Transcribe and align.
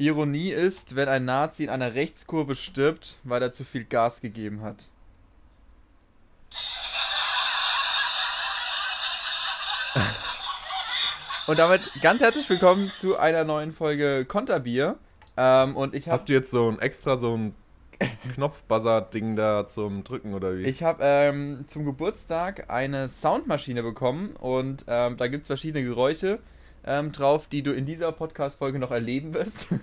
Ironie 0.00 0.50
ist, 0.50 0.94
wenn 0.94 1.08
ein 1.08 1.24
Nazi 1.24 1.64
in 1.64 1.70
einer 1.70 1.94
Rechtskurve 1.94 2.54
stirbt, 2.54 3.16
weil 3.24 3.42
er 3.42 3.52
zu 3.52 3.64
viel 3.64 3.82
Gas 3.84 4.20
gegeben 4.20 4.62
hat. 4.62 4.88
Und 11.48 11.58
damit 11.58 11.80
ganz 12.00 12.22
herzlich 12.22 12.48
willkommen 12.48 12.92
zu 12.94 13.16
einer 13.16 13.42
neuen 13.42 13.72
Folge 13.72 14.24
Konterbier. 14.24 14.96
Ähm, 15.36 15.76
und 15.76 15.96
ich 15.96 16.08
Hast 16.08 16.28
du 16.28 16.32
jetzt 16.32 16.52
so 16.52 16.70
ein 16.70 16.78
extra 16.78 17.18
so 17.18 17.36
ein 17.36 17.56
Knopf-Buzzer-Ding 18.34 19.34
da 19.34 19.66
zum 19.66 20.04
Drücken 20.04 20.32
oder 20.32 20.56
wie? 20.56 20.62
Ich 20.62 20.84
habe 20.84 21.02
ähm, 21.02 21.64
zum 21.66 21.84
Geburtstag 21.84 22.70
eine 22.70 23.08
Soundmaschine 23.08 23.82
bekommen 23.82 24.36
und 24.36 24.84
ähm, 24.86 25.16
da 25.16 25.26
gibt 25.26 25.42
es 25.42 25.48
verschiedene 25.48 25.82
Geräusche 25.82 26.38
ähm, 26.84 27.12
drauf, 27.12 27.46
die 27.46 27.62
du 27.62 27.72
in 27.72 27.86
dieser 27.86 28.12
Podcast-Folge 28.12 28.78
noch 28.78 28.90
erleben 28.90 29.34
wirst. 29.34 29.68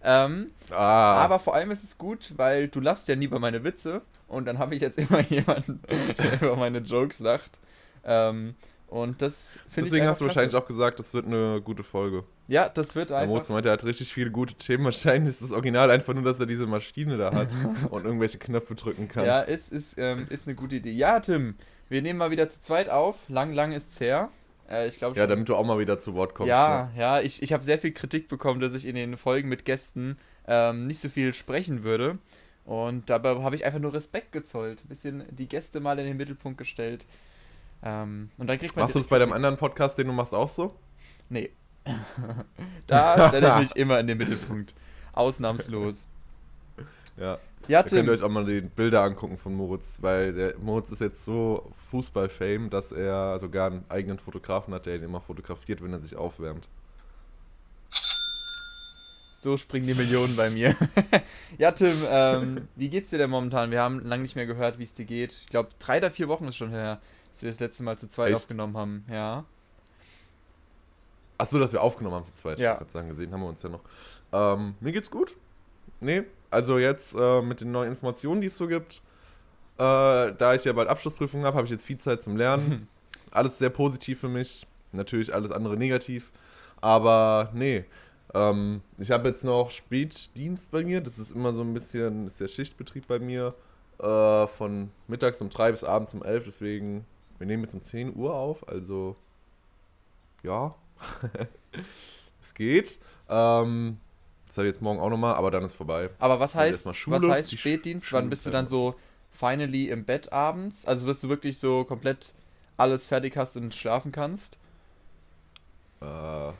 Ähm, 0.00 0.52
ah, 0.70 1.14
Aber 1.14 1.40
vor 1.40 1.56
allem 1.56 1.72
ist 1.72 1.82
es 1.82 1.98
gut, 1.98 2.32
weil 2.36 2.68
du 2.68 2.78
lachst 2.78 3.08
ja 3.08 3.16
nie 3.16 3.24
über 3.24 3.40
meine 3.40 3.64
Witze 3.64 4.00
und 4.28 4.46
dann 4.46 4.58
habe 4.60 4.76
ich 4.76 4.80
jetzt 4.80 4.96
immer 4.96 5.20
jemanden, 5.28 5.82
der 6.18 6.40
über 6.40 6.54
meine 6.54 6.78
Jokes 6.78 7.18
lacht. 7.18 7.58
Ähm, 8.04 8.54
und 8.86 9.20
das 9.20 9.58
finde 9.68 9.88
ich 9.88 9.92
deswegen 9.92 10.02
einfach 10.02 10.12
hast 10.12 10.20
du 10.20 10.24
klasse. 10.26 10.36
wahrscheinlich 10.36 10.54
auch 10.62 10.66
gesagt, 10.68 10.98
das 11.00 11.12
wird 11.14 11.26
eine 11.26 11.60
gute 11.60 11.82
Folge. 11.82 12.22
Ja, 12.46 12.68
das 12.68 12.94
wird 12.94 13.10
Der 13.10 13.26
Moritz 13.26 13.42
einfach. 13.46 13.54
meinte, 13.54 13.68
er 13.70 13.72
hat 13.72 13.84
richtig 13.84 14.12
viele 14.14 14.30
gute 14.30 14.54
Themen. 14.54 14.84
Wahrscheinlich 14.84 15.30
ist 15.30 15.42
das 15.42 15.52
Original 15.52 15.90
einfach 15.90 16.14
nur, 16.14 16.22
dass 16.22 16.38
er 16.40 16.46
diese 16.46 16.66
Maschine 16.68 17.18
da 17.18 17.34
hat 17.34 17.48
und 17.90 18.04
irgendwelche 18.04 18.38
Knöpfe 18.38 18.76
drücken 18.76 19.08
kann. 19.08 19.26
Ja, 19.26 19.40
ist, 19.40 19.72
ist, 19.72 19.96
ähm, 19.98 20.26
ist 20.30 20.46
eine 20.46 20.54
gute 20.54 20.76
Idee. 20.76 20.92
Ja, 20.92 21.18
Tim, 21.20 21.56
wir 21.88 22.02
nehmen 22.02 22.18
mal 22.20 22.30
wieder 22.30 22.48
zu 22.48 22.60
zweit 22.60 22.88
auf. 22.88 23.16
Lang, 23.28 23.52
lang 23.52 23.72
ist's 23.72 23.98
her. 24.00 24.30
Äh, 24.68 24.88
ich 24.88 24.96
glaube 24.96 25.18
Ja, 25.18 25.26
damit 25.26 25.48
du 25.48 25.56
auch 25.56 25.64
mal 25.64 25.78
wieder 25.78 25.98
zu 25.98 26.14
Wort 26.14 26.34
kommst. 26.34 26.48
Ja, 26.48 26.90
Ne? 26.94 27.00
ja, 27.00 27.20
ich, 27.20 27.42
ich 27.42 27.52
habe 27.52 27.62
sehr 27.64 27.78
viel 27.78 27.92
Kritik 27.92 28.28
bekommen, 28.28 28.60
dass 28.60 28.74
ich 28.74 28.84
in 28.84 28.94
den 28.94 29.16
Folgen 29.16 29.48
mit 29.48 29.64
Gästen 29.64 30.18
ähm, 30.46 30.86
nicht 30.86 31.00
so 31.00 31.08
viel 31.08 31.34
sprechen 31.34 31.84
würde. 31.84 32.18
Und 32.64 33.08
dabei 33.08 33.34
habe 33.42 33.56
ich 33.56 33.64
einfach 33.64 33.80
nur 33.80 33.94
Respekt 33.94 34.32
gezollt. 34.32 34.82
Ein 34.84 34.88
bisschen 34.88 35.24
die 35.30 35.48
Gäste 35.48 35.80
mal 35.80 35.98
in 35.98 36.04
den 36.06 36.16
Mittelpunkt 36.18 36.58
gestellt. 36.58 37.06
Ähm, 37.82 38.30
und 38.36 38.46
dann 38.46 38.58
kriegt 38.58 38.76
man 38.76 38.84
Machst 38.84 38.94
du 38.94 38.98
direkt 38.98 39.10
bei 39.10 39.18
deinem 39.18 39.32
anderen 39.32 39.56
Podcast, 39.56 39.96
den 39.96 40.06
du 40.08 40.12
machst, 40.12 40.34
auch 40.34 40.48
so? 40.48 40.74
Nee. 41.30 41.50
da 42.86 43.28
stelle 43.28 43.48
ich 43.48 43.54
mich 43.60 43.76
immer 43.76 43.98
in 44.00 44.06
den 44.06 44.18
Mittelpunkt. 44.18 44.74
Ausnahmslos. 45.12 46.08
Ja. 47.16 47.38
Ja, 47.68 47.82
Da 47.82 47.88
könnt 47.88 47.92
ihr 47.92 48.04
Tim. 48.04 48.14
euch 48.14 48.22
auch 48.22 48.30
mal 48.32 48.44
die 48.46 48.62
Bilder 48.62 49.02
angucken 49.02 49.36
von 49.36 49.54
Moritz, 49.54 49.98
weil 50.00 50.32
der 50.32 50.58
Moritz 50.58 50.90
ist 50.90 51.00
jetzt 51.00 51.24
so 51.24 51.70
Fußball-Fame, 51.90 52.70
dass 52.70 52.92
er 52.92 53.38
sogar 53.38 53.66
einen 53.70 53.84
eigenen 53.90 54.18
Fotografen 54.18 54.72
hat, 54.74 54.86
der 54.86 54.96
ihn 54.96 55.02
immer 55.02 55.20
fotografiert, 55.20 55.82
wenn 55.82 55.92
er 55.92 56.00
sich 56.00 56.16
aufwärmt. 56.16 56.68
So 59.40 59.56
springen 59.56 59.86
die 59.86 59.94
Millionen 59.94 60.34
bei 60.34 60.50
mir. 60.50 60.74
ja, 61.58 61.70
Tim, 61.70 61.94
ähm, 62.08 62.68
wie 62.74 62.88
geht's 62.88 63.10
dir 63.10 63.18
denn 63.18 63.30
momentan? 63.30 63.70
Wir 63.70 63.80
haben 63.80 64.00
lange 64.04 64.22
nicht 64.22 64.34
mehr 64.34 64.46
gehört, 64.46 64.78
wie 64.78 64.82
es 64.82 64.94
dir 64.94 65.04
geht. 65.04 65.32
Ich 65.32 65.46
glaube, 65.46 65.68
drei 65.78 65.98
oder 65.98 66.10
vier 66.10 66.26
Wochen 66.26 66.48
ist 66.48 66.56
schon 66.56 66.70
her, 66.70 67.00
dass 67.32 67.42
wir 67.42 67.50
das 67.50 67.60
letzte 67.60 67.84
Mal 67.84 67.96
zu 67.98 68.08
zweit 68.08 68.28
Echt? 68.28 68.36
aufgenommen 68.36 68.76
haben. 68.76 69.04
Ja. 69.08 69.44
Achso, 71.36 71.60
dass 71.60 71.72
wir 71.72 71.82
aufgenommen 71.82 72.16
haben 72.16 72.24
zu 72.24 72.34
zweit. 72.34 72.58
Ja. 72.58 72.80
Ich 72.84 72.90
sagen, 72.90 73.10
gesehen 73.10 73.32
haben 73.32 73.42
wir 73.42 73.48
uns 73.48 73.62
ja 73.62 73.68
noch. 73.68 73.82
Ähm, 74.32 74.74
mir 74.80 74.90
geht's 74.92 75.10
gut. 75.10 75.36
Nee, 76.00 76.24
also 76.50 76.78
jetzt 76.78 77.14
äh, 77.14 77.42
mit 77.42 77.60
den 77.60 77.72
neuen 77.72 77.90
Informationen, 77.90 78.40
die 78.40 78.46
es 78.46 78.56
so 78.56 78.66
gibt, 78.66 79.02
äh, 79.78 80.32
da 80.32 80.54
ich 80.54 80.64
ja 80.64 80.72
bald 80.72 80.88
Abschlussprüfung 80.88 81.44
habe, 81.44 81.56
habe 81.56 81.66
ich 81.66 81.70
jetzt 81.70 81.84
viel 81.84 81.98
Zeit 81.98 82.22
zum 82.22 82.36
Lernen. 82.36 82.88
alles 83.30 83.58
sehr 83.58 83.70
positiv 83.70 84.20
für 84.20 84.28
mich. 84.28 84.66
Natürlich 84.92 85.32
alles 85.34 85.52
andere 85.52 85.76
negativ. 85.76 86.32
Aber 86.80 87.50
nee, 87.54 87.84
ähm, 88.34 88.82
ich 88.98 89.10
habe 89.10 89.28
jetzt 89.28 89.44
noch 89.44 89.70
Spätdienst 89.70 90.70
bei 90.70 90.84
mir. 90.84 91.00
Das 91.00 91.18
ist 91.18 91.30
immer 91.30 91.52
so 91.52 91.62
ein 91.62 91.74
bisschen, 91.74 92.28
ist 92.28 92.40
der 92.40 92.48
Schichtbetrieb 92.48 93.06
bei 93.06 93.18
mir. 93.18 93.54
Äh, 93.98 94.46
von 94.48 94.90
mittags 95.06 95.40
um 95.40 95.50
3 95.50 95.72
bis 95.72 95.84
abends 95.84 96.14
um 96.14 96.22
11. 96.22 96.44
Deswegen, 96.46 97.04
wir 97.38 97.46
nehmen 97.46 97.64
jetzt 97.64 97.74
um 97.74 97.82
10 97.82 98.16
Uhr 98.16 98.34
auf. 98.34 98.68
Also, 98.68 99.16
ja, 100.42 100.74
es 102.40 102.54
geht. 102.54 102.98
Ähm, 103.28 103.98
das 104.48 104.56
habe 104.58 104.66
ich 104.68 104.74
jetzt 104.74 104.82
morgen 104.82 104.98
auch 105.00 105.10
nochmal, 105.10 105.34
aber 105.34 105.50
dann 105.50 105.62
ist 105.64 105.74
vorbei. 105.74 106.10
Aber 106.18 106.40
was 106.40 106.52
Dann 106.52 106.62
heißt, 106.62 106.94
Schule, 106.96 107.16
was 107.22 107.28
heißt 107.30 107.58
Spätdienst? 107.58 108.12
Wann 108.12 108.28
bist 108.30 108.46
du 108.46 108.50
dann 108.50 108.66
so 108.66 108.94
finally 109.30 109.88
im 109.88 110.04
Bett 110.04 110.32
abends? 110.32 110.86
Also, 110.86 111.06
dass 111.06 111.20
du 111.20 111.28
wirklich 111.28 111.58
so 111.58 111.84
komplett 111.84 112.32
alles 112.76 113.06
fertig 113.06 113.36
hast 113.36 113.56
und 113.56 113.74
schlafen 113.74 114.12
kannst? 114.12 114.58
Äh, 116.00 116.52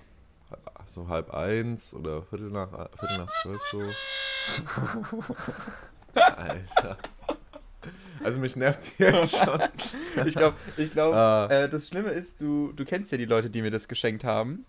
so 0.87 1.09
halb 1.09 1.33
eins 1.33 1.95
oder 1.95 2.23
Viertel 2.23 2.51
nach, 2.51 2.71
Viertel 2.99 3.19
nach 3.19 3.43
zwölf 3.43 3.63
so. 3.71 3.83
Alter. 6.15 6.99
Also 8.25 8.39
mich 8.39 8.57
nervt 8.57 8.91
die 8.99 9.05
jetzt 9.05 9.37
schon. 9.37 9.63
Ich 10.27 10.35
glaube, 10.35 10.57
ich 10.77 10.91
glaub, 10.91 11.15
Äh. 11.15 11.65
äh, 11.65 11.69
das 11.69 11.89
Schlimme 11.89 12.11
ist, 12.11 12.41
du, 12.41 12.73
du 12.73 12.85
kennst 12.85 13.13
ja 13.13 13.19
die 13.19 13.25
Leute, 13.27 13.51
die 13.51 13.63
mir 13.63 13.71
das 13.71 13.87
geschenkt 13.87 14.25
haben. 14.25 14.65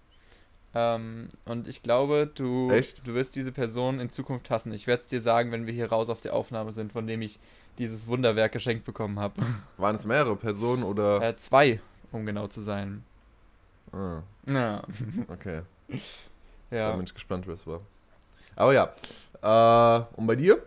Ähm, 0.75 1.29
und 1.45 1.67
ich 1.67 1.81
glaube, 1.81 2.29
du, 2.33 2.69
Echt? 2.71 3.05
du 3.07 3.13
wirst 3.15 3.35
diese 3.35 3.51
Person 3.51 3.99
in 3.99 4.09
Zukunft 4.11 4.49
hassen. 4.49 4.71
Ich 4.71 4.85
werde 4.87 5.01
es 5.01 5.07
dir 5.07 5.21
sagen, 5.21 5.51
wenn 5.51 5.65
wir 5.65 5.73
hier 5.73 5.89
raus 5.89 6.09
auf 6.09 6.21
der 6.21 6.33
Aufnahme 6.33 6.71
sind, 6.73 6.91
von 6.91 7.07
dem 7.07 7.21
ich 7.21 7.39
dieses 7.79 8.07
Wunderwerk 8.07 8.51
geschenkt 8.51 8.85
bekommen 8.85 9.19
habe. 9.19 9.41
Waren 9.77 9.95
es 9.95 10.05
mehrere 10.05 10.35
Personen 10.35 10.83
oder? 10.83 11.21
äh, 11.21 11.35
zwei, 11.37 11.79
um 12.11 12.25
genau 12.25 12.47
zu 12.47 12.61
sein. 12.61 13.03
Ah, 13.91 14.21
Ja. 14.47 14.83
okay. 15.29 15.61
ja. 16.71 16.89
Da 16.89 16.95
bin 16.95 17.05
ich 17.05 17.13
gespannt, 17.13 17.47
wer 17.47 17.55
es 17.55 17.65
war. 17.65 17.81
Aber 18.55 18.73
ja. 18.73 18.93
Äh, 19.41 20.03
und 20.17 20.27
bei 20.27 20.35
dir? 20.35 20.61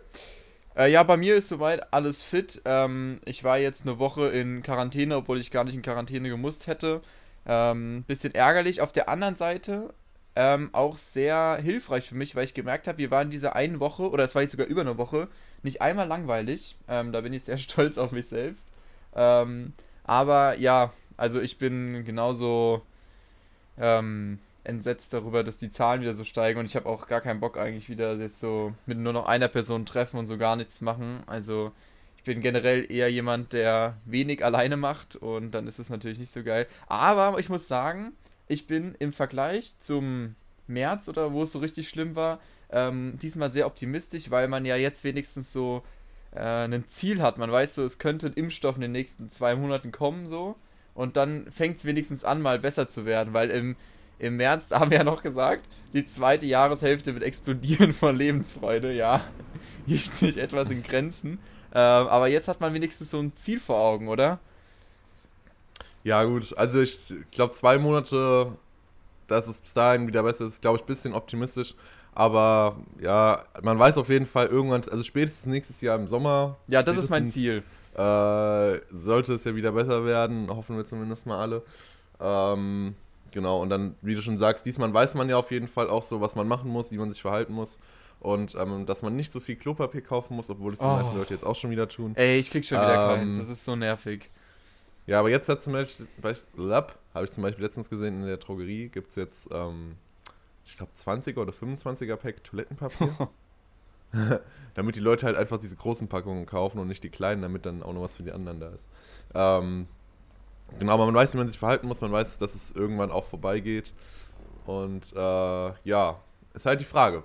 Äh, 0.75 0.91
ja, 0.91 1.03
bei 1.03 1.15
mir 1.17 1.35
ist 1.35 1.49
soweit 1.49 1.93
alles 1.93 2.23
fit. 2.23 2.61
Ähm, 2.65 3.19
ich 3.25 3.43
war 3.43 3.59
jetzt 3.59 3.85
eine 3.87 3.99
Woche 3.99 4.27
in 4.29 4.63
Quarantäne, 4.63 5.15
obwohl 5.15 5.39
ich 5.39 5.51
gar 5.51 5.63
nicht 5.63 5.75
in 5.75 5.83
Quarantäne 5.83 6.27
gemusst 6.29 6.67
hätte. 6.67 7.01
Ähm, 7.45 8.03
bisschen 8.07 8.33
ärgerlich. 8.33 8.81
Auf 8.81 8.91
der 8.91 9.09
anderen 9.09 9.35
Seite 9.35 9.93
ähm, 10.35 10.69
auch 10.71 10.97
sehr 10.97 11.59
hilfreich 11.61 12.07
für 12.07 12.15
mich, 12.15 12.35
weil 12.35 12.45
ich 12.45 12.53
gemerkt 12.53 12.87
habe, 12.87 12.97
wir 12.97 13.11
waren 13.11 13.29
diese 13.29 13.55
eine 13.55 13.79
Woche, 13.79 14.09
oder 14.09 14.23
es 14.23 14.33
war 14.33 14.41
jetzt 14.41 14.51
sogar 14.51 14.67
über 14.67 14.81
eine 14.81 14.97
Woche, 14.97 15.27
nicht 15.61 15.81
einmal 15.81 16.07
langweilig. 16.07 16.75
Ähm, 16.87 17.11
da 17.11 17.21
bin 17.21 17.33
ich 17.33 17.43
sehr 17.43 17.57
stolz 17.59 17.97
auf 17.97 18.11
mich 18.11 18.27
selbst. 18.27 18.67
Ähm, 19.15 19.73
aber 20.03 20.57
ja, 20.57 20.91
also 21.17 21.39
ich 21.39 21.57
bin 21.57 22.03
genauso 22.05 22.81
ähm, 23.77 24.39
entsetzt 24.63 25.13
darüber, 25.13 25.43
dass 25.43 25.57
die 25.57 25.71
Zahlen 25.71 26.01
wieder 26.01 26.13
so 26.13 26.23
steigen 26.23 26.59
und 26.59 26.65
ich 26.65 26.75
habe 26.75 26.87
auch 26.87 27.07
gar 27.07 27.21
keinen 27.21 27.39
Bock 27.39 27.57
eigentlich 27.57 27.89
wieder 27.89 28.15
jetzt 28.15 28.39
so 28.39 28.73
mit 28.85 28.97
nur 28.97 29.13
noch 29.13 29.25
einer 29.25 29.47
Person 29.47 29.85
treffen 29.85 30.17
und 30.17 30.27
so 30.27 30.37
gar 30.37 30.55
nichts 30.55 30.81
machen. 30.81 31.21
Also 31.27 31.71
ich 32.23 32.25
bin 32.25 32.39
generell 32.39 32.89
eher 32.89 33.11
jemand, 33.11 33.51
der 33.51 33.97
wenig 34.05 34.45
alleine 34.45 34.77
macht 34.77 35.17
und 35.17 35.51
dann 35.51 35.67
ist 35.67 35.77
es 35.77 35.89
natürlich 35.89 36.19
nicht 36.19 36.31
so 36.31 36.41
geil. 36.41 36.67
Aber 36.87 37.37
ich 37.37 37.49
muss 37.49 37.67
sagen, 37.67 38.13
ich 38.47 38.65
bin 38.65 38.95
im 38.97 39.11
Vergleich 39.11 39.75
zum 39.81 40.35
März 40.65 41.09
oder 41.09 41.33
wo 41.33 41.43
es 41.43 41.51
so 41.51 41.59
richtig 41.59 41.89
schlimm 41.89 42.15
war, 42.15 42.39
ähm, 42.69 43.17
diesmal 43.21 43.51
sehr 43.51 43.67
optimistisch, 43.67 44.31
weil 44.31 44.47
man 44.47 44.63
ja 44.63 44.77
jetzt 44.77 45.03
wenigstens 45.03 45.51
so 45.51 45.83
äh, 46.31 46.39
ein 46.39 46.87
Ziel 46.87 47.21
hat. 47.21 47.37
Man 47.37 47.51
weiß 47.51 47.75
so, 47.75 47.83
es 47.83 47.99
könnte 47.99 48.27
ein 48.27 48.33
Impfstoff 48.35 48.75
in 48.75 48.83
den 48.83 48.93
nächsten 48.93 49.29
zwei 49.29 49.57
Monaten 49.57 49.91
kommen 49.91 50.25
so 50.25 50.55
und 50.93 51.17
dann 51.17 51.51
fängt 51.51 51.79
es 51.79 51.83
wenigstens 51.83 52.23
an, 52.23 52.41
mal 52.41 52.57
besser 52.57 52.87
zu 52.87 53.05
werden, 53.05 53.33
weil 53.33 53.49
im, 53.49 53.75
im 54.17 54.37
März 54.37 54.71
haben 54.71 54.91
wir 54.91 54.99
ja 54.99 55.03
noch 55.03 55.23
gesagt, 55.23 55.67
die 55.91 56.07
zweite 56.07 56.45
Jahreshälfte 56.45 57.15
wird 57.15 57.25
explodieren 57.25 57.93
von 57.93 58.15
Lebensfreude, 58.15 58.93
ja. 58.93 59.25
Hielt 59.85 60.13
sich 60.15 60.37
etwas 60.37 60.69
in 60.69 60.83
Grenzen. 60.83 61.39
Ähm, 61.73 62.07
aber 62.07 62.27
jetzt 62.27 62.47
hat 62.47 62.61
man 62.61 62.73
wenigstens 62.73 63.11
so 63.11 63.19
ein 63.19 63.35
Ziel 63.35 63.59
vor 63.59 63.77
Augen, 63.77 64.07
oder? 64.07 64.39
Ja, 66.03 66.23
gut. 66.23 66.55
Also 66.57 66.79
ich 66.81 66.99
glaube, 67.31 67.53
zwei 67.53 67.77
Monate, 67.77 68.51
dass 69.27 69.47
es 69.47 69.57
bis 69.57 69.73
dahin 69.73 70.05
wieder 70.05 70.23
besser 70.23 70.45
ist, 70.45 70.61
glaube 70.61 70.77
ich, 70.77 70.83
ein 70.83 70.87
bisschen 70.87 71.13
optimistisch. 71.13 71.73
Aber 72.13 72.77
ja, 73.01 73.43
man 73.63 73.79
weiß 73.79 73.97
auf 73.97 74.09
jeden 74.09 74.27
Fall 74.27 74.47
irgendwann, 74.47 74.83
also 74.91 75.03
spätestens 75.03 75.47
nächstes 75.47 75.81
Jahr 75.81 75.97
im 75.97 76.07
Sommer. 76.07 76.57
Ja, 76.67 76.83
das 76.83 76.97
ist 76.97 77.09
mein 77.09 77.29
Ziel. 77.29 77.63
Äh, 77.95 78.79
sollte 78.91 79.33
es 79.33 79.43
ja 79.43 79.55
wieder 79.55 79.71
besser 79.71 80.05
werden, 80.05 80.49
hoffen 80.49 80.77
wir 80.77 80.85
zumindest 80.85 81.25
mal 81.25 81.39
alle. 81.39 81.63
Ähm, 82.19 82.95
genau, 83.31 83.61
und 83.61 83.69
dann, 83.69 83.95
wie 84.01 84.13
du 84.13 84.21
schon 84.21 84.37
sagst, 84.37 84.65
diesmal 84.65 84.93
weiß 84.93 85.15
man 85.15 85.29
ja 85.29 85.37
auf 85.37 85.51
jeden 85.51 85.67
Fall 85.67 85.89
auch 85.89 86.03
so, 86.03 86.21
was 86.21 86.35
man 86.35 86.47
machen 86.47 86.69
muss, 86.69 86.91
wie 86.91 86.97
man 86.97 87.11
sich 87.11 87.21
verhalten 87.21 87.53
muss. 87.53 87.79
Und 88.23 88.55
ähm, 88.55 88.85
dass 88.85 89.01
man 89.01 89.15
nicht 89.15 89.31
so 89.31 89.39
viel 89.39 89.57
Klopapier 89.57 90.01
kaufen 90.01 90.35
muss, 90.35 90.49
obwohl 90.49 90.71
das 90.71 90.79
die 90.79 90.85
Oh. 90.85 90.89
meisten 90.89 91.17
Leute 91.17 91.33
jetzt 91.33 91.45
auch 91.45 91.55
schon 91.55 91.69
wieder 91.71 91.87
tun. 91.89 92.13
Ey, 92.15 92.39
ich 92.39 92.49
krieg 92.49 92.65
schon 92.65 92.79
wieder 92.79 93.13
Ähm, 93.13 93.19
keins. 93.19 93.37
Das 93.37 93.49
ist 93.49 93.65
so 93.65 93.75
nervig. 93.75 94.31
Ja, 95.05 95.19
aber 95.19 95.29
jetzt 95.29 95.49
hat 95.49 95.61
zum 95.61 95.73
Beispiel, 95.73 96.07
habe 96.23 97.25
ich 97.25 97.31
zum 97.31 97.43
Beispiel 97.43 97.63
letztens 97.65 97.89
gesehen, 97.89 98.21
in 98.21 98.25
der 98.25 98.37
Drogerie 98.37 98.87
gibt 98.87 99.09
es 99.09 99.17
jetzt, 99.17 99.49
ähm, 99.51 99.97
ich 100.65 100.77
glaube, 100.77 100.93
20er 100.95 101.37
oder 101.41 101.51
25er 101.51 102.15
Pack 102.15 102.43
Toilettenpapier. 102.43 103.29
damit 104.75 104.95
die 104.95 104.99
Leute 104.99 105.25
halt 105.25 105.35
einfach 105.35 105.59
diese 105.59 105.75
großen 105.75 106.07
Packungen 106.07 106.45
kaufen 106.45 106.79
und 106.79 106.87
nicht 106.87 107.03
die 107.03 107.09
kleinen, 107.09 107.41
damit 107.41 107.65
dann 107.65 107.83
auch 107.83 107.93
noch 107.93 108.01
was 108.03 108.15
für 108.15 108.23
die 108.23 108.31
anderen 108.31 108.59
da 108.59 108.69
ist. 108.69 108.87
Ähm, 109.33 109.87
genau, 110.79 110.93
aber 110.93 111.05
man 111.07 111.15
weiß, 111.15 111.33
wie 111.33 111.37
man 111.37 111.47
sich 111.49 111.57
verhalten 111.59 111.87
muss, 111.87 111.99
man 111.99 112.11
weiß, 112.11 112.37
dass 112.37 112.55
es 112.55 112.71
irgendwann 112.71 113.11
auch 113.11 113.25
vorbeigeht. 113.25 113.91
Und 114.65 115.11
äh, 115.15 115.71
ja, 115.83 116.19
ist 116.53 116.65
halt 116.65 116.79
die 116.79 116.85
Frage, 116.85 117.23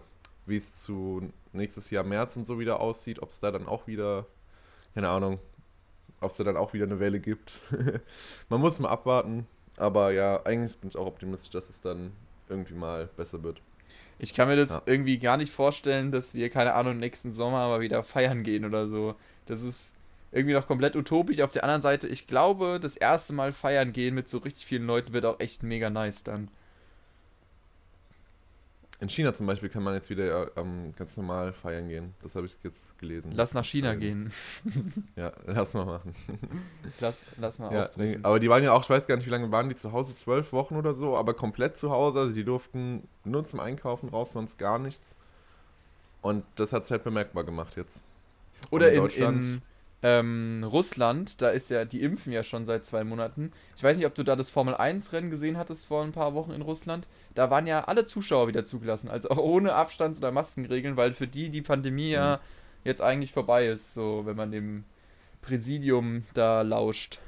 wie 0.49 0.57
es 0.57 0.83
zu 0.83 1.31
nächstes 1.53 1.91
Jahr 1.91 2.05
März 2.05 2.37
und 2.37 2.47
so 2.47 2.59
wieder 2.59 2.81
aussieht, 2.81 3.21
ob 3.21 3.31
es 3.31 3.41
da 3.41 3.51
dann 3.51 3.67
auch 3.67 3.87
wieder, 3.87 4.27
keine 4.95 5.09
Ahnung, 5.09 5.39
ob 6.21 6.31
es 6.31 6.37
da 6.37 6.45
dann 6.45 6.57
auch 6.57 6.73
wieder 6.73 6.87
eine 6.87 7.01
Welle 7.01 7.21
gibt. 7.21 7.59
Man 8.49 8.61
muss 8.61 8.79
mal 8.79 8.89
abwarten, 8.89 9.47
aber 9.77 10.13
ja, 10.13 10.45
eigentlich 10.45 10.77
bin 10.79 10.91
ich 10.91 10.97
auch 10.97 11.07
optimistisch, 11.07 11.51
dass 11.51 11.69
es 11.69 11.81
dann 11.81 12.13
irgendwie 12.49 12.75
mal 12.75 13.09
besser 13.17 13.43
wird. 13.43 13.61
Ich 14.19 14.35
kann 14.35 14.49
mir 14.49 14.57
das 14.57 14.71
ja. 14.71 14.83
irgendwie 14.87 15.19
gar 15.19 15.37
nicht 15.37 15.53
vorstellen, 15.53 16.11
dass 16.11 16.35
wir, 16.35 16.51
keine 16.51 16.75
Ahnung, 16.75 16.99
nächsten 16.99 17.31
Sommer 17.31 17.69
mal 17.69 17.81
wieder 17.81 18.03
feiern 18.03 18.43
gehen 18.43 18.65
oder 18.65 18.89
so. 18.89 19.15
Das 19.47 19.63
ist 19.63 19.93
irgendwie 20.33 20.55
noch 20.55 20.67
komplett 20.67 20.97
utopisch. 20.97 21.41
Auf 21.41 21.53
der 21.53 21.63
anderen 21.63 21.83
Seite, 21.83 22.09
ich 22.09 22.27
glaube, 22.27 22.81
das 22.81 22.97
erste 22.97 23.33
Mal 23.33 23.53
feiern 23.53 23.93
gehen 23.93 24.15
mit 24.15 24.29
so 24.29 24.39
richtig 24.39 24.67
vielen 24.67 24.87
Leuten 24.87 25.13
wird 25.13 25.25
auch 25.25 25.39
echt 25.41 25.63
mega 25.63 25.89
nice 25.89 26.25
dann. 26.25 26.49
In 29.01 29.09
China 29.09 29.33
zum 29.33 29.47
Beispiel 29.47 29.69
kann 29.69 29.85
man 29.85 29.95
jetzt 29.95 30.11
wieder 30.11 30.57
ähm, 30.57 30.93
ganz 30.97 31.17
normal 31.17 31.53
feiern 31.53 31.89
gehen. 31.89 32.15
Das 32.21 32.35
habe 32.35 32.47
ich 32.47 32.57
jetzt 32.65 32.99
gelesen. 32.99 33.31
Lass 33.33 33.55
nach 33.55 33.65
China 33.65 33.93
ähm, 33.93 34.01
gehen. 34.01 34.33
ja, 35.17 35.33
lass 35.47 35.73
mal 35.73 35.85
machen. 35.85 36.17
Lass, 37.01 37.25
lass 37.37 37.61
mal 37.61 37.73
ja, 37.73 37.87
aufbrechen. 37.87 38.25
Aber 38.25 38.41
die 38.41 38.51
waren 38.51 38.65
ja 38.65 38.73
auch, 38.73 38.83
ich 38.83 38.91
weiß 38.91 39.07
gar 39.07 39.17
nicht, 39.17 39.27
wie 39.27 39.31
lange 39.31 39.53
waren 39.53 39.69
die 39.69 39.77
zu 39.77 39.93
Hause? 39.93 40.17
Zwölf 40.17 40.53
Wochen 40.53 40.75
oder 40.75 40.95
so, 40.95 41.17
aber 41.17 41.35
komplett 41.35 41.77
zu 41.77 41.91
Hause. 41.91 42.19
Also 42.19 42.33
die 42.33 42.43
durften 42.43 43.07
nur 43.23 43.45
zum 43.45 43.61
Einkaufen 43.61 44.09
raus, 44.09 44.33
sonst 44.33 44.59
gar 44.59 44.81
nichts. 44.81 45.15
Und 46.21 46.45
das 46.57 46.73
hat 46.73 46.83
es 46.83 46.91
halt 46.91 47.05
bemerkbar 47.05 47.45
gemacht 47.45 47.77
jetzt. 47.77 48.03
Oder 48.71 48.93
in, 48.93 49.07
in, 49.07 49.63
ähm, 50.03 50.65
Russland, 50.65 51.43
da 51.43 51.51
ist 51.51 51.71
ja, 51.71 51.85
die 51.85 52.03
impfen 52.03 52.33
ja 52.33 52.45
schon 52.45 52.67
seit 52.67 52.87
zwei 52.87 53.03
Monaten. 53.03 53.53
Ich 53.77 53.83
weiß 53.83 53.97
nicht, 53.97 54.07
ob 54.07 54.15
du 54.15 54.23
da 54.23 54.37
das 54.37 54.51
Formel 54.51 54.75
1-Rennen 54.75 55.31
gesehen 55.31 55.57
hattest 55.57 55.87
vor 55.87 56.05
ein 56.05 56.13
paar 56.13 56.35
Wochen 56.35 56.53
in 56.53 56.63
Russland. 56.63 57.09
Da 57.35 57.51
waren 57.51 57.67
ja 57.67 57.85
alle 57.85 58.07
Zuschauer 58.07 58.47
wieder 58.47 58.65
zugelassen, 58.65 59.09
also 59.11 59.31
auch 59.31 59.39
ohne 59.39 59.75
Abstands- 59.75 60.21
oder 60.21 60.31
Maskenregeln, 60.31 60.97
weil 60.97 61.13
für 61.13 61.27
die 61.27 61.51
die 61.51 61.63
Pandemie 61.63 62.09
mhm. 62.09 62.13
ja 62.13 62.41
jetzt 62.85 63.03
eigentlich 63.03 63.33
vorbei 63.33 63.67
ist, 63.67 63.95
so 63.95 64.25
wenn 64.25 64.37
man 64.37 64.53
dem 64.53 64.85
Präsidium 65.43 66.25
da 66.35 66.63
lauscht. 66.63 67.19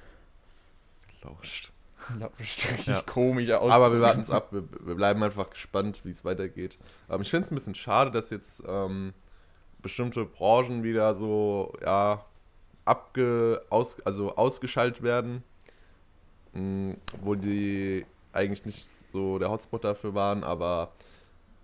Lauscht. 1.22 1.72
Lauscht, 2.18 2.70
richtig 2.70 2.96
ja. 2.96 3.02
komisch 3.02 3.50
aus. 3.50 3.70
Aber 3.72 3.92
wir 3.92 4.00
warten 4.00 4.20
es 4.20 4.30
ab, 4.30 4.52
wir, 4.52 4.64
wir, 4.80 4.94
bleiben 4.94 5.22
einfach 5.22 5.50
gespannt, 5.50 6.00
wie 6.04 6.10
es 6.10 6.24
weitergeht. 6.24 6.78
Aber 7.08 7.22
ich 7.22 7.30
finde 7.30 7.46
es 7.46 7.50
ein 7.50 7.56
bisschen 7.56 7.74
schade, 7.74 8.10
dass 8.10 8.30
jetzt 8.30 8.62
ähm, 8.66 9.12
bestimmte 9.82 10.24
Branchen 10.24 10.82
wieder 10.82 11.14
so, 11.14 11.72
ja, 11.82 12.24
abge, 12.84 13.62
aus, 13.70 14.00
also 14.04 14.36
ausgeschaltet 14.36 15.02
werden, 15.02 15.42
mh, 16.52 16.96
wo 17.22 17.34
die 17.34 18.06
eigentlich 18.32 18.64
nicht 18.64 18.88
so 19.12 19.38
der 19.38 19.50
Hotspot 19.50 19.84
dafür 19.84 20.14
waren, 20.14 20.44
aber 20.44 20.92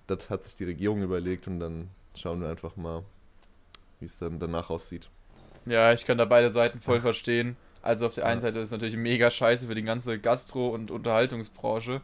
das 0.06 0.30
hat 0.30 0.42
sich 0.44 0.56
die 0.56 0.64
Regierung 0.64 1.02
überlegt 1.02 1.46
und 1.46 1.60
dann 1.60 1.88
schauen 2.14 2.40
wir 2.40 2.48
einfach 2.48 2.76
mal, 2.76 3.02
wie 4.00 4.06
es 4.06 4.18
dann 4.18 4.38
danach 4.38 4.70
aussieht. 4.70 5.08
Ja, 5.64 5.92
ich 5.92 6.06
kann 6.06 6.18
da 6.18 6.24
beide 6.24 6.52
Seiten 6.52 6.80
voll 6.80 7.00
verstehen. 7.00 7.56
Also 7.82 8.06
auf 8.06 8.14
der 8.14 8.26
einen 8.26 8.40
Seite 8.40 8.58
ist 8.58 8.68
es 8.68 8.72
natürlich 8.72 8.96
mega 8.96 9.30
scheiße 9.30 9.66
für 9.66 9.74
die 9.74 9.82
ganze 9.82 10.18
Gastro- 10.18 10.70
und 10.70 10.90
Unterhaltungsbranche. 10.90 12.00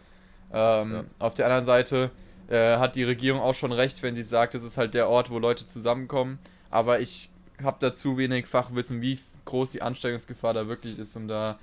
Ähm, 0.52 0.92
ja. 0.92 1.04
Auf 1.18 1.34
der 1.34 1.46
anderen 1.46 1.64
Seite 1.64 2.10
äh, 2.48 2.76
hat 2.76 2.94
die 2.94 3.04
Regierung 3.04 3.40
auch 3.40 3.54
schon 3.54 3.72
recht, 3.72 4.02
wenn 4.02 4.14
sie 4.14 4.22
sagt, 4.22 4.54
es 4.54 4.62
ist 4.62 4.76
halt 4.76 4.94
der 4.94 5.08
Ort, 5.08 5.30
wo 5.30 5.38
Leute 5.38 5.66
zusammenkommen. 5.66 6.38
Aber 6.70 7.00
ich 7.00 7.30
habe 7.64 7.78
da 7.80 7.94
zu 7.94 8.16
wenig 8.16 8.46
Fachwissen, 8.46 9.00
wie 9.00 9.18
groß 9.44 9.70
die 9.70 9.82
Ansteckungsgefahr 9.82 10.54
da 10.54 10.68
wirklich 10.68 10.98
ist, 10.98 11.16
um 11.16 11.28
da 11.28 11.58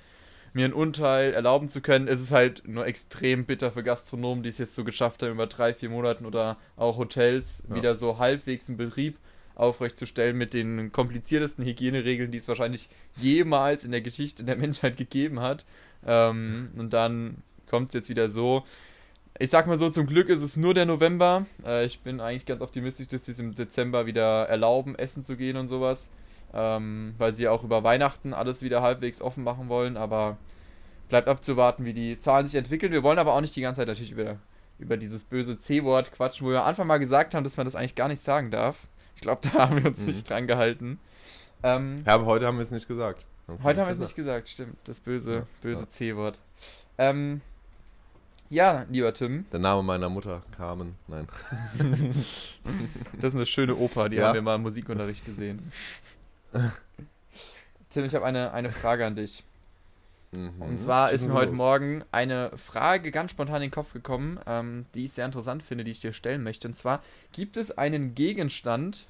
mir 0.52 0.64
ein 0.64 0.74
Urteil 0.74 1.32
erlauben 1.32 1.68
zu 1.68 1.80
können. 1.80 2.08
Es 2.08 2.20
ist 2.20 2.32
halt 2.32 2.66
nur 2.66 2.86
extrem 2.86 3.44
bitter 3.44 3.70
für 3.70 3.82
Gastronomen, 3.82 4.42
die 4.42 4.48
es 4.48 4.58
jetzt 4.58 4.74
so 4.74 4.84
geschafft 4.84 5.22
haben, 5.22 5.32
über 5.32 5.46
drei, 5.46 5.74
vier 5.74 5.90
Monaten 5.90 6.26
oder 6.26 6.56
auch 6.76 6.96
Hotels 6.98 7.62
ja. 7.68 7.76
wieder 7.76 7.94
so 7.94 8.18
halbwegs 8.18 8.68
einen 8.68 8.78
Betrieb 8.78 9.16
aufrechtzustellen 9.54 10.36
mit 10.36 10.54
den 10.54 10.90
kompliziertesten 10.90 11.64
Hygieneregeln, 11.64 12.30
die 12.30 12.38
es 12.38 12.48
wahrscheinlich 12.48 12.88
jemals 13.16 13.84
in 13.84 13.90
der 13.90 14.00
Geschichte 14.00 14.42
der 14.42 14.56
Menschheit 14.56 14.96
gegeben 14.96 15.40
hat. 15.40 15.64
Ähm, 16.06 16.70
und 16.76 16.92
dann 16.92 17.42
kommt 17.68 17.88
es 17.88 17.94
jetzt 17.94 18.08
wieder 18.08 18.28
so 18.30 18.64
ich 19.40 19.48
sag 19.48 19.66
mal 19.66 19.78
so, 19.78 19.88
zum 19.88 20.06
Glück 20.06 20.28
ist 20.28 20.42
es 20.42 20.58
nur 20.58 20.74
der 20.74 20.84
November. 20.84 21.46
Äh, 21.64 21.86
ich 21.86 22.00
bin 22.00 22.20
eigentlich 22.20 22.44
ganz 22.44 22.60
optimistisch, 22.60 23.08
dass 23.08 23.24
sie 23.24 23.32
es 23.32 23.38
im 23.38 23.54
Dezember 23.54 24.04
wieder 24.04 24.46
erlauben, 24.46 24.94
essen 24.96 25.24
zu 25.24 25.34
gehen 25.34 25.56
und 25.56 25.68
sowas. 25.68 26.10
Ähm, 26.52 27.14
weil 27.16 27.34
sie 27.34 27.48
auch 27.48 27.64
über 27.64 27.82
Weihnachten 27.82 28.34
alles 28.34 28.60
wieder 28.60 28.82
halbwegs 28.82 29.22
offen 29.22 29.42
machen 29.42 29.70
wollen. 29.70 29.96
Aber 29.96 30.36
bleibt 31.08 31.26
abzuwarten, 31.26 31.86
wie 31.86 31.94
die 31.94 32.20
Zahlen 32.20 32.46
sich 32.46 32.56
entwickeln. 32.56 32.92
Wir 32.92 33.02
wollen 33.02 33.18
aber 33.18 33.32
auch 33.32 33.40
nicht 33.40 33.56
die 33.56 33.62
ganze 33.62 33.80
Zeit 33.80 33.88
natürlich 33.88 34.12
über, 34.12 34.36
über 34.78 34.98
dieses 34.98 35.24
böse 35.24 35.58
C-Wort 35.58 36.12
quatschen, 36.12 36.46
wo 36.46 36.50
wir 36.50 36.60
am 36.60 36.68
Anfang 36.68 36.86
mal 36.86 36.98
gesagt 36.98 37.34
haben, 37.34 37.42
dass 37.42 37.56
man 37.56 37.64
das 37.64 37.74
eigentlich 37.74 37.94
gar 37.94 38.08
nicht 38.08 38.20
sagen 38.20 38.50
darf. 38.50 38.88
Ich 39.14 39.22
glaube, 39.22 39.40
da 39.54 39.70
haben 39.70 39.82
wir 39.82 39.86
uns 39.86 40.00
mhm. 40.00 40.08
nicht 40.08 40.28
dran 40.28 40.48
gehalten. 40.48 41.00
Ähm, 41.62 42.02
ja, 42.06 42.12
aber 42.12 42.26
heute 42.26 42.46
haben 42.46 42.58
wir 42.58 42.62
es 42.62 42.72
nicht 42.72 42.88
gesagt. 42.88 43.24
Heute 43.62 43.80
haben 43.80 43.88
wir 43.88 43.92
es 43.92 43.98
nicht 43.98 44.16
gesagt, 44.16 44.50
stimmt. 44.50 44.76
Das 44.84 45.00
böse, 45.00 45.46
böse 45.62 45.82
ja. 45.84 45.90
C-Wort. 45.90 46.38
Ähm, 46.98 47.40
ja, 48.50 48.84
lieber 48.90 49.14
Tim. 49.14 49.46
Der 49.52 49.60
Name 49.60 49.82
meiner 49.82 50.08
Mutter, 50.08 50.42
Carmen. 50.56 50.96
Nein. 51.06 51.28
das 53.20 53.32
ist 53.32 53.36
eine 53.36 53.46
schöne 53.46 53.76
Oper, 53.76 54.08
die 54.08 54.16
ja. 54.16 54.28
haben 54.28 54.34
wir 54.34 54.42
mal 54.42 54.56
im 54.56 54.62
Musikunterricht 54.62 55.24
gesehen. 55.24 55.72
Tim, 57.90 58.04
ich 58.04 58.14
habe 58.14 58.26
eine, 58.26 58.52
eine 58.52 58.70
Frage 58.70 59.06
an 59.06 59.14
dich. 59.14 59.44
Mhm. 60.32 60.60
Und 60.60 60.80
zwar 60.80 61.10
ist 61.12 61.26
mir 61.26 61.32
heute 61.32 61.52
Morgen 61.52 62.04
eine 62.12 62.50
Frage 62.56 63.10
ganz 63.10 63.32
spontan 63.32 63.56
in 63.56 63.62
den 63.62 63.70
Kopf 63.70 63.92
gekommen, 63.92 64.38
ähm, 64.46 64.86
die 64.94 65.04
ich 65.04 65.12
sehr 65.12 65.26
interessant 65.26 65.62
finde, 65.62 65.84
die 65.84 65.90
ich 65.90 66.00
dir 66.00 66.12
stellen 66.12 66.42
möchte. 66.42 66.68
Und 66.68 66.74
zwar, 66.74 67.02
gibt 67.32 67.56
es 67.56 67.76
einen 67.76 68.14
Gegenstand, 68.14 69.08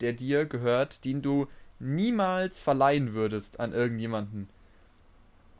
der 0.00 0.12
dir 0.12 0.46
gehört, 0.46 1.04
den 1.04 1.22
du 1.22 1.48
niemals 1.78 2.62
verleihen 2.62 3.14
würdest 3.14 3.58
an 3.58 3.72
irgendjemanden? 3.72 4.48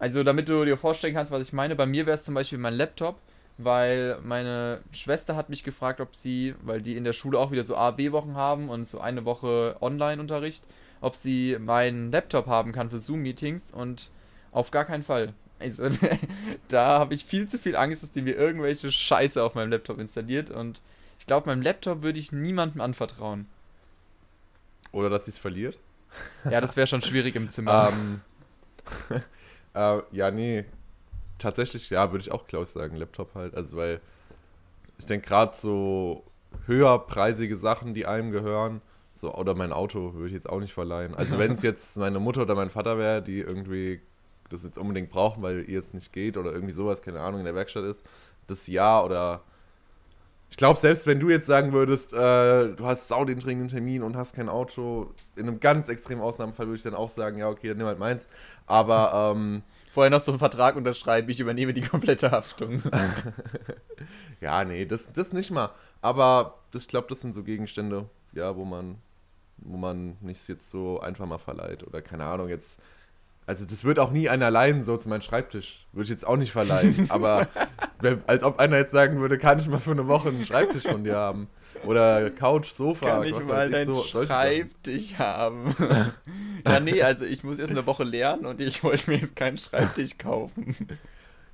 Also, 0.01 0.25
damit 0.25 0.49
du 0.49 0.65
dir 0.65 0.79
vorstellen 0.79 1.15
kannst, 1.15 1.31
was 1.31 1.43
ich 1.43 1.53
meine, 1.53 1.77
bei 1.77 1.85
mir 1.85 2.07
wäre 2.07 2.15
es 2.15 2.25
zum 2.25 2.35
Beispiel 2.35 2.57
mein 2.57 2.75
Laptop, 2.75 3.21
weil 3.59 4.19
meine 4.25 4.81
Schwester 4.93 5.37
hat 5.37 5.51
mich 5.51 5.63
gefragt, 5.63 6.01
ob 6.01 6.17
sie, 6.17 6.55
weil 6.63 6.81
die 6.81 6.97
in 6.97 7.05
der 7.05 7.13
Schule 7.13 7.39
auch 7.39 7.51
wieder 7.53 7.65
so 7.65 7.77
A, 7.77 7.91
B-Wochen 7.91 8.35
haben 8.35 8.71
und 8.71 8.89
so 8.89 8.99
eine 8.99 9.27
Woche 9.27 9.77
Online-Unterricht, 9.83 10.65
ob 11.03 11.15
sie 11.15 11.59
meinen 11.61 12.11
Laptop 12.11 12.47
haben 12.47 12.73
kann 12.73 12.89
für 12.89 12.99
Zoom-Meetings 12.99 13.73
und 13.73 14.11
auf 14.53 14.71
gar 14.71 14.87
keinen 14.87 15.03
Fall. 15.03 15.35
Also, 15.59 15.91
da 16.69 16.99
habe 16.99 17.13
ich 17.13 17.27
viel 17.27 17.47
zu 17.47 17.59
viel 17.59 17.77
Angst, 17.77 18.03
dass 18.03 18.11
die 18.11 18.23
mir 18.23 18.37
irgendwelche 18.37 18.91
Scheiße 18.91 19.43
auf 19.43 19.55
meinem 19.55 19.71
Laptop 19.71 19.99
installiert 19.99 20.51
und 20.51 20.81
ich 21.19 21.27
glaube, 21.27 21.47
meinem 21.51 21.61
Laptop 21.61 22.03
würde 22.03 22.19
ich 22.19 22.33
niemandem 22.33 22.81
anvertrauen. 22.81 23.47
Oder 24.93 25.11
dass 25.11 25.27
sie 25.27 25.33
es 25.33 25.39
verliert? 25.39 25.77
Ja, 26.51 26.63
das 26.63 26.75
wäre 26.77 26.87
schon 26.87 27.03
schwierig 27.03 27.37
im 27.37 27.51
Zimmer. 27.51 27.93
Ähm, 27.93 28.23
Äh, 29.75 30.01
ja, 30.13 30.31
nee. 30.31 30.65
Tatsächlich, 31.39 31.89
ja, 31.91 32.11
würde 32.13 32.23
ich 32.23 32.33
auch 32.33 32.47
Klaus 32.47 32.73
sagen, 32.73 32.97
Laptop 32.97 33.35
halt. 33.35 33.55
Also, 33.55 33.77
weil 33.77 34.01
ich 34.99 35.07
denke, 35.07 35.27
gerade 35.27 35.57
so 35.57 36.25
höherpreisige 36.67 37.57
Sachen, 37.57 37.95
die 37.95 38.07
einem 38.07 38.31
gehören, 38.31 38.83
so, 39.15 39.35
oder 39.35 39.55
mein 39.55 39.73
Auto 39.73 40.15
würde 40.15 40.29
ich 40.29 40.35
jetzt 40.35 40.49
auch 40.49 40.61
nicht 40.61 40.75
verleihen. 40.75 41.15
Also, 41.15 41.39
wenn 41.39 41.53
es 41.53 41.63
jetzt 41.63 41.97
meine 41.97 42.21
Mutter 42.21 42.43
oder 42.43 42.55
mein 42.55 42.71
Vater 42.71 42.99
wäre, 42.99 43.23
die 43.23 43.41
irgendwie 43.41 44.01
das 44.51 44.65
jetzt 44.65 44.79
unbedingt 44.79 45.11
brauchen, 45.11 45.43
weil 45.43 45.69
ihr 45.69 45.79
es 45.79 45.95
nicht 45.95 46.13
geht 46.13 46.37
oder 46.37 46.53
irgendwie 46.53 46.73
sowas, 46.73 47.03
keine 47.03 47.21
Ahnung, 47.21 47.41
in 47.41 47.47
der 47.47 47.55
Werkstatt 47.55 47.85
ist, 47.85 48.05
das 48.49 48.67
ja 48.67 49.03
oder 49.03 49.43
ich 50.51 50.57
glaube, 50.57 50.79
selbst 50.79 51.07
wenn 51.07 51.21
du 51.21 51.31
jetzt 51.31 51.47
sagen 51.47 51.73
würdest, 51.73 52.13
äh, 52.13 52.17
du 52.75 52.85
hast 52.85 53.09
sau 53.09 53.25
den 53.25 53.39
dringenden 53.39 53.69
Termin 53.69 54.03
und 54.03 54.17
hast 54.17 54.35
kein 54.35 54.49
Auto, 54.49 55.15
in 55.37 55.47
einem 55.47 55.61
ganz 55.61 55.89
extremen 55.89 56.21
Ausnahmefall 56.21 56.67
würde 56.67 56.77
ich 56.77 56.83
dann 56.83 56.95
auch 56.95 57.11
sagen, 57.11 57.39
ja, 57.39 57.49
okay, 57.49 57.69
dann 57.69 57.79
nimm 57.79 57.87
halt 57.87 58.01
meins. 58.01 58.27
Aber 58.67 59.33
ähm, 59.35 59.63
vorher 59.93 60.11
noch 60.11 60.21
so 60.21 60.33
einen 60.33 60.41
Vertrag 60.41 60.75
unterschreiben, 60.75 61.31
ich 61.31 61.39
übernehme 61.39 61.73
die 61.73 61.83
komplette 61.83 62.33
Haftung. 62.33 62.83
ja, 64.41 64.65
nee, 64.65 64.87
das, 64.87 65.13
das 65.13 65.33
nicht 65.33 65.53
mal. 65.53 65.71
Aber 66.03 66.59
das, 66.73 66.83
ich 66.83 66.89
glaube, 66.89 67.07
das 67.09 67.21
sind 67.21 67.35
so 67.35 67.45
Gegenstände, 67.45 68.09
ja, 68.33 68.57
wo 68.57 68.65
man, 68.65 68.97
wo 69.59 69.77
man 69.77 70.17
nicht 70.21 70.49
jetzt 70.49 70.71
so 70.71 71.01
einfach 71.01 71.27
mal 71.27 71.39
verleiht. 71.39 71.87
Oder 71.87 72.03
keine 72.03 72.25
Ahnung, 72.25 72.49
jetzt 72.49 72.81
also 73.51 73.65
das 73.65 73.83
wird 73.83 73.99
auch 73.99 74.13
nie 74.13 74.29
einer 74.29 74.49
leihen, 74.49 74.85
so 74.85 74.97
zu 74.97 75.09
meinem 75.09 75.23
Schreibtisch. 75.23 75.85
Würde 75.91 76.05
ich 76.05 76.11
jetzt 76.11 76.25
auch 76.25 76.37
nicht 76.37 76.53
verleihen. 76.53 77.07
Aber 77.09 77.49
als 78.29 78.45
ob 78.45 78.61
einer 78.61 78.79
jetzt 78.79 78.93
sagen 78.93 79.21
würde, 79.21 79.39
kann 79.39 79.59
ich 79.59 79.67
mal 79.67 79.81
für 79.81 79.91
eine 79.91 80.07
Woche 80.07 80.29
einen 80.29 80.45
Schreibtisch 80.45 80.85
von 80.85 81.03
dir 81.03 81.17
haben. 81.17 81.49
Oder 81.85 82.31
Couch, 82.31 82.71
Sofa. 82.71 83.07
Kann 83.07 83.25
ich 83.25 83.41
mal 83.41 83.69
deinen 83.69 83.93
so, 83.93 84.05
Schreibtisch 84.05 85.15
haben? 85.19 85.75
ja, 86.65 86.79
nee, 86.79 87.03
also 87.03 87.25
ich 87.25 87.43
muss 87.43 87.59
erst 87.59 87.73
eine 87.73 87.85
Woche 87.87 88.05
lernen 88.05 88.47
und 88.47 88.61
ich 88.61 88.85
wollte 88.85 89.11
mir 89.11 89.17
jetzt 89.17 89.35
keinen 89.35 89.59
Schreibtisch 89.59 90.17
kaufen. 90.17 90.77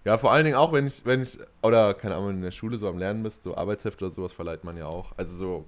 Ja, 0.04 0.18
vor 0.18 0.32
allen 0.32 0.44
Dingen 0.44 0.56
auch, 0.56 0.74
wenn 0.74 0.86
ich, 0.86 1.02
wenn 1.06 1.22
ich, 1.22 1.38
oder 1.62 1.94
keine 1.94 2.16
Ahnung, 2.16 2.30
in 2.32 2.42
der 2.42 2.50
Schule 2.50 2.76
so 2.76 2.88
am 2.88 2.98
Lernen 2.98 3.22
bist, 3.22 3.42
so 3.42 3.56
Arbeitsheft 3.56 4.02
oder 4.02 4.10
sowas 4.10 4.32
verleiht 4.34 4.64
man 4.64 4.76
ja 4.76 4.84
auch. 4.84 5.12
Also 5.16 5.34
so 5.34 5.64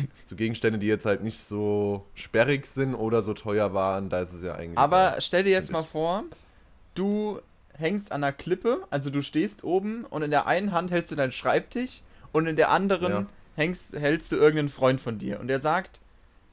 so 0.26 0.36
Gegenstände, 0.36 0.78
die 0.78 0.86
jetzt 0.86 1.06
halt 1.06 1.22
nicht 1.22 1.38
so 1.38 2.04
sperrig 2.14 2.66
sind 2.66 2.94
oder 2.94 3.22
so 3.22 3.34
teuer 3.34 3.74
waren, 3.74 4.08
da 4.08 4.20
ist 4.20 4.32
es 4.32 4.42
ja 4.42 4.54
eigentlich. 4.54 4.78
Aber 4.78 5.16
stell 5.20 5.44
dir 5.44 5.50
jetzt 5.50 5.72
mal 5.72 5.84
vor, 5.84 6.24
du 6.94 7.40
hängst 7.74 8.12
an 8.12 8.22
einer 8.22 8.32
Klippe, 8.32 8.84
also 8.90 9.10
du 9.10 9.22
stehst 9.22 9.64
oben 9.64 10.04
und 10.04 10.22
in 10.22 10.30
der 10.30 10.46
einen 10.46 10.72
Hand 10.72 10.90
hältst 10.90 11.12
du 11.12 11.16
deinen 11.16 11.32
Schreibtisch 11.32 12.02
und 12.32 12.46
in 12.46 12.56
der 12.56 12.70
anderen 12.70 13.12
ja. 13.12 13.26
hängst, 13.56 13.94
hältst 13.94 14.32
du 14.32 14.36
irgendeinen 14.36 14.68
Freund 14.68 15.00
von 15.00 15.18
dir 15.18 15.40
und 15.40 15.48
der 15.48 15.60
sagt, 15.60 16.00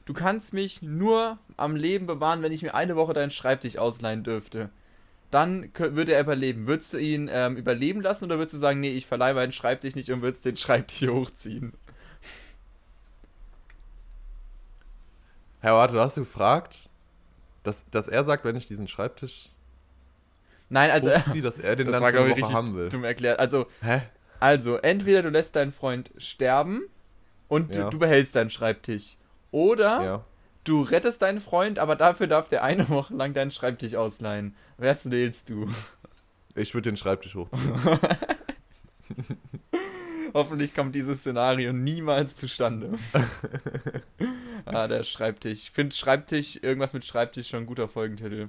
du 0.06 0.12
kannst 0.12 0.52
mich 0.52 0.82
nur 0.82 1.38
am 1.56 1.76
Leben 1.76 2.06
bewahren, 2.06 2.42
wenn 2.42 2.52
ich 2.52 2.62
mir 2.62 2.74
eine 2.74 2.96
Woche 2.96 3.12
deinen 3.12 3.30
Schreibtisch 3.30 3.76
ausleihen 3.76 4.24
dürfte. 4.24 4.70
Dann 5.30 5.70
würde 5.76 6.12
er 6.12 6.22
überleben. 6.22 6.66
Würdest 6.66 6.92
du 6.92 6.98
ihn 6.98 7.30
ähm, 7.32 7.56
überleben 7.56 8.00
lassen 8.00 8.24
oder 8.24 8.38
würdest 8.38 8.54
du 8.54 8.58
sagen, 8.58 8.80
nee, 8.80 8.90
ich 8.90 9.06
verleihe 9.06 9.34
meinen 9.34 9.52
Schreibtisch 9.52 9.94
nicht 9.94 10.10
und 10.10 10.22
würdest 10.22 10.44
den 10.44 10.56
Schreibtisch 10.56 11.08
hochziehen? 11.08 11.72
Herr 15.60 15.74
Warte, 15.74 15.94
du 15.94 16.00
hast 16.00 16.16
du 16.16 16.22
gefragt, 16.22 16.88
dass, 17.62 17.84
dass 17.90 18.08
er 18.08 18.24
sagt, 18.24 18.44
wenn 18.44 18.56
ich 18.56 18.66
diesen 18.66 18.88
Schreibtisch 18.88 19.50
Nein, 20.72 20.90
also 20.90 21.10
hochziehe, 21.12 21.42
dass 21.42 21.58
er 21.58 21.74
den 21.76 21.86
das 21.88 21.94
dann 21.94 22.02
war, 22.02 22.12
glaube 22.12 22.30
ich, 22.30 22.36
richtig 22.36 22.54
haben 22.54 22.74
will. 22.76 22.88
dumm 22.90 23.02
erklärt. 23.04 23.40
Also, 23.40 23.66
Hä? 23.82 24.02
also, 24.38 24.76
entweder 24.76 25.22
du 25.22 25.28
lässt 25.28 25.56
deinen 25.56 25.72
Freund 25.72 26.10
sterben 26.16 26.82
und 27.48 27.74
Ja. 27.74 27.84
du, 27.84 27.90
du 27.90 27.98
behältst 27.98 28.36
deinen 28.36 28.50
Schreibtisch. 28.50 29.16
Oder 29.50 30.02
Ja. 30.02 30.24
du 30.64 30.82
rettest 30.82 31.22
deinen 31.22 31.40
Freund, 31.40 31.78
aber 31.80 31.96
dafür 31.96 32.28
darf 32.28 32.46
der 32.48 32.62
eine 32.62 32.88
Woche 32.88 33.14
lang 33.14 33.34
deinen 33.34 33.50
Schreibtisch 33.50 33.96
ausleihen. 33.96 34.54
Was 34.78 35.10
wählst 35.10 35.48
du? 35.50 35.68
Ich 36.54 36.72
würde 36.72 36.90
den 36.90 36.96
Schreibtisch 36.96 37.34
hochziehen. 37.34 37.72
Hoffentlich 40.34 40.72
kommt 40.74 40.94
dieses 40.94 41.18
Szenario 41.20 41.72
niemals 41.72 42.36
zustande. 42.36 42.92
ah, 44.66 44.88
der 44.88 45.04
Schreibtisch. 45.04 45.52
Ich 45.64 45.70
finde 45.70 45.94
Schreibtisch, 45.94 46.58
irgendwas 46.62 46.92
mit 46.92 47.04
Schreibtisch 47.04 47.48
schon 47.48 47.60
ein 47.64 47.66
guter 47.66 47.88
Folgentitel. 47.88 48.48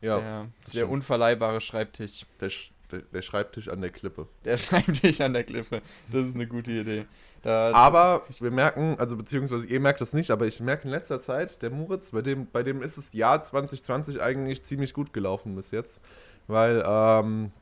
Ja, 0.00 0.18
der 0.20 0.46
der 0.74 0.90
unverleihbare 0.90 1.60
Schreibtisch. 1.60 2.26
der, 2.40 2.50
Sch- 2.50 2.70
der, 2.92 3.00
der 3.00 3.22
Schreibtisch 3.22 3.68
an 3.68 3.80
der 3.80 3.90
Klippe. 3.90 4.28
Der 4.44 4.56
Schreibtisch 4.58 5.20
an 5.20 5.32
der 5.32 5.44
Klippe. 5.44 5.80
Das 6.12 6.24
ist 6.24 6.34
eine 6.34 6.46
gute 6.46 6.72
Idee. 6.72 7.06
Da, 7.42 7.72
Aber 7.72 8.22
wir 8.40 8.50
merken, 8.50 8.96
also 8.98 9.16
beziehungsweise 9.16 9.66
ihr 9.66 9.78
merkt 9.80 10.00
das 10.00 10.12
nicht, 10.12 10.30
aber 10.30 10.46
ich 10.46 10.58
merke 10.60 10.84
in 10.84 10.90
letzter 10.90 11.20
Zeit, 11.20 11.62
der 11.62 11.70
Moritz, 11.70 12.10
bei 12.10 12.20
dem, 12.22 12.46
bei 12.50 12.62
dem 12.62 12.82
ist 12.82 12.98
das 12.98 13.12
Jahr 13.12 13.42
2020 13.42 14.20
eigentlich 14.20 14.64
ziemlich 14.64 14.92
gut 14.92 15.12
gelaufen 15.12 15.54
bis 15.54 15.70
jetzt. 15.70 16.00
Weil 16.48 16.82
ähm, 16.86 17.52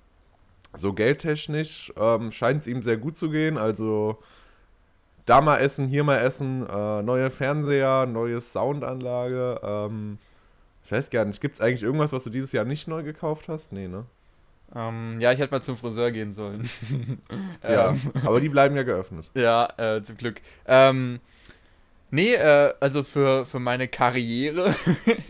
so 0.75 0.93
geldtechnisch 0.93 1.93
ähm, 1.97 2.33
scheint 2.33 2.63
es 2.63 2.67
ihm 2.67 2.83
sehr 2.83 2.97
gut 2.97 3.17
zu 3.17 3.31
gehen. 3.31 3.59
Also 3.59 4.19
da 5.27 5.41
mal 5.41 5.59
essen, 5.59 5.89
hier 5.89 6.05
mal 6.05 6.19
essen, 6.19 6.67
äh, 6.69 7.03
neue 7.03 7.31
Fernseher, 7.31 8.07
neue 8.07 8.41
Soundanlage. 8.41 9.61
Ähm, 9.63 10.19
ich 10.85 10.93
weiß 10.93 11.11
gar 11.11 11.25
nicht, 11.25 11.41
gibt 11.41 11.57
es 11.57 11.61
eigentlich 11.61 11.83
irgendwas, 11.83 12.13
was 12.13 12.25
du 12.25 12.31
dieses 12.31 12.53
Jahr 12.53 12.65
nicht 12.65 12.89
neu 12.89 13.03
gekauft 13.03 13.49
hast? 13.49 13.73
Nee, 13.73 13.89
ne? 13.89 14.05
ähm, 14.75 15.17
ja, 15.21 15.33
ich 15.33 15.39
hätte 15.39 15.53
mal 15.53 15.63
zum 15.63 15.77
Friseur 15.77 16.11
gehen 16.11 16.33
sollen. 16.33 16.69
Ja, 17.63 17.91
Ähm, 17.91 18.01
aber 18.25 18.41
die 18.41 18.49
bleiben 18.51 18.77
ja 18.77 18.83
geöffnet. 18.83 19.31
Ja, 19.35 19.69
äh, 19.79 20.03
zum 20.03 20.17
Glück. 20.19 20.41
Ähm, 20.67 21.21
nee, 22.11 22.35
äh, 22.35 22.75
also 22.81 23.03
für, 23.03 23.47
für 23.47 23.59
meine 23.59 23.89
Karriere 23.89 24.75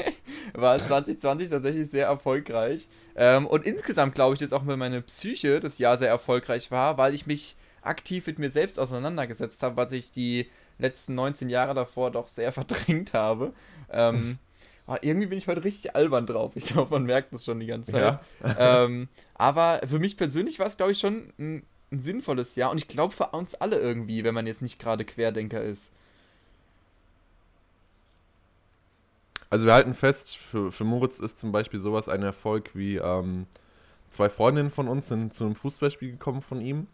war 0.55 0.85
2020 0.85 1.51
tatsächlich 1.51 1.91
sehr 1.91 2.07
erfolgreich. 2.07 2.89
Ähm, 3.15 3.47
und 3.47 3.65
insgesamt 3.65 4.17
glaube 4.17 4.35
ich, 4.35 4.41
dass 4.41 4.53
auch 4.53 4.65
mit 4.65 4.77
meiner 4.77 5.01
Psyche 5.03 5.61
das 5.61 5.79
Jahr 5.79 5.97
sehr 5.97 6.09
erfolgreich 6.09 6.73
war, 6.73 6.99
weil 6.99 7.15
ich 7.15 7.27
mich 7.27 7.55
aktiv 7.87 8.27
mit 8.27 8.39
mir 8.39 8.51
selbst 8.51 8.79
auseinandergesetzt 8.79 9.63
habe, 9.63 9.77
was 9.77 9.93
ich 9.93 10.13
die 10.13 10.49
letzten 10.79 11.15
19 11.15 11.49
Jahre 11.49 11.75
davor 11.75 12.11
doch 12.11 12.29
sehr 12.29 12.53
verdrängt 12.53 13.13
habe. 13.13 13.53
Ähm, 13.91 14.39
ah, 14.87 14.99
irgendwie 15.01 15.29
bin 15.29 15.39
ich 15.39 15.47
heute 15.49 15.65
richtig 15.65 15.95
albern 15.95 16.27
drauf. 16.27 16.53
Ich 16.55 16.65
glaube, 16.65 16.91
man 16.91 17.05
merkt 17.05 17.33
das 17.33 17.45
schon 17.45 17.61
die 17.61 17.67
ganze 17.67 17.93
Zeit. 17.93 18.19
Ja. 18.43 18.85
ähm, 18.85 19.09
aber 19.35 19.81
für 19.87 19.99
mich 19.99 20.17
persönlich 20.17 20.59
war 20.59 20.67
es, 20.67 20.77
glaube 20.77 20.93
ich, 20.93 20.99
schon 20.99 21.33
ein, 21.39 21.63
ein 21.93 22.01
sinnvolles 22.01 22.57
Jahr 22.57 22.71
und 22.71 22.79
ich 22.79 22.89
glaube 22.89 23.15
für 23.15 23.29
uns 23.29 23.55
alle 23.55 23.79
irgendwie, 23.79 24.25
wenn 24.25 24.35
man 24.35 24.47
jetzt 24.47 24.63
nicht 24.63 24.79
gerade 24.79 25.05
Querdenker 25.05 25.63
ist. 25.63 25.91
Also 29.51 29.67
wir 29.67 29.75
halten 29.75 29.95
fest, 29.95 30.37
für, 30.37 30.73
für 30.73 30.83
Moritz 30.83 31.21
ist 31.21 31.39
zum 31.39 31.53
Beispiel 31.53 31.79
sowas 31.81 32.09
ein 32.09 32.25
Erfolg 32.25 32.71
wie 32.75 32.97
ähm, 32.97 33.47
zwei 34.11 34.29
Freundinnen 34.29 34.73
von 34.73 34.89
uns 34.89 35.07
sind 35.07 35.33
zu 35.33 35.45
einem 35.45 35.55
Fußballspiel 35.55 36.11
gekommen 36.11 36.43
von 36.43 36.61
ihm 36.61 36.89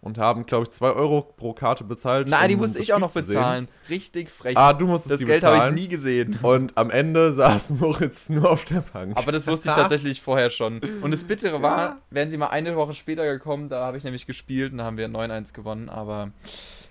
und 0.00 0.16
haben, 0.18 0.46
glaube 0.46 0.64
ich, 0.64 0.70
zwei 0.70 0.90
Euro 0.90 1.22
pro 1.22 1.52
Karte 1.54 1.82
bezahlt. 1.84 2.28
Nein, 2.28 2.48
die 2.48 2.54
um 2.54 2.60
musste 2.60 2.78
das 2.78 2.84
ich 2.84 2.92
auch 2.94 2.98
noch 3.00 3.12
bezahlen. 3.12 3.68
Richtig 3.88 4.30
frech. 4.30 4.56
Ah, 4.56 4.72
du 4.72 4.86
musstest 4.86 5.12
das 5.12 5.18
die 5.18 5.24
Geld 5.26 5.42
habe 5.44 5.68
ich 5.68 5.74
nie 5.82 5.88
gesehen. 5.88 6.38
Und 6.42 6.76
am 6.78 6.90
Ende 6.90 7.32
saß 7.34 7.70
Moritz 7.70 8.28
nur 8.28 8.50
auf 8.50 8.64
der 8.64 8.82
Bank. 8.92 9.16
Aber 9.16 9.32
das 9.32 9.46
wusste 9.48 9.70
ich 9.70 9.74
tatsächlich 9.76 10.20
vorher 10.22 10.50
schon. 10.50 10.80
Und 11.02 11.12
das 11.12 11.24
Bittere 11.24 11.60
war, 11.62 11.78
Ja. 11.78 11.96
wären 12.10 12.30
sie 12.30 12.36
mal 12.36 12.48
eine 12.48 12.76
Woche 12.76 12.94
später 12.94 13.24
gekommen, 13.26 13.68
da 13.68 13.84
habe 13.86 13.96
ich 13.98 14.04
nämlich 14.04 14.26
gespielt 14.26 14.72
und 14.72 14.78
da 14.78 14.84
haben 14.84 14.96
wir 14.96 15.08
9-1 15.08 15.52
gewonnen, 15.52 15.88
aber 15.88 16.30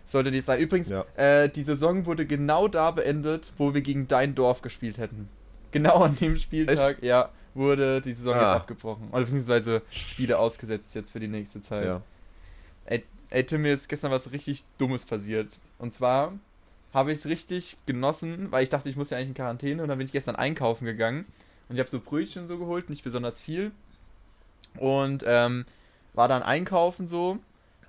sollte 0.03 0.31
nicht 0.31 0.45
sein. 0.45 0.59
Übrigens, 0.59 0.89
Ja. 0.89 1.05
äh, 1.15 1.49
die 1.49 1.63
Saison 1.63 2.05
wurde 2.05 2.25
genau 2.25 2.67
da 2.67 2.91
beendet, 2.91 3.53
wo 3.57 3.73
wir 3.73 3.81
gegen 3.81 4.07
dein 4.07 4.35
Dorf 4.35 4.61
gespielt 4.61 4.97
hätten. 4.97 5.29
Genau 5.71 5.97
an 5.99 6.15
dem 6.15 6.37
Spieltag, 6.37 7.01
ja, 7.03 7.29
wurde 7.53 8.01
die 8.01 8.13
Saison 8.13 8.33
Ah. 8.35 8.37
jetzt 8.37 8.61
abgebrochen. 8.61 9.07
Oder 9.11 9.21
beziehungsweise 9.23 9.81
Spiele 9.91 10.37
ausgesetzt 10.39 10.93
jetzt 10.95 11.11
für 11.11 11.19
die 11.21 11.27
nächste 11.27 11.61
Zeit. 11.61 11.85
ja. 11.85 12.01
Ey, 13.29 13.45
Tim, 13.45 13.61
mir 13.63 13.73
ist 13.73 13.89
gestern 13.89 14.11
was 14.11 14.31
richtig 14.31 14.63
Dummes 14.77 15.05
passiert. 15.05 15.59
Und 15.79 15.93
zwar 15.93 16.33
habe 16.93 17.11
ich 17.11 17.19
es 17.19 17.25
richtig 17.25 17.77
genossen, 17.85 18.51
weil 18.51 18.63
ich 18.63 18.69
dachte, 18.69 18.89
ich 18.89 18.95
muss 18.95 19.09
ja 19.09 19.17
eigentlich 19.17 19.29
in 19.29 19.33
Quarantäne. 19.35 19.81
Und 19.83 19.89
dann 19.89 19.97
bin 19.97 20.05
ich 20.07 20.13
gestern 20.13 20.35
einkaufen 20.35 20.85
gegangen. 20.85 21.25
Und 21.67 21.75
ich 21.75 21.79
habe 21.79 21.89
so 21.89 21.99
Brötchen 21.99 22.47
so 22.47 22.57
geholt, 22.57 22.89
nicht 22.89 23.03
besonders 23.03 23.41
viel. 23.41 23.71
Und 24.77 25.23
ähm, 25.27 25.65
war 26.13 26.27
dann 26.27 26.43
einkaufen 26.43 27.07
so. 27.07 27.39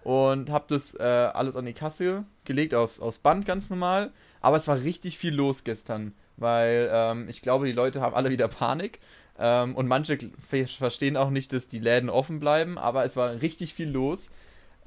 Und 0.04 0.50
habe 0.50 0.64
das 0.68 0.94
äh, 0.94 1.02
alles 1.02 1.54
an 1.56 1.66
die 1.66 1.72
Kasse 1.74 2.24
gelegt, 2.44 2.74
aufs, 2.74 3.00
aufs 3.00 3.18
Band 3.18 3.46
ganz 3.46 3.70
normal. 3.70 4.10
Aber 4.40 4.56
es 4.56 4.68
war 4.68 4.80
richtig 4.82 5.18
viel 5.18 5.34
los 5.34 5.64
gestern. 5.64 6.14
Weil 6.36 6.88
ähm, 6.92 7.28
ich 7.28 7.42
glaube, 7.42 7.66
die 7.66 7.72
Leute 7.72 8.00
haben 8.00 8.14
alle 8.14 8.30
wieder 8.30 8.48
Panik. 8.48 9.00
Ähm, 9.38 9.74
und 9.76 9.86
manche 9.86 10.18
ver- 10.48 10.66
verstehen 10.66 11.16
auch 11.16 11.30
nicht, 11.30 11.52
dass 11.52 11.68
die 11.68 11.78
Läden 11.78 12.10
offen 12.10 12.40
bleiben. 12.40 12.78
Aber 12.78 13.04
es 13.04 13.16
war 13.16 13.40
richtig 13.40 13.74
viel 13.74 13.90
los. 13.90 14.30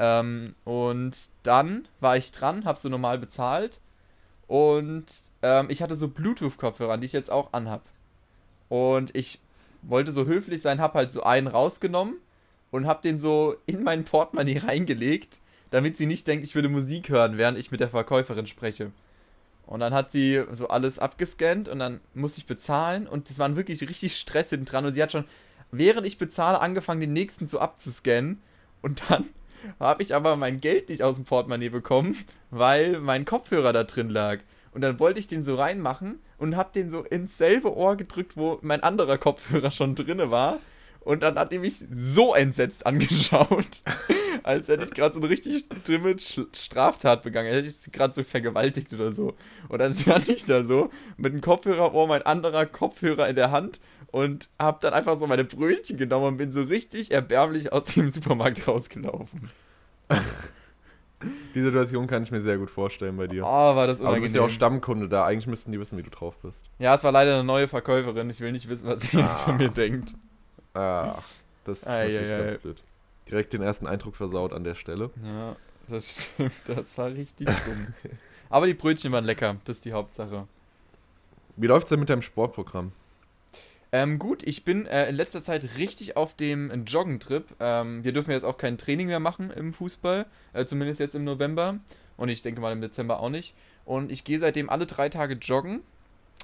Ähm, 0.04 0.56
und 0.64 1.30
dann 1.44 1.88
war 2.00 2.18
ich 2.18 2.32
dran, 2.32 2.66
habe 2.66 2.80
so 2.80 2.90
normal 2.90 3.20
bezahlt 3.20 3.80
und 4.48 5.06
ähm, 5.44 5.68
ich 5.70 5.84
hatte 5.84 5.94
so 5.94 6.08
Bluetooth-Kopfhörer, 6.08 6.98
die 6.98 7.06
ich 7.06 7.14
jetzt 7.14 7.30
auch 7.30 7.54
anhab. 7.54 7.84
Und 8.68 9.16
ich 9.16 9.40
wollte 9.84 10.12
so 10.12 10.26
höflich 10.26 10.64
sein, 10.64 10.82
habe 10.82 10.96
halt 10.96 11.12
so 11.12 11.22
einen 11.22 11.46
rausgenommen 11.46 12.16
und 12.72 12.88
habe 12.88 13.04
den 13.04 13.20
so 13.20 13.56
in 13.68 13.84
mein 13.84 14.04
Portemonnaie 14.04 14.58
reingelegt, 14.58 15.40
damit 15.70 15.98
sie 15.98 16.08
nicht 16.08 16.28
denkt, 16.28 16.46
ich 16.46 16.56
würde 16.56 16.68
Musik 16.68 17.10
hören, 17.10 17.38
während 17.38 17.60
ich 17.60 17.70
mit 17.70 17.80
der 17.80 17.90
Verkäuferin 17.90 18.48
spreche. 18.48 18.92
Und 19.68 19.82
dann 19.82 19.94
hat 19.94 20.12
sie 20.12 20.44
so 20.52 20.68
alles 20.70 20.98
abgescannt 20.98 21.70
und 21.70 21.78
dann 21.78 22.00
musste 22.16 22.40
ich 22.40 22.48
bezahlen 22.48 23.08
und 23.08 23.30
es 23.30 23.38
waren 23.38 23.56
wirklich 23.56 23.88
richtig 23.88 24.18
Stress 24.18 24.50
hinten 24.50 24.66
dran 24.66 24.84
und 24.84 24.96
sie 24.96 25.04
hat 25.04 25.12
schon, 25.12 25.26
während 25.70 26.08
ich 26.08 26.18
bezahle, 26.18 26.60
angefangen, 26.60 27.02
den 27.02 27.14
nächsten 27.14 27.46
so 27.46 27.60
abzuscannen 27.60 28.42
und 28.82 29.04
dann 29.08 29.30
habe 29.80 30.04
ich 30.04 30.14
aber 30.16 30.36
mein 30.36 30.62
Geld 30.62 30.90
nicht 30.90 31.04
aus 31.04 31.16
dem 31.16 31.26
Portemonnaie 31.26 31.70
bekommen, 31.70 32.18
weil 32.50 33.00
mein 33.00 33.26
Kopfhörer 33.26 33.74
da 33.74 33.84
drin 33.84 34.10
lag. 34.10 34.40
Und 34.74 34.82
dann 34.82 35.00
wollte 35.00 35.20
ich 35.20 35.28
den 35.28 35.44
so 35.44 35.56
reinmachen 35.56 36.20
und 36.38 36.56
habe 36.56 36.72
den 36.74 36.90
so 36.90 37.04
ins 37.04 37.38
selbe 37.38 37.76
Ohr 37.76 37.98
gedrückt, 37.98 38.38
wo 38.38 38.58
mein 38.62 38.84
anderer 38.84 39.18
Kopfhörer 39.18 39.72
schon 39.72 39.96
drinne 39.96 40.32
war. 40.32 40.60
Und 41.02 41.24
dann 41.24 41.38
hat 41.38 41.52
die 41.52 41.58
mich 41.58 41.84
so 41.92 42.36
entsetzt 42.36 42.86
angeschaut, 42.86 43.82
als 44.44 44.68
hätte 44.68 44.84
ich 44.84 44.92
gerade 44.92 45.16
so 45.16 45.20
eine 45.20 45.30
richtig 45.30 45.66
schlimme 45.84 46.12
Sch- 46.12 46.56
Straftat 46.56 47.24
begangen. 47.24 47.48
Als 47.50 47.58
hätte 47.66 47.68
ich 47.88 47.92
gerade 47.92 48.14
so 48.14 48.24
vergewaltigt 48.24 48.94
oder 48.94 49.12
so. 49.12 49.34
Und 49.68 49.80
dann 49.80 49.96
stand 49.96 50.30
ich 50.30 50.46
da 50.46 50.64
so 50.64 50.92
mit 51.18 51.34
dem 51.34 51.42
Kopfhörer 51.42 51.88
im 51.88 51.96
Ohr, 51.96 52.08
mein 52.08 52.22
anderer 52.22 52.68
Kopfhörer 52.68 53.28
in 53.28 53.36
der 53.36 53.50
Hand 53.50 53.80
und 54.12 54.50
habe 54.60 54.78
dann 54.82 54.94
einfach 54.94 55.20
so 55.20 55.28
meine 55.28 55.44
Brötchen 55.46 55.98
genommen 55.98 56.26
und 56.28 56.38
bin 56.38 56.52
so 56.52 56.64
richtig 56.64 57.12
erbärmlich 57.12 57.72
aus 57.74 57.86
dem 57.94 58.10
Supermarkt 58.10 58.68
rausgelaufen. 58.68 59.50
Die 61.54 61.62
Situation 61.62 62.08
kann 62.08 62.24
ich 62.24 62.32
mir 62.32 62.42
sehr 62.42 62.58
gut 62.58 62.72
vorstellen 62.72 63.16
bei 63.16 63.28
dir. 63.28 63.44
Oh, 63.44 63.48
war 63.48 63.86
das 63.86 64.02
Aber 64.02 64.16
du 64.16 64.22
bist 64.22 64.34
ja 64.36 64.42
auch. 64.42 64.50
Stammkunde 64.50 65.08
da. 65.08 65.26
Eigentlich 65.26 65.46
müssten 65.48 65.72
die 65.72 65.80
wissen, 65.80 65.98
wie 65.98 66.04
du 66.04 66.10
drauf 66.10 66.36
bist. 66.42 66.64
Ja, 66.80 66.96
es 66.96 67.04
war 67.04 67.12
leider 67.12 67.36
eine 67.36 67.44
neue 67.44 67.68
Verkäuferin. 67.68 68.30
Ich 68.32 68.40
will 68.40 68.52
nicht 68.52 68.68
wissen, 68.68 68.88
was 68.88 69.02
sie 69.02 69.18
jetzt 69.20 69.42
von 69.42 69.54
Ah. 69.56 69.58
mir 69.58 69.70
denkt. 69.70 70.16
Ah, 70.74 71.20
das 71.66 71.78
ist 71.80 71.88
Ei, 71.88 72.08
natürlich 72.08 72.30
ganz 72.30 72.62
blöd. 72.62 72.84
Direkt 73.30 73.54
den 73.54 73.62
ersten 73.62 73.86
Eindruck 73.86 74.16
versaut 74.16 74.52
an 74.52 74.64
der 74.64 74.74
Stelle. 74.76 75.12
Ja, 75.24 75.56
das 75.88 76.32
stimmt. 76.34 76.54
Das 76.66 76.98
war 76.98 77.08
richtig 77.12 77.46
dumm. 77.48 77.88
Aber 78.50 78.66
die 78.66 78.74
Brötchen 78.74 79.12
waren 79.12 79.26
lecker. 79.26 79.58
Das 79.66 79.78
ist 79.78 79.86
die 79.86 79.94
Hauptsache. 79.94 80.48
Wie 81.56 81.68
läuft's 81.68 81.90
denn 81.90 82.00
mit 82.00 82.10
deinem 82.10 82.24
Sportprogramm? 82.24 82.94
Ähm, 83.94 84.20
gut, 84.20 84.42
ich 84.44 84.64
bin 84.64 84.86
äh, 84.86 85.10
in 85.10 85.16
letzter 85.16 85.44
Zeit 85.44 85.78
richtig 85.78 86.16
auf 86.16 86.34
dem 86.36 86.86
Joggentrip. 86.86 87.56
Ähm, 87.60 88.04
wir 88.04 88.14
dürfen 88.14 88.32
jetzt 88.32 88.46
auch 88.46 88.58
kein 88.58 88.78
Training 88.78 89.08
mehr 89.08 89.20
machen 89.20 89.52
im 89.52 89.74
Fußball, 89.74 90.26
äh, 90.54 90.66
zumindest 90.66 91.02
jetzt 91.02 91.16
im 91.16 91.26
November. 91.26 91.80
Und 92.16 92.30
ich 92.30 92.42
denke 92.42 92.62
mal 92.62 92.72
im 92.72 92.82
Dezember 92.82 93.20
auch 93.20 93.30
nicht. 93.30 93.54
Und 93.84 94.12
ich 94.12 94.24
gehe 94.24 94.40
seitdem 94.40 94.70
alle 94.70 94.86
drei 94.86 95.10
Tage 95.10 95.34
joggen. 95.34 95.82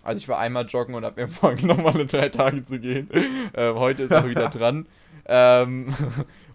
Also 0.03 0.19
ich 0.19 0.27
war 0.27 0.39
einmal 0.39 0.65
joggen 0.65 0.95
und 0.95 1.05
habe 1.05 1.21
mir 1.21 1.27
vorgenommen, 1.29 1.85
alle 1.85 2.05
drei 2.05 2.29
Tage 2.29 2.65
zu 2.65 2.79
gehen. 2.79 3.09
ähm, 3.53 3.75
heute 3.75 4.03
ist 4.03 4.13
auch 4.13 4.27
wieder 4.27 4.49
dran. 4.49 4.85
Ähm, 5.25 5.93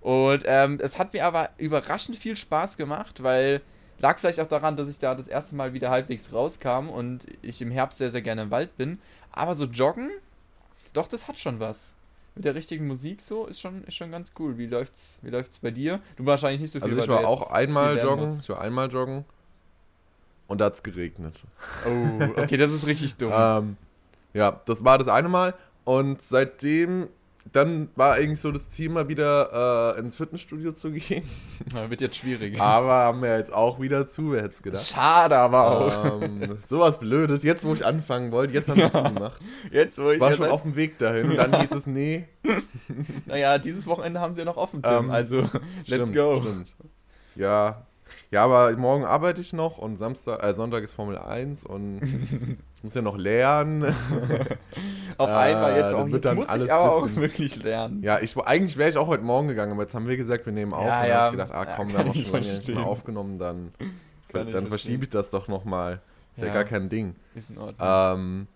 und 0.01 0.43
ähm, 0.47 0.79
es 0.83 0.99
hat 0.99 1.15
mir 1.15 1.25
aber 1.25 1.51
überraschend 1.57 2.17
viel 2.17 2.37
Spaß 2.37 2.77
gemacht, 2.77 3.23
weil 3.23 3.63
Lag 4.03 4.19
vielleicht 4.19 4.41
auch 4.41 4.49
daran, 4.49 4.75
dass 4.77 4.89
ich 4.89 4.99
da 4.99 5.15
das 5.15 5.29
erste 5.29 5.55
Mal 5.55 5.75
wieder 5.75 5.89
halbwegs 5.89 6.33
rauskam 6.33 6.89
und 6.89 7.25
ich 7.41 7.63
im 7.63 7.71
Herbst 7.71 7.99
sehr, 7.99 8.11
sehr 8.11 8.21
gerne 8.21 8.43
im 8.43 8.51
Wald 8.51 8.77
bin. 8.77 8.99
Aber 9.31 9.55
so 9.55 9.65
joggen, 9.65 10.11
doch, 10.93 11.09
das 11.09 11.29
hat 11.29 11.39
schon 11.39 11.61
was. 11.61 11.95
Mit 12.35 12.45
der 12.47 12.55
richtigen 12.55 12.87
Musik 12.87 13.21
so 13.21 13.47
ist 13.47 13.61
schon, 13.61 13.85
ist 13.85 13.95
schon 13.95 14.11
ganz 14.11 14.33
cool. 14.39 14.57
Wie 14.57 14.67
läuft's, 14.67 15.19
wie 15.23 15.31
läuft's 15.31 15.59
bei 15.59 15.71
dir? 15.71 16.01
Du 16.17 16.25
wahrscheinlich 16.25 16.63
nicht 16.63 16.71
so 16.71 16.81
viel. 16.81 16.89
Also 16.89 17.03
ich 17.03 17.09
war 17.09 17.27
auch 17.27 17.51
einmal 17.51 17.99
joggen. 17.99 18.21
musst. 18.21 18.41
Ich 18.43 18.49
war 18.49 18.61
einmal 18.61 18.91
joggen. 18.91 19.25
Und 20.47 20.61
da 20.61 20.67
hat 20.67 20.75
es 20.75 20.83
geregnet. 20.83 21.43
Oh, 21.87 22.41
okay, 22.41 22.57
das 22.57 22.73
ist 22.73 22.87
richtig 22.87 23.17
dumm. 23.17 23.33
Ähm, 23.35 23.77
ja, 24.35 24.61
das 24.65 24.83
war 24.83 24.97
das 24.99 25.09
eine 25.09 25.29
Mal. 25.29 25.55
Und 25.85 26.23
seitdem, 26.23 27.09
dann 27.53 27.89
war 27.97 28.15
eigentlich 28.15 28.41
so 28.41 28.53
das 28.53 28.71
Ziel, 28.71 28.89
mal 28.89 29.09
wieder 29.09 29.95
äh, 29.97 29.99
ins 29.99 30.15
Fitnessstudio 30.15 30.73
zu 30.73 30.93
gehen. 30.93 31.29
Ja, 31.75 31.89
wird 31.89 32.01
jetzt 32.01 32.17
schwierig. 32.17 32.61
Aber 32.61 32.93
haben 32.93 33.23
wir 33.23 33.39
jetzt 33.39 33.53
auch 33.53 33.81
wieder 33.81 34.09
zu, 34.09 34.33
wer 34.33 34.43
hätte 34.43 34.55
es 34.55 34.63
gedacht. 34.63 34.85
Schade 34.85 35.37
aber 35.37 35.71
auch. 35.71 36.21
Ähm, 36.21 36.59
sowas 36.67 36.99
Blödes. 36.99 37.45
Jetzt, 37.45 37.65
wo 37.65 37.73
ich 37.73 37.87
anfangen 37.87 38.33
wollte, 38.33 38.53
jetzt 38.53 38.69
haben 38.69 38.79
wir 38.79 38.87
es 38.87 38.93
zugemacht. 38.93 39.39
Jetzt, 39.71 39.99
wo 39.99 40.09
ich 40.09 40.17
Ich 40.17 40.21
war 40.21 40.31
ja 40.31 40.37
schon 40.37 40.49
auf 40.49 40.63
dem 40.63 40.75
Weg 40.75 40.99
dahin. 40.99 41.31
Und 41.31 41.37
dann 41.37 41.61
hieß 41.61 41.71
es, 41.71 41.87
nee. 41.87 42.27
Naja, 43.27 43.59
dieses 43.59 43.87
Wochenende 43.87 44.19
haben 44.19 44.35
sie 44.35 44.41
ja 44.41 44.45
noch 44.45 44.57
offen, 44.57 44.83
Tim. 44.83 44.93
Ähm, 44.93 45.11
also, 45.11 45.43
let's 45.87 46.11
Stimmt, 46.11 46.15
go. 46.15 46.41
Stimmt. 46.43 46.75
Ja. 47.37 47.87
Ja, 48.31 48.45
aber 48.45 48.75
morgen 48.77 49.05
arbeite 49.05 49.41
ich 49.41 49.53
noch 49.53 49.79
und 49.79 49.99
Samstag, 49.99 50.43
äh, 50.43 50.55
Sonntag 50.55 50.83
ist 50.83 50.93
Formel 50.95 51.19
1 51.19 51.65
und 51.65 52.01
ich 52.77 52.83
muss 52.83 52.95
ja 52.95 53.03
noch 53.03 53.17
lernen. 53.19 53.85
Auf 55.19 55.29
Äh, 55.29 55.33
einmal 55.33 55.73
jetzt 55.77 55.93
dann 55.93 55.95
auch. 55.95 56.11
wird 56.11 56.25
Jetzt 56.25 56.35
muss 56.35 56.65
ich 56.65 56.73
aber 56.73 56.93
auch 56.95 57.15
wirklich 57.17 57.63
lernen. 57.63 58.03
Ja, 58.03 58.19
ich, 58.21 58.37
eigentlich 58.39 58.77
wäre 58.77 58.89
ich 58.91 58.97
auch 58.97 59.07
heute 59.09 59.23
Morgen 59.23 59.49
gegangen, 59.49 59.73
aber 59.73 59.83
jetzt 59.83 59.95
haben 59.95 60.09
wir 60.09 60.17
gesagt, 60.17 60.47
wir 60.47 60.53
nehmen 60.53 60.73
auf. 60.73 60.87
Ja, 60.87 61.01
und 61.03 61.09
ja. 61.09 61.15
habe 61.17 61.37
ich 61.37 61.43
gedacht, 61.43 61.53
ah 61.53 61.65
Ja, 61.65 61.77
komm, 61.77 61.89
kann 61.89 62.07
wir 62.07 62.15
haben 62.15 62.25
verstehen. 62.25 62.75
mehr 62.77 62.87
aufgenommen, 62.87 63.39
dann, 63.39 63.73
dann 64.33 64.45
verstehen. 64.45 64.67
verschiebe 64.69 65.05
ich 65.05 65.11
das 65.11 65.31
doch 65.31 65.49
nochmal. 65.49 66.01
Ist 66.37 66.43
ja. 66.43 66.47
Ja. 66.49 66.55
gar 66.55 66.65
kein 66.65 66.89
Ding. 66.89 67.15
Ist 67.35 67.51
in 67.51 67.59
Ordnung. 67.59 67.77
Ähm, 67.87 68.47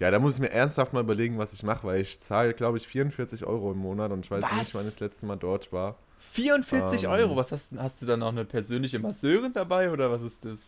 ja, 0.00 0.10
da 0.10 0.18
muss 0.18 0.34
ich 0.34 0.40
mir 0.40 0.50
ernsthaft 0.50 0.92
mal 0.92 1.00
überlegen, 1.02 1.38
was 1.38 1.52
ich 1.52 1.62
mache, 1.62 1.86
weil 1.86 2.00
ich 2.00 2.20
zahle, 2.22 2.54
glaube 2.54 2.78
ich, 2.78 2.88
44 2.88 3.46
Euro 3.46 3.70
im 3.72 3.78
Monat 3.78 4.10
und 4.12 4.24
ich 4.24 4.30
weiß 4.30 4.42
Was? 4.42 4.52
nicht, 4.52 4.74
wann 4.74 4.82
ich 4.84 4.92
das 4.92 5.00
letzte 5.00 5.26
Mal 5.26 5.36
dort 5.36 5.72
war. 5.72 5.96
44 6.20 7.04
ähm, 7.04 7.10
Euro, 7.10 7.36
was 7.36 7.50
hast, 7.52 7.72
hast 7.76 8.02
du 8.02 8.06
da 8.06 8.16
noch 8.16 8.28
eine 8.28 8.44
persönliche 8.44 8.98
Masseurin 8.98 9.52
dabei 9.52 9.90
oder 9.90 10.10
was 10.10 10.22
ist 10.22 10.44
das? 10.44 10.60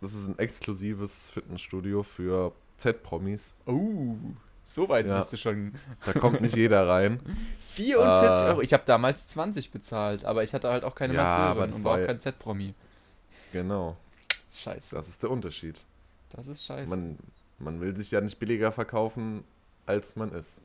Das 0.00 0.12
ist 0.14 0.26
ein 0.26 0.38
exklusives 0.38 1.30
Fitnessstudio 1.30 2.02
für 2.02 2.52
Z-Promis. 2.78 3.52
Oh, 3.66 4.16
so 4.64 4.88
weit 4.88 5.06
Ja. 5.06 5.18
bist 5.18 5.32
du 5.32 5.36
schon. 5.36 5.74
Da 6.04 6.12
kommt 6.14 6.40
nicht 6.40 6.56
jeder 6.56 6.88
rein. 6.88 7.20
44 7.74 8.44
Äh, 8.44 8.48
Euro. 8.48 8.62
Ich 8.62 8.72
habe 8.72 8.82
damals 8.86 9.28
20 9.28 9.70
bezahlt, 9.70 10.24
aber 10.24 10.42
ich 10.42 10.54
hatte 10.54 10.70
halt 10.70 10.82
auch 10.84 10.94
keine 10.94 11.14
Ja, 11.14 11.22
Masseurin 11.22 11.70
das 11.70 11.78
und 11.78 11.84
war 11.84 12.00
auch 12.00 12.06
kein 12.06 12.20
Z-Promi. 12.20 12.74
Genau. 13.52 13.96
Scheiße, 14.52 14.94
Das 14.96 15.08
ist 15.08 15.22
der 15.22 15.30
Unterschied. 15.30 15.80
das 16.30 16.46
ist 16.46 16.64
scheiße. 16.64 16.88
Man, 16.90 17.18
man 17.58 17.80
will 17.80 17.94
sich 17.96 18.10
ja 18.10 18.20
nicht 18.20 18.38
billiger 18.38 18.72
verkaufen, 18.72 19.44
als 19.86 20.16
man 20.16 20.32
ist. 20.32 20.58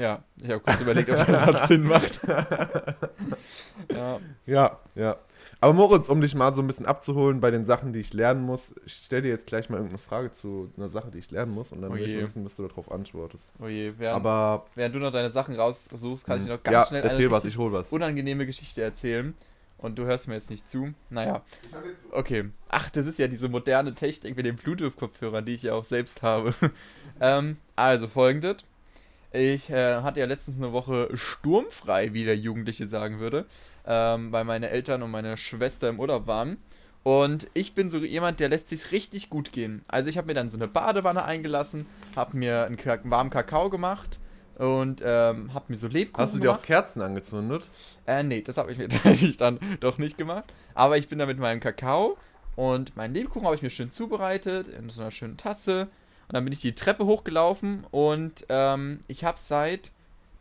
Ja, 0.00 0.24
ich 0.38 0.50
habe 0.50 0.60
kurz 0.60 0.80
überlegt, 0.80 1.10
ob 1.10 1.16
das 1.16 1.26
Satz 1.26 1.68
Sinn 1.68 1.84
macht. 1.84 2.20
ja, 3.94 4.20
Ja, 4.46 4.78
ja. 4.94 5.16
Aber 5.62 5.74
Moritz, 5.74 6.08
um 6.08 6.22
dich 6.22 6.34
mal 6.34 6.54
so 6.54 6.62
ein 6.62 6.66
bisschen 6.66 6.86
abzuholen 6.86 7.40
bei 7.40 7.50
den 7.50 7.66
Sachen, 7.66 7.92
die 7.92 8.00
ich 8.00 8.14
lernen 8.14 8.42
muss, 8.42 8.74
ich 8.86 8.94
stelle 8.94 9.22
dir 9.22 9.28
jetzt 9.28 9.46
gleich 9.46 9.68
mal 9.68 9.76
irgendeine 9.76 9.98
Frage 9.98 10.32
zu 10.32 10.72
einer 10.76 10.88
Sache, 10.88 11.10
die 11.10 11.18
ich 11.18 11.30
lernen 11.30 11.52
muss 11.52 11.70
und 11.70 11.82
dann 11.82 11.92
will 11.92 12.00
ich 12.00 12.14
mal 12.16 12.22
wissen, 12.24 12.44
bis 12.44 12.56
du 12.56 12.66
darauf 12.66 12.90
antwortest. 12.90 13.44
oh 13.62 13.66
je, 13.66 13.92
während, 13.98 14.16
Aber 14.16 14.66
während 14.74 14.94
du 14.94 15.00
noch 15.00 15.12
deine 15.12 15.30
Sachen 15.30 15.54
raussuchst, 15.54 16.24
kann 16.24 16.38
ich 16.38 16.46
dir 16.46 16.54
noch 16.54 16.62
ganz 16.62 16.74
ja, 16.74 16.86
schnell 16.86 17.02
eine 17.02 17.30
was, 17.30 17.44
was. 17.44 17.92
unangenehme 17.92 18.46
Geschichte 18.46 18.82
erzählen. 18.82 19.34
Und 19.76 19.98
du 19.98 20.04
hörst 20.04 20.28
mir 20.28 20.34
jetzt 20.34 20.50
nicht 20.50 20.68
zu. 20.68 20.92
Naja, 21.08 21.42
okay. 22.10 22.50
Ach, 22.68 22.90
das 22.90 23.06
ist 23.06 23.18
ja 23.18 23.28
diese 23.28 23.48
moderne 23.48 23.94
Technik 23.94 24.36
mit 24.36 24.44
den 24.44 24.56
Bluetooth-Kopfhörern, 24.56 25.46
die 25.46 25.54
ich 25.54 25.62
ja 25.62 25.72
auch 25.72 25.84
selbst 25.84 26.20
habe. 26.20 26.54
ähm, 27.20 27.56
also 27.76 28.06
folgendes. 28.06 28.58
Ich 29.32 29.70
äh, 29.70 30.02
hatte 30.02 30.20
ja 30.20 30.26
letztens 30.26 30.56
eine 30.56 30.72
Woche 30.72 31.08
sturmfrei, 31.14 32.12
wie 32.12 32.24
der 32.24 32.36
Jugendliche 32.36 32.88
sagen 32.88 33.20
würde, 33.20 33.46
ähm, 33.86 34.32
weil 34.32 34.44
meine 34.44 34.70
Eltern 34.70 35.02
und 35.02 35.10
meine 35.10 35.36
Schwester 35.36 35.88
im 35.88 36.00
Urlaub 36.00 36.26
waren. 36.26 36.58
Und 37.02 37.48
ich 37.54 37.74
bin 37.74 37.88
so 37.88 37.98
jemand, 37.98 38.40
der 38.40 38.48
lässt 38.48 38.68
sich 38.68 38.92
richtig 38.92 39.30
gut 39.30 39.52
gehen. 39.52 39.82
Also 39.88 40.10
ich 40.10 40.18
habe 40.18 40.26
mir 40.26 40.34
dann 40.34 40.50
so 40.50 40.58
eine 40.58 40.68
Badewanne 40.68 41.24
eingelassen, 41.24 41.86
habe 42.14 42.36
mir 42.36 42.64
einen 42.64 42.78
warmen 43.04 43.30
Kakao 43.30 43.70
gemacht 43.70 44.18
und 44.58 45.00
ähm, 45.02 45.54
habe 45.54 45.66
mir 45.68 45.76
so 45.76 45.86
Lebkuchen 45.86 46.22
Hast 46.22 46.34
du 46.34 46.40
dir 46.40 46.50
auch 46.50 46.56
gemacht. 46.56 46.66
Kerzen 46.66 47.00
angezündet? 47.00 47.70
Äh, 48.06 48.22
nee, 48.22 48.42
das 48.42 48.58
habe 48.58 48.72
ich 48.72 48.78
mir 48.78 48.88
tatsächlich 48.90 49.38
dann 49.38 49.58
doch 49.80 49.96
nicht 49.96 50.18
gemacht. 50.18 50.52
Aber 50.74 50.98
ich 50.98 51.08
bin 51.08 51.18
da 51.18 51.24
mit 51.24 51.38
meinem 51.38 51.60
Kakao 51.60 52.18
und 52.56 52.94
meinen 52.96 53.14
Lebkuchen 53.14 53.46
habe 53.46 53.56
ich 53.56 53.62
mir 53.62 53.70
schön 53.70 53.90
zubereitet 53.90 54.68
in 54.68 54.90
so 54.90 55.00
einer 55.00 55.10
schönen 55.10 55.38
Tasse. 55.38 55.88
Und 56.30 56.34
dann 56.34 56.44
bin 56.44 56.52
ich 56.52 56.60
die 56.60 56.76
Treppe 56.76 57.06
hochgelaufen 57.06 57.82
und 57.90 58.46
ähm, 58.50 59.00
ich 59.08 59.24
habe 59.24 59.36
seit 59.36 59.90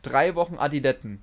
drei 0.04 0.36
Wochen 0.36 0.60
Adiletten. 0.60 1.19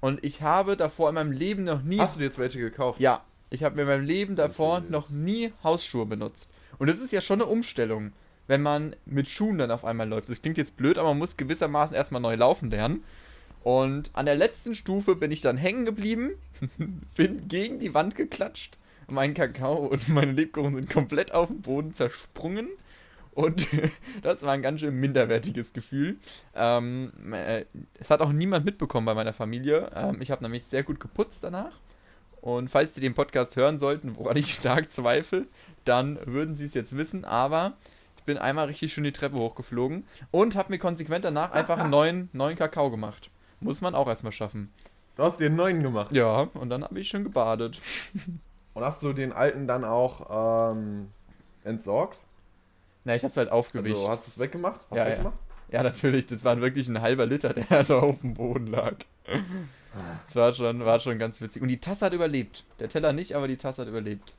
Und 0.00 0.22
ich 0.22 0.42
habe 0.42 0.76
davor 0.76 1.08
in 1.08 1.16
meinem 1.16 1.32
Leben 1.32 1.64
noch 1.64 1.82
nie. 1.82 1.98
Hast 1.98 2.14
du 2.14 2.20
dir 2.20 2.26
jetzt 2.26 2.38
welche 2.38 2.60
gekauft? 2.60 3.00
Ja, 3.00 3.24
ich 3.50 3.64
habe 3.64 3.74
mir 3.74 3.82
in 3.82 3.88
meinem 3.88 4.04
Leben 4.04 4.36
davor 4.36 4.76
Okay. 4.76 4.86
noch 4.90 5.10
nie 5.10 5.52
Hausschuhe 5.64 6.06
benutzt. 6.06 6.52
Und 6.78 6.86
das 6.86 6.98
ist 7.00 7.12
ja 7.12 7.20
schon 7.20 7.40
eine 7.40 7.50
Umstellung, 7.50 8.12
wenn 8.46 8.62
man 8.62 8.94
mit 9.06 9.28
Schuhen 9.28 9.58
dann 9.58 9.72
auf 9.72 9.84
einmal 9.84 10.08
läuft. 10.08 10.28
Das 10.28 10.40
klingt 10.40 10.56
jetzt 10.56 10.76
blöd, 10.76 10.98
aber 10.98 11.08
man 11.08 11.18
muss 11.18 11.36
gewissermaßen 11.36 11.96
erstmal 11.96 12.20
neu 12.20 12.36
laufen 12.36 12.70
lernen. 12.70 13.02
Und 13.64 14.10
an 14.12 14.26
der 14.26 14.36
letzten 14.36 14.76
Stufe 14.76 15.16
bin 15.16 15.32
ich 15.32 15.40
dann 15.40 15.56
hängen 15.56 15.84
geblieben, 15.84 16.30
bin 17.16 17.48
gegen 17.48 17.80
die 17.80 17.92
Wand 17.92 18.14
geklatscht. 18.14 18.78
Mein 19.08 19.34
Kakao 19.34 19.86
und 19.86 20.08
meine 20.08 20.30
Lebkuchen 20.30 20.76
sind 20.76 20.90
komplett 20.90 21.32
auf 21.32 21.48
den 21.48 21.62
Boden 21.62 21.92
zersprungen. 21.92 22.68
Und 23.36 23.68
das 24.22 24.42
war 24.42 24.52
ein 24.52 24.62
ganz 24.62 24.80
schön 24.80 24.94
minderwertiges 24.94 25.74
Gefühl. 25.74 26.16
Ähm, 26.54 27.12
äh, 27.32 27.66
es 28.00 28.10
hat 28.10 28.22
auch 28.22 28.32
niemand 28.32 28.64
mitbekommen 28.64 29.04
bei 29.04 29.14
meiner 29.14 29.34
Familie. 29.34 29.90
Ähm, 29.94 30.22
ich 30.22 30.30
habe 30.30 30.42
nämlich 30.42 30.64
sehr 30.64 30.82
gut 30.82 30.98
geputzt 30.98 31.44
danach. 31.44 31.78
Und 32.40 32.70
falls 32.70 32.94
Sie 32.94 33.00
den 33.02 33.14
Podcast 33.14 33.54
hören 33.56 33.78
sollten, 33.78 34.16
woran 34.16 34.38
ich 34.38 34.54
stark 34.54 34.90
zweifle, 34.90 35.46
dann 35.84 36.18
würden 36.24 36.56
Sie 36.56 36.64
es 36.64 36.72
jetzt 36.72 36.96
wissen. 36.96 37.26
Aber 37.26 37.74
ich 38.16 38.22
bin 38.24 38.38
einmal 38.38 38.68
richtig 38.68 38.94
schön 38.94 39.04
die 39.04 39.12
Treppe 39.12 39.36
hochgeflogen 39.36 40.06
und 40.30 40.56
habe 40.56 40.72
mir 40.72 40.78
konsequent 40.78 41.24
danach 41.26 41.52
einfach 41.52 41.78
einen 41.78 41.90
neuen, 41.90 42.30
neuen 42.32 42.56
Kakao 42.56 42.90
gemacht. 42.90 43.28
Muss 43.60 43.82
man 43.82 43.94
auch 43.94 44.08
erstmal 44.08 44.32
schaffen. 44.32 44.72
Du 45.16 45.24
hast 45.24 45.40
dir 45.40 45.46
einen 45.46 45.56
neuen 45.56 45.82
gemacht. 45.82 46.10
Ja, 46.12 46.48
und 46.54 46.70
dann 46.70 46.84
habe 46.84 46.98
ich 46.98 47.08
schön 47.08 47.24
gebadet. 47.24 47.80
Und 48.72 48.82
hast 48.82 49.02
du 49.02 49.12
den 49.12 49.32
alten 49.32 49.66
dann 49.66 49.84
auch 49.84 50.72
ähm, 50.72 51.08
entsorgt? 51.64 52.18
Na, 53.06 53.14
ich 53.14 53.22
habe 53.22 53.30
es 53.30 53.36
halt 53.36 53.50
aufgewischt. 53.52 53.94
Also 53.96 54.08
hast 54.08 54.26
du 54.26 54.30
es 54.32 54.38
weggemacht? 54.38 54.80
Hast 54.90 54.96
Ja, 54.96 55.04
ja. 55.04 55.12
weggemacht? 55.12 55.38
Ja, 55.70 55.82
natürlich, 55.82 56.26
das 56.26 56.44
war 56.44 56.60
wirklich 56.60 56.88
ein 56.88 57.00
halber 57.00 57.24
Liter, 57.26 57.52
der 57.54 57.84
da 57.84 57.98
auf 58.00 58.20
dem 58.20 58.34
Boden 58.34 58.66
lag. 58.66 58.94
Das 60.26 60.36
war 60.36 60.52
schon, 60.52 60.84
war 60.84 61.00
schon 61.00 61.18
ganz 61.18 61.40
witzig. 61.40 61.62
Und 61.62 61.68
die 61.68 61.78
Tasse 61.80 62.06
hat 62.06 62.12
überlebt. 62.12 62.64
Der 62.80 62.88
Teller 62.88 63.12
nicht, 63.12 63.34
aber 63.34 63.48
die 63.48 63.56
Tasse 63.56 63.82
hat 63.82 63.88
überlebt. 63.88 64.34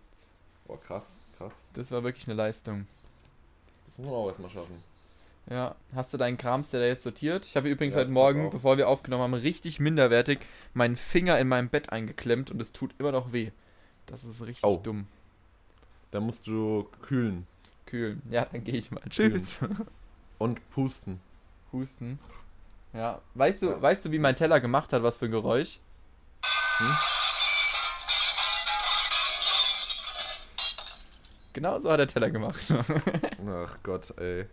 Boah, 0.67 0.79
krass, 0.81 1.05
krass. 1.37 1.53
Das 1.73 1.91
war 1.91 2.03
wirklich 2.03 2.27
eine 2.27 2.35
Leistung. 2.35 2.87
Das 3.85 3.97
muss 3.97 4.07
man 4.07 4.15
auch 4.15 4.27
erstmal 4.27 4.51
schaffen. 4.51 4.83
Ja, 5.49 5.75
hast 5.95 6.13
du 6.13 6.17
deinen 6.17 6.37
Krams, 6.37 6.69
der 6.71 6.81
da 6.81 6.85
jetzt 6.87 7.03
sortiert? 7.03 7.45
Ich 7.45 7.55
habe 7.55 7.69
übrigens 7.69 7.95
Ja, 7.95 8.01
heute 8.01 8.11
Morgen, 8.11 8.49
bevor 8.49 8.77
wir 8.77 8.89
aufgenommen 8.89 9.23
haben, 9.23 9.33
richtig 9.33 9.79
minderwertig 9.79 10.39
meinen 10.73 10.97
Finger 10.97 11.39
in 11.39 11.47
meinem 11.47 11.69
Bett 11.69 11.89
eingeklemmt 11.93 12.51
und 12.51 12.61
es 12.61 12.73
tut 12.73 12.93
immer 12.99 13.13
noch 13.13 13.31
weh. 13.31 13.51
Das 14.07 14.25
ist 14.25 14.41
richtig 14.41 14.63
Oh. 14.65 14.77
dumm. 14.81 15.07
Da 16.11 16.19
musst 16.19 16.47
du 16.47 16.87
kühlen 17.01 17.47
Kühlen. 17.87 18.21
Ja, 18.29 18.45
dann 18.45 18.63
gehe 18.63 18.75
ich 18.75 18.91
mal. 18.91 19.01
Tschüss. 19.09 19.57
und 20.37 20.69
pusten. 20.69 21.19
Husten. 21.73 22.19
Ja, 22.93 23.19
weißt 23.33 23.63
du, 23.63 23.69
Ja. 23.71 23.81
weißt 23.81 24.05
du, 24.05 24.11
wie 24.11 24.19
mein 24.19 24.35
Teller 24.35 24.59
gemacht 24.59 24.93
hat, 24.93 25.01
was 25.01 25.17
für 25.17 25.25
ein 25.25 25.31
Geräusch? 25.31 25.79
Hm? 26.77 26.95
Genau 31.53 31.79
so 31.79 31.91
hat 31.91 31.99
der 31.99 32.07
Teller 32.07 32.29
gemacht. 32.29 32.61
Ach 33.49 33.77
Gott, 33.81 34.13
ey. 34.19 34.45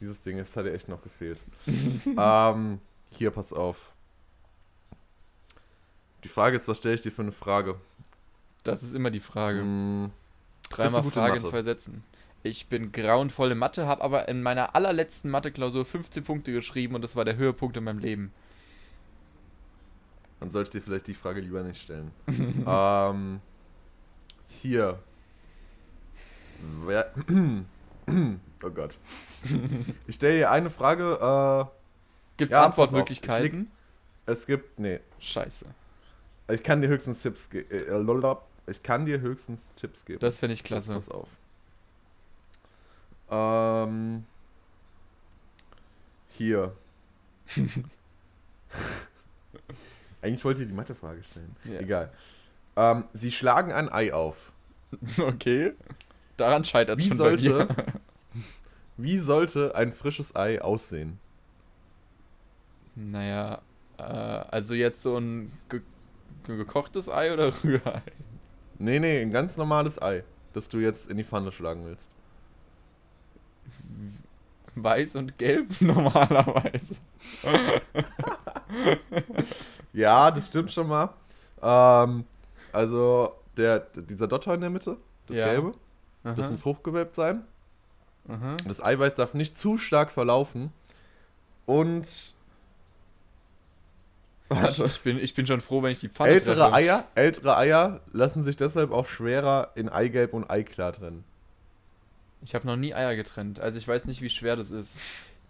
Dieses 0.00 0.20
Ding, 0.20 0.36
das 0.36 0.54
hat 0.54 0.66
dir 0.66 0.74
echt 0.74 0.88
noch 0.88 1.02
gefehlt. 1.02 1.38
ähm, 2.06 2.80
hier, 3.10 3.30
pass 3.30 3.52
auf. 3.52 3.76
Die 6.24 6.28
Frage 6.28 6.56
ist, 6.56 6.68
was 6.68 6.78
stelle 6.78 6.94
ich 6.96 7.02
dir 7.02 7.10
für 7.12 7.22
eine 7.22 7.32
Frage? 7.32 7.76
Das 8.64 8.82
ist 8.82 8.94
immer 8.94 9.10
die 9.10 9.20
Frage. 9.20 9.60
Hm, 9.60 10.10
Dreimal 10.70 11.02
Frage 11.04 11.38
in 11.38 11.46
zwei 11.46 11.62
Sätzen. 11.62 12.04
Ich 12.44 12.66
bin 12.66 12.90
grauenvoll 12.90 13.52
in 13.52 13.58
Mathe, 13.58 13.86
habe 13.86 14.02
aber 14.02 14.28
in 14.28 14.42
meiner 14.42 14.74
allerletzten 14.74 15.30
Mathe-Klausur 15.30 15.84
15 15.84 16.24
Punkte 16.24 16.52
geschrieben 16.52 16.94
und 16.94 17.02
das 17.02 17.14
war 17.14 17.24
der 17.24 17.36
Höhepunkt 17.36 17.76
in 17.76 17.84
meinem 17.84 18.00
Leben. 18.00 18.32
dann 20.40 20.50
soll 20.50 20.64
ich 20.64 20.70
dir 20.70 20.82
vielleicht 20.82 21.06
die 21.06 21.14
Frage 21.14 21.40
lieber 21.40 21.62
nicht 21.62 21.80
stellen. 21.82 22.10
ähm, 22.66 23.40
hier. 24.48 24.98
Wer. 26.84 27.12
oh 28.64 28.70
Gott. 28.70 28.98
Ich 30.06 30.16
stelle 30.16 30.38
dir 30.38 30.50
eine 30.50 30.70
Frage. 30.70 31.70
Gibt 32.36 32.50
es 32.50 32.56
Ja, 32.56 32.66
Antwortmöglichkeiten? 32.66 33.70
Äh, 34.26 34.32
es 34.32 34.46
gibt. 34.46 34.78
Nee. 34.78 35.00
Scheiße. 35.20 35.66
Ich 36.48 36.62
kann 36.62 36.82
dir 36.82 36.88
höchstens 36.88 37.22
Tipps 37.22 37.48
geben. 37.50 37.70
Äh, 37.70 37.98
lololop. 37.98 38.46
Ich 38.66 38.82
kann 38.82 39.06
dir 39.06 39.20
höchstens 39.20 39.64
Tipps 39.76 40.04
geben. 40.04 40.20
Das 40.20 40.38
finde 40.38 40.54
ich 40.54 40.64
klasse. 40.64 40.94
Pass 40.94 41.08
auf. 41.08 41.28
Ähm, 43.32 44.24
hier. 46.36 46.72
Eigentlich 50.22 50.44
wollte 50.44 50.62
ich 50.62 50.68
die 50.68 50.74
Mathefrage 50.74 51.22
stellen. 51.24 51.56
Ja. 51.64 51.80
Egal. 51.80 52.12
Ähm, 52.76 53.04
sie 53.12 53.32
schlagen 53.32 53.72
ein 53.72 53.90
Ei 53.92 54.12
auf. 54.14 54.36
Okay. 55.18 55.72
Daran 56.36 56.64
scheitert 56.64 56.98
Wie 56.98 57.08
schon 57.08 57.16
sollte- 57.16 57.66
bei 57.66 57.74
mir. 57.74 58.00
Wie 58.98 59.18
sollte 59.18 59.74
ein 59.74 59.92
frisches 59.92 60.36
Ei 60.36 60.60
aussehen? 60.60 61.18
Naja, 62.94 63.62
äh, 63.98 64.02
also 64.02 64.74
jetzt 64.74 65.02
so 65.02 65.16
ein 65.16 65.50
ge 65.70 65.80
gekochtes 66.46 67.08
Ei 67.08 67.32
oder 67.32 67.52
Rührei? 67.64 68.02
Nee, 68.78 68.98
nee, 69.00 69.22
ein 69.22 69.30
ganz 69.30 69.56
normales 69.56 70.00
Ei, 70.00 70.24
das 70.52 70.68
du 70.68 70.78
jetzt 70.78 71.08
in 71.08 71.16
die 71.16 71.24
Pfanne 71.24 71.52
schlagen 71.52 71.86
willst. 71.86 72.10
Weiß 74.74 75.16
und 75.16 75.36
gelb 75.38 75.68
normalerweise. 75.80 76.94
Ja, 79.92 80.30
das 80.30 80.46
stimmt 80.46 80.72
schon 80.72 80.88
mal. 80.88 81.10
Ähm, 81.60 82.24
also, 82.72 83.34
der, 83.56 83.80
dieser 83.80 84.26
Dotter 84.28 84.54
in 84.54 84.60
der 84.62 84.70
Mitte, 84.70 84.96
das 85.26 85.36
Ja. 85.36 85.46
Gelbe, 85.52 85.72
das 86.24 86.38
Aha, 86.40 86.50
muss 86.50 86.64
hochgewölbt 86.64 87.14
sein. 87.14 87.44
aha. 88.28 88.56
Das 88.66 88.82
Eiweiß 88.82 89.14
darf 89.14 89.34
nicht 89.34 89.58
zu 89.58 89.76
stark 89.76 90.10
verlaufen. 90.10 90.72
Und. 91.66 92.34
Warte. 94.48 94.84
Ich 94.86 95.00
bin, 95.02 95.18
ich 95.18 95.34
bin 95.34 95.46
schon 95.46 95.60
froh, 95.60 95.82
wenn 95.82 95.92
ich 95.92 96.00
die 96.00 96.08
Pfanne 96.08 96.30
Ältere 96.32 96.56
treffe. 96.60 96.72
Eier, 96.74 97.04
ältere 97.14 97.56
Eier 97.56 98.00
lassen 98.12 98.42
sich 98.44 98.56
deshalb 98.56 98.90
auch 98.92 99.06
schwerer 99.06 99.70
in 99.74 99.88
Eigelb 99.88 100.34
und 100.34 100.50
Eiklar 100.50 100.92
trennen. 100.92 101.24
Ich 102.42 102.54
habe 102.54 102.66
noch 102.66 102.76
nie 102.76 102.94
Eier 102.94 103.14
getrennt, 103.16 103.60
also 103.60 103.78
ich 103.78 103.86
weiß 103.86 104.04
nicht, 104.06 104.20
wie 104.20 104.30
schwer 104.30 104.56
das 104.56 104.70
ist. 104.70 104.98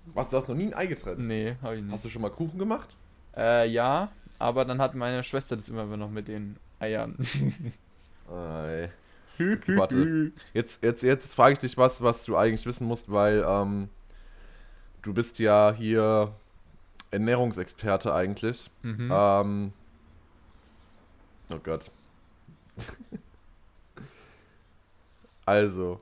Was, 0.06 0.28
du 0.28 0.36
hast 0.36 0.48
noch 0.48 0.54
nie 0.56 0.66
ein 0.66 0.74
Ei 0.74 0.86
getrennt? 0.86 1.20
Nee, 1.20 1.56
habe 1.62 1.76
ich 1.76 1.82
Hast 1.84 1.90
nicht. 1.90 2.04
du 2.04 2.08
schon 2.10 2.22
mal 2.22 2.30
Kuchen 2.30 2.58
gemacht? 2.58 2.96
Äh, 3.36 3.68
ja, 3.68 4.10
aber 4.38 4.64
dann 4.64 4.80
hat 4.80 4.94
meine 4.94 5.22
Schwester 5.24 5.56
das 5.56 5.68
immer 5.68 5.84
noch 5.96 6.10
mit 6.10 6.28
den 6.28 6.56
Eiern. 6.80 7.16
Ei. 8.30 8.90
Warte. 9.66 10.32
Jetzt, 10.52 10.82
jetzt, 10.82 11.02
jetzt 11.02 11.34
frage 11.34 11.54
ich 11.54 11.58
dich 11.58 11.76
was, 11.76 12.02
was 12.02 12.24
du 12.24 12.36
eigentlich 12.36 12.66
wissen 12.66 12.86
musst, 12.86 13.10
weil 13.10 13.44
ähm, 13.46 13.88
du 15.02 15.14
bist 15.14 15.38
ja 15.38 15.72
hier 15.76 16.34
Ernährungsexperte 17.10 18.14
eigentlich. 18.14 18.70
Mhm. 18.82 19.10
Ähm, 19.12 19.72
oh 21.50 21.58
Gott. 21.62 21.90
also, 25.46 26.00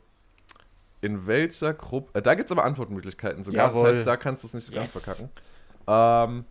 in 1.01 1.27
welcher 1.27 1.75
Gruppe. 1.75 2.19
Äh, 2.19 2.23
da 2.23 2.35
gibt 2.35 2.47
es 2.47 2.53
aber 2.53 2.65
Antwortmöglichkeiten 2.65 3.45
sogar. 3.45 3.69
Jawohl. 3.69 3.89
Das 3.89 3.97
heißt, 3.99 4.07
da 4.07 4.17
kannst 4.17 4.43
du 4.43 4.49
es 4.49 4.55
nicht 4.55 4.73
ganz 4.73 4.95
Yes. 4.95 5.03
verkacken. 5.05 5.31
Ähm, 5.87 6.45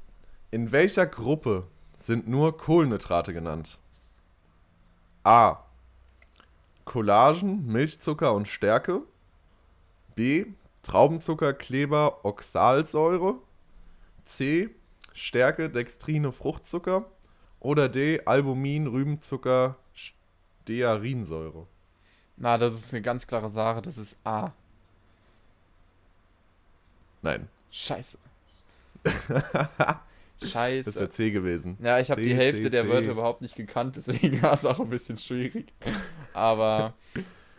in 0.52 0.72
welcher 0.72 1.06
Gruppe 1.06 1.68
sind 1.98 2.28
nur 2.28 2.58
Kohlenhydrate 2.58 3.34
genannt? 3.34 3.78
A. 5.24 5.58
Collagen, 6.86 7.68
Milchzucker 7.68 8.34
und 8.34 8.48
Stärke. 8.48 9.02
B. 10.16 10.46
Traubenzucker, 10.82 11.54
Kleber, 11.54 12.26
Oxalsäure. 12.26 13.36
C. 14.26 14.70
Stärke, 15.14 15.70
Dextrine, 15.70 16.32
Fruchtzucker. 16.32 17.06
Oder 17.60 17.90
D. 17.90 18.22
Albumin, 18.26 18.88
Rübenzucker, 18.88 19.76
Stearinsäure. 19.94 21.68
Na, 22.40 22.58
das 22.58 22.74
ist 22.74 22.94
eine 22.94 23.02
ganz 23.02 23.28
klare 23.28 23.50
Sache, 23.50 23.82
das 23.82 23.98
ist 23.98 24.16
A. 24.24 24.52
Nein, 27.22 27.48
Scheiße. 27.72 28.18
das 29.04 30.50
Scheiße. 30.52 30.96
wäre 30.96 31.10
C 31.10 31.32
gewesen. 31.32 31.78
Ja, 31.82 32.00
ich 32.00 32.10
habe 32.12 32.22
die 32.22 32.34
Hälfte 32.34 32.64
C, 32.64 32.70
der 32.70 32.84
C. 32.84 32.90
Wörter 32.90 33.12
überhaupt 33.12 33.42
nicht 33.42 33.56
gekannt, 33.56 33.98
deswegen 33.98 34.42
war 34.42 34.54
es 34.54 34.66
auch 34.66 34.80
ein 34.80 34.90
bisschen 34.90 35.18
schwierig. 35.18 35.72
Aber, 36.34 36.94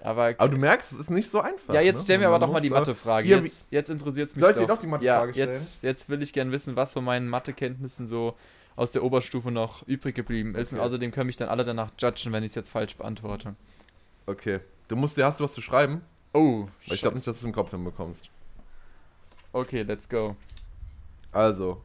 aber, 0.02 0.34
Aber 0.38 0.48
du 0.48 0.56
merkst, 0.56 0.92
es 0.92 0.98
ist 0.98 1.10
nicht 1.10 1.30
so 1.30 1.40
einfach. 1.40 1.74
ja, 1.74 1.82
jetzt 1.82 1.98
ne? 1.98 2.04
stell 2.04 2.18
mir 2.18 2.26
aber 2.28 2.38
Man 2.38 2.48
doch 2.48 2.52
mal 2.54 2.60
die 2.60 2.68
äh, 2.68 2.70
Mathefrage. 2.70 3.28
Jetzt, 3.28 3.66
jetzt 3.70 3.90
interessiert 3.90 4.30
es 4.30 4.36
mich 4.36 4.42
Soll 4.42 4.52
ich 4.52 4.56
dir 4.56 4.66
doch. 4.66 4.76
doch 4.76 4.80
die 4.80 4.86
Mathefrage 4.86 5.32
ja, 5.32 5.44
stellen? 5.44 5.52
jetzt, 5.52 5.82
jetzt 5.82 6.08
will 6.08 6.22
ich 6.22 6.32
gern 6.32 6.52
wissen, 6.52 6.74
was 6.76 6.94
von 6.94 7.04
meinen 7.04 7.28
Mathekenntnissen 7.28 8.08
so 8.08 8.34
aus 8.76 8.92
der 8.92 9.02
Oberstufe 9.04 9.50
noch 9.50 9.86
übrig 9.86 10.14
geblieben 10.14 10.54
ist. 10.54 10.72
Und 10.72 10.78
Okay. 10.78 10.86
außerdem 10.86 11.10
können 11.12 11.26
mich 11.26 11.36
dann 11.36 11.50
alle 11.50 11.66
danach 11.66 11.90
judgen, 11.98 12.32
wenn 12.32 12.44
ich 12.44 12.50
es 12.50 12.54
jetzt 12.54 12.70
falsch 12.70 12.96
beantworte. 12.96 13.54
Okay. 14.30 14.60
Du 14.86 14.94
musst 14.94 15.16
dir, 15.16 15.24
hast 15.24 15.40
du 15.40 15.44
was 15.44 15.52
zu 15.52 15.60
schreiben? 15.60 16.02
Oh, 16.32 16.68
Weil 16.86 16.94
ich 16.94 17.00
glaube 17.00 17.16
nicht, 17.16 17.26
dass 17.26 17.36
du 17.36 17.40
es 17.40 17.44
im 17.44 17.52
Kopf 17.52 17.72
hinbekommst. 17.72 18.30
Okay, 19.52 19.82
let's 19.82 20.08
go. 20.08 20.36
Also, 21.32 21.82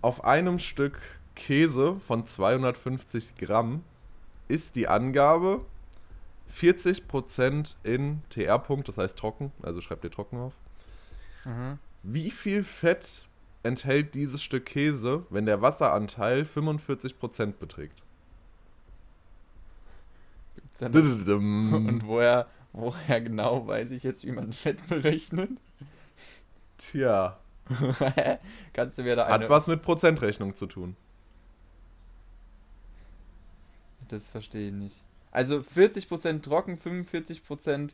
auf 0.00 0.22
einem 0.22 0.60
Stück 0.60 1.00
Käse 1.34 2.00
von 2.06 2.24
250 2.24 3.34
Gramm 3.34 3.82
ist 4.46 4.76
die 4.76 4.86
Angabe 4.86 5.64
40% 6.56 7.74
in 7.82 8.22
TR-Punkt, 8.30 8.86
das 8.86 8.98
heißt 8.98 9.18
trocken, 9.18 9.50
also 9.60 9.80
schreibt 9.80 10.04
ihr 10.04 10.10
trocken 10.12 10.38
auf. 10.38 10.52
Mhm. 11.44 11.80
Wie 12.04 12.30
viel 12.30 12.62
Fett 12.62 13.26
enthält 13.64 14.14
dieses 14.14 14.40
Stück 14.40 14.66
Käse, 14.66 15.26
wenn 15.30 15.46
der 15.46 15.62
Wasseranteil 15.62 16.42
45% 16.42 17.54
beträgt? 17.58 18.04
Dududum. 20.88 21.86
Und 21.86 22.06
woher, 22.06 22.46
woher 22.72 23.20
genau 23.20 23.66
weiß 23.66 23.90
ich 23.90 24.02
jetzt, 24.02 24.24
wie 24.26 24.32
man 24.32 24.52
Fett 24.52 24.86
berechnet? 24.88 25.50
Tja, 26.78 27.38
Kannst 28.72 28.98
du 28.98 29.02
mir 29.04 29.14
da 29.16 29.26
eine... 29.26 29.44
hat 29.44 29.50
was 29.50 29.66
mit 29.68 29.82
Prozentrechnung 29.82 30.56
zu 30.56 30.66
tun. 30.66 30.96
Das 34.08 34.28
verstehe 34.30 34.68
ich 34.68 34.74
nicht. 34.74 34.96
Also 35.30 35.58
40% 35.58 36.42
trocken, 36.42 36.76
45% 36.78 37.90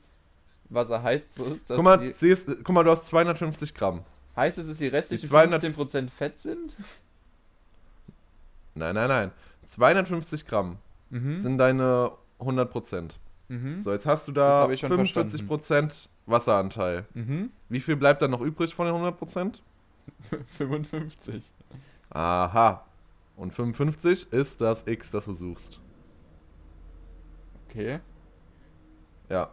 Wasser 0.71 1.03
heißt 1.03 1.35
so 1.35 1.45
ist, 1.45 1.71
dass 1.71 1.77
Guck 1.77 1.85
mal, 1.85 2.13
siehst, 2.13 2.47
guck 2.49 2.71
mal, 2.71 2.83
du 2.83 2.91
hast 2.91 3.07
250 3.07 3.75
Gramm. 3.75 4.05
heißt 4.37 4.59
es, 4.59 4.67
dass 4.69 4.79
die 4.79 4.89
restlichen 4.89 5.23
Die 5.23 5.29
200 5.29 5.63
15% 5.63 6.11
Fett 6.11 6.41
sind? 6.41 6.77
Nein, 8.75 8.95
nein, 8.95 9.09
nein. 9.09 9.31
250 9.67 10.47
Gramm 10.47 10.79
Mhm. 11.11 11.41
sind 11.41 11.57
deine 11.59 12.13
100%. 12.41 13.13
mhm. 13.49 13.81
So, 13.83 13.93
jetzt 13.93 14.07
hast 14.07 14.29
du 14.29 14.33
da 14.33 14.47
habe 14.61 14.75
ich 14.75 14.81
schon 14.81 14.91
45% 14.91 16.09
Wasseranteil. 16.27 17.07
Mhm. 17.15 17.51
Wie 17.69 17.81
viel 17.81 17.97
bleibt 17.97 18.23
dann 18.23 18.31
noch 18.31 18.41
übrig 18.41 18.75
von 18.75 18.87
den 18.87 18.95
100%? 18.95 19.61
55. 20.57 21.51
Aha. 22.11 22.85
Und 23.37 23.55
55 23.55 24.33
ist 24.33 24.61
das 24.61 24.87
X, 24.87 25.11
das 25.11 25.27
du 25.27 25.35
suchst. 25.35 25.81
Okay. 27.69 28.01
Ja. 29.29 29.51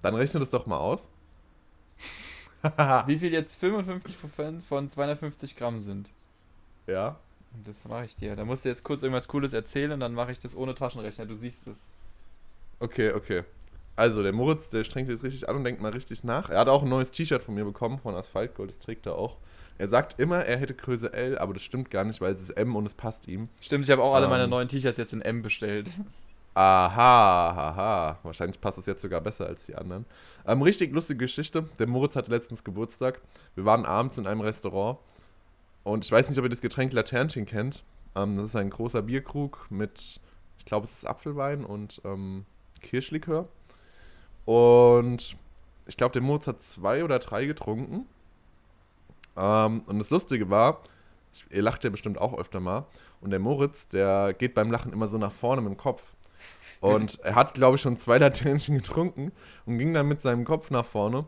Dann 0.00 0.14
rechne 0.14 0.40
das 0.40 0.50
doch 0.50 0.66
mal 0.66 0.78
aus. 0.78 1.08
Wie 3.06 3.18
viel 3.18 3.32
jetzt 3.32 3.62
55% 3.62 4.62
von 4.62 4.90
250 4.90 5.56
Gramm 5.56 5.80
sind? 5.80 6.10
Ja. 6.86 7.16
Das 7.64 7.84
mache 7.86 8.06
ich 8.06 8.16
dir. 8.16 8.34
Da 8.34 8.44
musst 8.44 8.64
du 8.64 8.68
jetzt 8.68 8.82
kurz 8.82 9.02
irgendwas 9.02 9.28
Cooles 9.28 9.52
erzählen, 9.52 10.00
dann 10.00 10.14
mache 10.14 10.32
ich 10.32 10.38
das 10.38 10.56
ohne 10.56 10.74
Taschenrechner. 10.74 11.26
Du 11.26 11.34
siehst 11.34 11.66
es. 11.66 11.90
Okay, 12.82 13.12
okay. 13.12 13.44
Also, 13.94 14.22
der 14.22 14.32
Moritz, 14.32 14.70
der 14.70 14.84
strengt 14.84 15.08
jetzt 15.08 15.22
richtig 15.22 15.48
an 15.48 15.56
und 15.56 15.64
denkt 15.64 15.80
mal 15.80 15.92
richtig 15.92 16.24
nach. 16.24 16.50
Er 16.50 16.58
hat 16.60 16.68
auch 16.68 16.82
ein 16.82 16.88
neues 16.88 17.10
T-Shirt 17.10 17.42
von 17.42 17.54
mir 17.54 17.64
bekommen, 17.64 17.98
von 17.98 18.14
Asphaltgold, 18.14 18.70
das 18.70 18.78
trägt 18.78 19.06
er 19.06 19.16
auch. 19.16 19.36
Er 19.78 19.88
sagt 19.88 20.18
immer, 20.18 20.44
er 20.44 20.56
hätte 20.58 20.74
Größe 20.74 21.12
L, 21.12 21.38
aber 21.38 21.52
das 21.54 21.62
stimmt 21.62 21.90
gar 21.90 22.04
nicht, 22.04 22.20
weil 22.20 22.32
es 22.32 22.40
ist 22.40 22.50
M 22.50 22.74
und 22.74 22.86
es 22.86 22.94
passt 22.94 23.28
ihm. 23.28 23.48
Stimmt, 23.60 23.84
ich 23.84 23.90
habe 23.90 24.02
auch 24.02 24.14
alle 24.14 24.28
meine 24.28 24.44
Ähm. 24.44 24.50
neuen 24.50 24.68
T-Shirts 24.68 24.98
jetzt 24.98 25.12
in 25.12 25.22
M 25.22 25.42
bestellt. 25.42 25.90
Aha, 26.54 27.54
haha. 27.54 28.18
Wahrscheinlich 28.22 28.60
passt 28.60 28.78
es 28.78 28.86
jetzt 28.86 29.00
sogar 29.02 29.20
besser 29.20 29.46
als 29.46 29.64
die 29.66 29.74
anderen. 29.74 30.04
Ähm, 30.46 30.60
richtig 30.60 30.92
lustige 30.92 31.18
Geschichte. 31.18 31.68
Der 31.78 31.86
Moritz 31.86 32.14
hatte 32.14 32.30
letztens 32.30 32.62
Geburtstag. 32.64 33.20
Wir 33.54 33.64
waren 33.64 33.86
abends 33.86 34.18
in 34.18 34.26
einem 34.26 34.42
Restaurant. 34.42 34.98
Und 35.82 36.04
ich 36.04 36.12
weiß 36.12 36.28
nicht, 36.28 36.38
ob 36.38 36.44
ihr 36.44 36.50
das 36.50 36.60
Getränk 36.60 36.92
Laternchen 36.92 37.46
kennt. 37.46 37.84
Ähm, 38.14 38.36
das 38.36 38.46
ist 38.46 38.56
ein 38.56 38.70
großer 38.70 39.02
Bierkrug 39.02 39.66
mit, 39.70 40.20
ich 40.58 40.64
glaube, 40.64 40.84
es 40.84 40.92
ist 40.92 41.06
Apfelwein 41.06 41.64
und 41.64 42.02
ähm, 42.04 42.44
Kirschlikör. 42.82 43.48
Und 44.44 45.36
ich 45.86 45.96
glaube, 45.96 46.12
der 46.12 46.22
Moritz 46.22 46.46
hat 46.46 46.60
zwei 46.60 47.04
oder 47.04 47.18
drei 47.18 47.46
getrunken. 47.46 48.06
Ähm, 49.36 49.82
und 49.86 49.98
das 49.98 50.10
Lustige 50.10 50.50
war, 50.50 50.82
ich, 51.32 51.44
ihr 51.50 51.62
lacht 51.62 51.84
ja 51.84 51.90
bestimmt 51.90 52.18
auch 52.18 52.38
öfter 52.38 52.60
mal. 52.60 52.86
Und 53.20 53.30
der 53.30 53.38
Moritz, 53.38 53.88
der 53.88 54.34
geht 54.34 54.54
beim 54.54 54.70
Lachen 54.70 54.92
immer 54.92 55.08
so 55.08 55.18
nach 55.18 55.32
vorne 55.32 55.62
mit 55.62 55.72
dem 55.72 55.76
Kopf. 55.76 56.02
Und 56.80 57.20
er 57.22 57.34
hat, 57.34 57.54
glaube 57.54 57.76
ich, 57.76 57.82
schon 57.82 57.96
zwei 57.96 58.18
Laternchen 58.18 58.76
getrunken 58.76 59.32
und 59.66 59.78
ging 59.78 59.94
dann 59.94 60.08
mit 60.08 60.20
seinem 60.22 60.44
Kopf 60.44 60.70
nach 60.70 60.84
vorne 60.84 61.26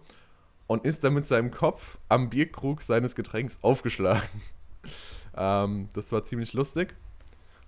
und 0.66 0.84
ist 0.84 1.04
dann 1.04 1.14
mit 1.14 1.26
seinem 1.26 1.50
Kopf 1.50 1.98
am 2.08 2.30
Bierkrug 2.30 2.82
seines 2.82 3.14
Getränks 3.14 3.58
aufgeschlagen. 3.62 4.42
ähm, 5.36 5.88
das 5.94 6.10
war 6.12 6.24
ziemlich 6.24 6.52
lustig. 6.52 6.94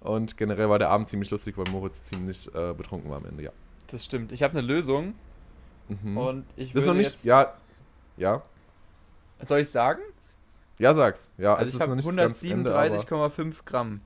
Und 0.00 0.36
generell 0.36 0.68
war 0.68 0.78
der 0.78 0.90
Abend 0.90 1.08
ziemlich 1.08 1.30
lustig, 1.30 1.56
weil 1.56 1.70
Moritz 1.70 2.04
ziemlich 2.04 2.52
äh, 2.54 2.74
betrunken 2.74 3.10
war 3.10 3.16
am 3.18 3.26
Ende, 3.26 3.44
ja. 3.44 3.52
Das 3.88 4.04
stimmt. 4.04 4.32
Ich 4.32 4.42
habe 4.42 4.58
eine 4.58 4.66
Lösung 4.66 5.14
Mhm. 5.88 6.16
und 6.16 6.44
ich 6.56 6.72
das 6.72 6.82
ist 6.82 6.86
noch 6.88 6.94
nicht. 6.94 7.10
jetzt. 7.12 7.24
Ja. 7.24 7.54
Ja. 8.16 8.42
Soll 9.44 9.60
ich 9.60 9.70
sagen? 9.70 10.00
Ja, 10.78 10.94
sag's. 10.94 11.26
Ja, 11.38 11.54
Also 11.54 11.76
ich 11.76 11.80
habe 11.82 11.94
nicht 11.96 12.06
das 12.08 12.16
ganze 12.16 12.48
Ende, 12.52 12.74
aber- 12.74 12.82
137,5 12.82 13.64
Gramm. 13.64 14.00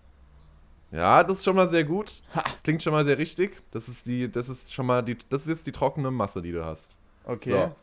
Ja, 0.92 1.22
das 1.24 1.38
ist 1.38 1.44
schon 1.44 1.56
mal 1.56 1.68
sehr 1.68 1.84
gut. 1.84 2.12
Das 2.34 2.62
klingt 2.64 2.82
schon 2.82 2.92
mal 2.92 3.04
sehr 3.04 3.16
richtig. 3.16 3.56
Das 3.70 3.88
ist 3.88 4.06
die, 4.06 4.30
das 4.30 4.48
ist 4.48 4.74
schon 4.74 4.86
mal 4.86 5.02
die, 5.02 5.16
das 5.30 5.42
ist 5.42 5.48
jetzt 5.48 5.66
die 5.66 5.72
trockene 5.72 6.10
Masse, 6.10 6.42
die 6.42 6.52
du 6.52 6.64
hast. 6.64 6.96
Okay. 7.24 7.50
So. 7.52 7.74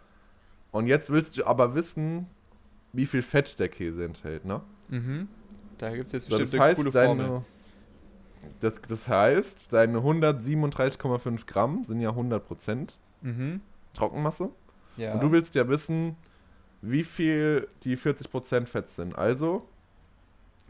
Und 0.71 0.87
jetzt 0.87 1.09
willst 1.09 1.37
du 1.37 1.45
aber 1.45 1.73
wissen, 1.73 2.27
wie 2.93 3.05
viel 3.05 3.23
Fett 3.23 3.57
der 3.59 3.69
Käse 3.69 4.03
enthält, 4.05 4.43
ne? 4.45 4.61
Mhm. 4.89 5.27
Da 5.77 5.89
gibt 5.95 6.07
es 6.07 6.11
jetzt 6.11 6.27
bestimmt 6.29 6.49
das 6.49 6.53
eine 6.59 6.63
heißt, 6.63 6.77
coole 6.77 6.91
Formel. 6.91 7.25
deine, 7.25 7.45
das, 8.59 8.75
das 8.87 9.07
heißt, 9.07 9.71
deine 9.73 9.99
137,5 9.99 11.45
Gramm 11.47 11.83
sind 11.83 12.01
ja 12.01 12.11
100% 12.11 12.97
Mhm. 13.21 13.61
Trockenmasse. 13.93 14.49
Ja. 14.97 15.13
Und 15.13 15.21
du 15.23 15.31
willst 15.31 15.55
ja 15.55 15.67
wissen, 15.67 16.15
wie 16.81 17.03
viel 17.03 17.67
die 17.83 17.97
40% 17.97 18.67
Fett 18.67 18.87
sind. 18.89 19.15
Also 19.17 19.67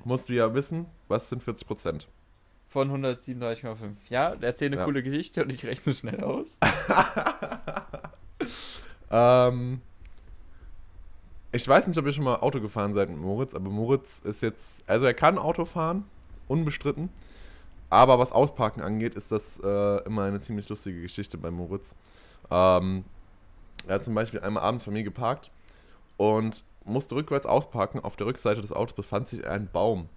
musst 0.06 0.30
du 0.30 0.34
ja 0.34 0.54
wissen, 0.54 0.86
was 1.08 1.30
sind 1.30 1.44
40%. 1.44 2.08
Von 2.70 2.90
137,5. 2.92 3.96
Ja, 4.10 4.34
erzähl 4.42 4.68
eine 4.68 4.78
Ja. 4.78 4.86
coole 4.86 5.04
Geschichte 5.04 5.44
und 5.44 5.52
ich 5.52 5.66
rechne 5.66 5.94
schnell 5.94 6.24
aus. 6.24 6.48
Ähm, 9.10 9.82
ich 11.52 11.68
weiß 11.68 11.88
nicht, 11.88 11.98
ob 11.98 12.06
ihr 12.06 12.13
schon 12.13 12.26
mal 12.26 12.36
Auto 12.38 12.60
gefahren 12.60 12.94
seid 12.94 13.10
mit 13.10 13.20
Moritz, 13.20 13.54
aber 13.56 13.70
Moritz 13.70 14.20
ist 14.20 14.42
jetzt, 14.42 14.84
also 14.88 15.06
er 15.06 15.13
kann 15.13 15.38
Auto 15.38 15.63
fahren, 15.66 16.04
unbestritten. 16.48 17.10
Aber 17.89 18.19
was 18.19 18.32
Ausparken 18.32 18.82
angeht, 18.82 19.15
ist 19.15 19.32
das 19.32 19.60
äh, 19.63 20.04
immer 20.06 20.23
eine 20.23 20.39
ziemlich 20.39 20.67
lustige 20.69 21.02
Geschichte 21.02 21.38
bei 21.38 21.52
Moritz. 21.52 21.95
Ähm, 22.52 23.06
er 23.88 23.95
hat 23.95 24.06
zum 24.06 24.13
Beispiel 24.13 24.39
einmal 24.41 24.63
abends 24.63 24.86
bei 24.86 24.91
mir 24.91 25.04
geparkt 25.04 25.52
und 26.17 26.63
musste 26.84 27.15
rückwärts 27.15 27.45
ausparken. 27.45 28.02
Auf 28.04 28.15
der 28.15 28.28
Rückseite 28.28 28.62
des 28.62 28.71
Autos 28.71 28.95
befand 28.95 29.28
sich 29.28 29.45
ein 29.47 29.69
Baum. 29.71 30.10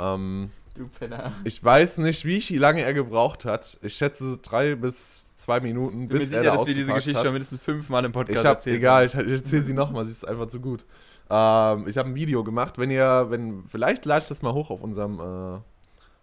Ähm, 0.00 0.50
Du 0.74 0.88
Penner. 0.88 1.32
ich 1.44 1.62
weiß 1.62 1.98
nicht, 1.98 2.24
wie 2.24 2.40
viel 2.40 2.58
lange 2.60 2.80
er 2.82 2.94
gebraucht 2.94 3.44
hat. 3.44 3.78
Ich 3.82 3.94
schätze 3.94 4.38
drei 4.38 4.74
bis 4.74 5.20
zwei 5.36 5.60
Minuten, 5.60 6.04
Ich 6.04 6.08
bin 6.08 6.18
mir 6.18 6.24
bis 6.24 6.32
er 6.32 6.40
sicher, 6.40 6.50
da 6.52 6.56
dass 6.56 6.66
wir 6.66 6.74
diese 6.74 6.94
Geschichte 6.94 7.18
hat. 7.18 7.26
schon 7.26 7.32
mindestens 7.34 7.60
fünfmal 7.62 8.04
im 8.04 8.12
Podcast 8.12 8.38
Ich 8.38 8.44
habe, 8.44 8.56
erzählt 8.56 8.76
egal, 8.76 9.06
ich, 9.06 9.14
ich 9.14 9.32
erzähle 9.32 9.64
sie 9.64 9.74
nochmal, 9.74 10.06
sie 10.06 10.12
ist 10.12 10.26
einfach 10.26 10.46
zu 10.48 10.60
gut. 10.60 10.84
Ähm, 11.28 11.88
ich 11.88 11.98
habe 11.98 12.08
ein 12.08 12.14
Video 12.14 12.42
gemacht, 12.42 12.78
wenn 12.78 12.90
ihr, 12.90 13.26
wenn, 13.28 13.64
vielleicht 13.68 14.04
lade 14.06 14.22
ich 14.22 14.28
das 14.28 14.40
mal 14.42 14.52
hoch 14.54 14.70
auf 14.70 14.80
unserem, 14.82 15.20
äh, 15.20 15.58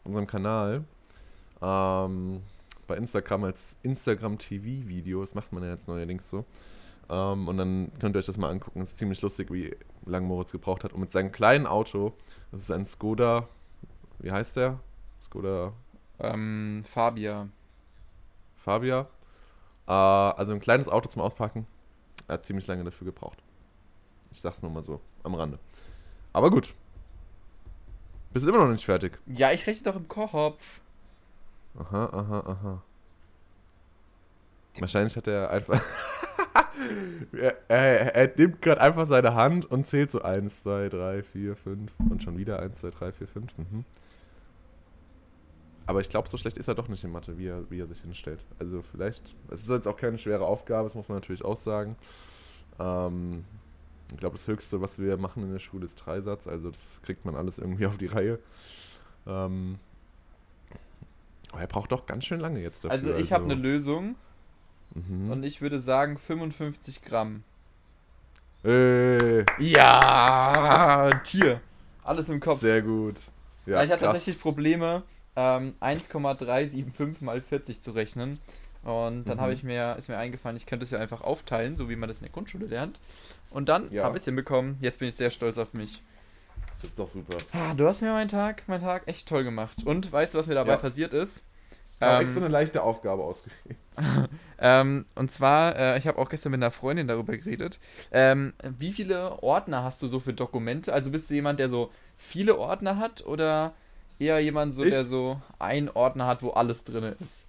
unserem 0.03 0.27
Kanal. 0.27 0.83
Ähm, 1.61 2.41
bei 2.87 2.97
Instagram 2.97 3.43
als 3.43 3.75
Instagram 3.83 4.37
TV 4.37 4.87
Video, 4.87 5.21
das 5.21 5.35
macht 5.35 5.53
man 5.53 5.63
ja 5.63 5.69
jetzt 5.69 5.87
neuerdings 5.87 6.29
so. 6.29 6.45
Ähm, 7.09 7.47
und 7.47 7.57
dann 7.57 7.91
könnt 7.99 8.15
ihr 8.15 8.19
euch 8.19 8.25
das 8.25 8.37
mal 8.37 8.49
angucken. 8.49 8.81
Es 8.81 8.89
ist 8.89 8.97
ziemlich 8.97 9.21
lustig, 9.21 9.51
wie 9.51 9.75
lange 10.05 10.27
Moritz 10.27 10.51
gebraucht 10.51 10.83
hat. 10.83 10.93
Und 10.93 11.01
mit 11.01 11.11
seinem 11.11 11.31
kleinen 11.31 11.67
Auto, 11.67 12.13
das 12.51 12.61
ist 12.61 12.71
ein 12.71 12.85
Skoda, 12.85 13.47
wie 14.19 14.31
heißt 14.31 14.55
der? 14.55 14.79
Skoda 15.25 15.73
Ähm, 16.19 16.83
Fabia. 16.85 17.47
Fabia. 18.55 19.07
Äh, 19.87 19.91
also 19.91 20.53
ein 20.53 20.59
kleines 20.59 20.87
Auto 20.87 21.09
zum 21.09 21.21
Auspacken. 21.21 21.65
Er 22.27 22.35
hat 22.35 22.45
ziemlich 22.45 22.67
lange 22.67 22.83
dafür 22.83 23.05
gebraucht. 23.05 23.41
Ich 24.31 24.41
sag's 24.41 24.61
nur 24.61 24.71
mal 24.71 24.83
so, 24.83 25.01
am 25.23 25.33
Rande. 25.33 25.57
Aber 26.33 26.51
gut. 26.51 26.73
Bist 28.31 28.47
immer 28.47 28.59
noch 28.59 28.71
nicht 28.71 28.85
fertig. 28.85 29.17
Ja, 29.25 29.51
ich 29.51 29.65
rechne 29.65 29.91
doch 29.91 29.99
im 29.99 30.07
Kopf. 30.07 30.61
Aha, 31.77 32.05
aha, 32.05 32.39
aha. 32.45 32.83
Wahrscheinlich 34.77 35.15
hat 35.17 35.27
er 35.27 35.49
einfach. 35.49 35.81
er, 37.33 37.57
er, 37.67 38.15
er 38.15 38.33
nimmt 38.37 38.61
gerade 38.61 38.81
einfach 38.81 39.07
seine 39.07 39.33
Hand 39.33 39.65
und 39.65 39.87
zählt 39.87 40.11
so 40.11 40.21
1, 40.21 40.63
2, 40.63 40.89
3, 40.89 41.23
4, 41.23 41.55
5 41.55 41.91
und 42.09 42.23
schon 42.23 42.37
wieder 42.37 42.59
1, 42.59 42.79
2, 42.79 42.89
3, 42.91 43.11
4, 43.11 43.27
5. 43.27 43.57
Mhm. 43.57 43.85
Aber 45.85 46.01
ich 46.01 46.09
glaube, 46.09 46.29
so 46.29 46.37
schlecht 46.37 46.59
ist 46.59 46.67
er 46.67 46.75
doch 46.75 46.87
nicht 46.87 47.03
in 47.03 47.11
Mathe, 47.11 47.37
wie 47.39 47.47
er, 47.47 47.69
wie 47.71 47.79
er 47.79 47.87
sich 47.87 47.99
hinstellt. 48.01 48.45
Also 48.59 48.83
vielleicht, 48.83 49.35
es 49.49 49.61
ist 49.61 49.69
jetzt 49.69 49.87
auch 49.87 49.97
keine 49.97 50.19
schwere 50.19 50.45
Aufgabe, 50.45 50.87
das 50.87 50.95
muss 50.95 51.09
man 51.09 51.17
natürlich 51.17 51.43
auch 51.43 51.57
sagen. 51.57 51.95
Ähm, 52.79 53.43
ich 54.11 54.17
glaube, 54.17 54.37
das 54.37 54.47
Höchste, 54.47 54.81
was 54.81 54.97
wir 54.99 55.17
machen 55.17 55.43
in 55.43 55.51
der 55.51 55.59
Schule, 55.59 55.85
ist 55.85 55.95
Dreisatz. 55.95 56.47
Also 56.47 56.71
das 56.71 57.01
kriegt 57.03 57.25
man 57.25 57.35
alles 57.35 57.57
irgendwie 57.57 57.85
auf 57.87 57.97
die 57.97 58.07
Reihe. 58.07 58.39
Ähm, 59.27 59.77
aber 61.51 61.61
er 61.61 61.67
braucht 61.67 61.91
doch 61.91 62.05
ganz 62.05 62.25
schön 62.25 62.39
lange 62.39 62.59
jetzt 62.61 62.83
dafür. 62.83 62.91
Also 62.91 63.13
ich 63.15 63.31
habe 63.33 63.45
eine 63.45 63.55
Lösung 63.55 64.15
Mhm. 64.95 65.29
und 65.29 65.43
ich 65.43 65.61
würde 65.61 65.79
sagen 65.79 66.17
55 66.17 67.03
Gramm. 67.03 67.43
Äh, 68.65 69.43
Ja, 69.63 71.09
Tier. 71.23 71.61
Alles 72.03 72.27
im 72.29 72.39
Kopf. 72.39 72.61
sehr 72.61 72.81
gut. 72.81 73.15
Ja, 73.67 73.83
ich 73.83 73.91
hatte 73.91 73.99
krass. 74.05 74.13
tatsächlich 74.13 74.41
Probleme, 74.41 75.03
ähm, 75.35 75.75
1,375 75.79 77.21
mal 77.21 77.39
40 77.39 77.81
zu 77.81 77.91
rechnen. 77.91 78.39
Und 78.89 79.25
dann 79.25 79.37
Mhm. 79.37 79.41
habe 79.41 79.53
ich 79.53 79.63
mir, 79.63 79.95
ist 79.97 80.09
mir 80.09 80.17
eingefallen, 80.17 80.57
ich 80.57 80.65
könnte 80.65 80.83
es 80.83 80.91
ja 80.91 80.99
einfach 80.99 81.21
aufteilen, 81.21 81.77
so 81.77 81.89
wie 81.89 81.95
man 81.95 82.09
das 82.09 82.17
in 82.19 82.23
der 82.25 82.31
Grundschule 82.33 82.65
lernt. 82.65 82.99
Und 83.51 83.69
dann 83.69 83.91
Ja. 83.91 84.03
habe 84.03 84.17
ich 84.17 84.21
es 84.21 84.25
hinbekommen. 84.25 84.77
Jetzt 84.81 84.99
bin 84.99 85.07
ich 85.07 85.15
sehr 85.15 85.29
stolz 85.29 85.57
auf 85.57 85.73
mich. 85.73 86.01
Das 86.81 86.85
ist 86.91 86.99
doch 86.99 87.09
super. 87.09 87.35
Ah, 87.53 87.73
du 87.73 87.87
hast 87.87 88.01
mir 88.01 88.11
meinen 88.11 88.29
Tag, 88.29 88.67
meinen 88.67 88.81
Tag 88.81 89.07
echt 89.07 89.27
toll 89.27 89.43
gemacht. 89.43 89.83
Und 89.85 90.11
weißt 90.11 90.33
du, 90.33 90.37
was 90.37 90.47
mir 90.47 90.55
dabei 90.55 90.71
Ja. 90.73 90.77
passiert 90.77 91.13
ist? 91.13 91.43
Ich 91.99 92.05
habe 92.05 92.15
Ähm, 92.15 92.21
extra 92.23 92.39
eine 92.39 92.47
leichte 92.47 92.81
Aufgabe 92.83 93.23
ausgewählt. 93.23 93.77
Ähm, 94.61 95.05
und 95.15 95.31
zwar, 95.31 95.75
äh, 95.77 95.97
ich 95.97 96.05
habe 96.05 96.17
auch 96.19 96.27
gestern 96.27 96.51
mit 96.51 96.59
einer 96.59 96.71
Freundin 96.71 97.07
darüber 97.07 97.35
geredet. 97.37 97.79
Ähm, 98.11 98.53
wie 98.61 98.91
viele 98.91 99.41
Ordner 99.41 99.83
hast 99.83 100.01
du 100.01 100.07
so 100.09 100.19
für 100.19 100.33
Dokumente? 100.33 100.91
Also 100.91 101.11
bist 101.11 101.29
du 101.29 101.33
jemand, 101.33 101.59
der 101.61 101.69
so 101.69 101.89
viele 102.17 102.57
Ordner 102.57 102.97
hat 102.97 103.25
oder 103.25 103.73
eher 104.19 104.39
jemand 104.41 104.75
so, 104.75 104.83
Ich? 104.83 104.89
der 104.91 105.05
so 105.05 105.41
einen 105.59 105.87
Ordner 105.89 106.27
hat, 106.27 106.43
wo 106.43 106.49
alles 106.49 106.83
drin 106.83 107.15
ist? 107.21 107.45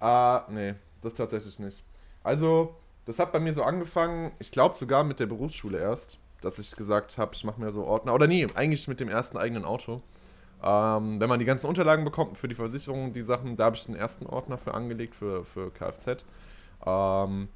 Ah, 0.00 0.44
nee, 0.50 0.74
das 1.02 1.14
tatsächlich 1.14 1.58
nicht. 1.58 1.82
Also, 2.22 2.74
das 3.06 3.18
hat 3.18 3.32
bei 3.32 3.40
mir 3.40 3.54
so 3.54 3.62
angefangen, 3.62 4.32
ich 4.38 4.50
glaube 4.50 4.76
sogar 4.76 5.04
mit 5.04 5.20
der 5.20 5.26
Berufsschule 5.26 5.78
erst, 5.78 6.18
dass 6.42 6.58
ich 6.58 6.74
gesagt 6.76 7.18
habe, 7.18 7.34
ich 7.34 7.44
mache 7.44 7.60
mir 7.60 7.72
so 7.72 7.84
Ordner. 7.84 8.14
Oder 8.14 8.26
nee, 8.26 8.46
eigentlich 8.54 8.88
mit 8.88 9.00
dem 9.00 9.08
ersten 9.08 9.36
eigenen 9.38 9.64
Auto. 9.64 10.02
Ähm, 10.62 11.20
wenn 11.20 11.28
man 11.28 11.38
die 11.38 11.44
ganzen 11.44 11.66
Unterlagen 11.66 12.04
bekommt 12.04 12.38
für 12.38 12.48
die 12.48 12.54
Versicherung, 12.54 13.12
die 13.12 13.22
Sachen, 13.22 13.56
da 13.56 13.66
habe 13.66 13.76
ich 13.76 13.86
den 13.86 13.94
ersten 13.94 14.26
Ordner 14.26 14.58
für 14.58 14.74
angelegt, 14.74 15.14
für, 15.14 15.44
für 15.44 15.70
Kfz. 15.70 16.24
Ähm, 16.86 17.48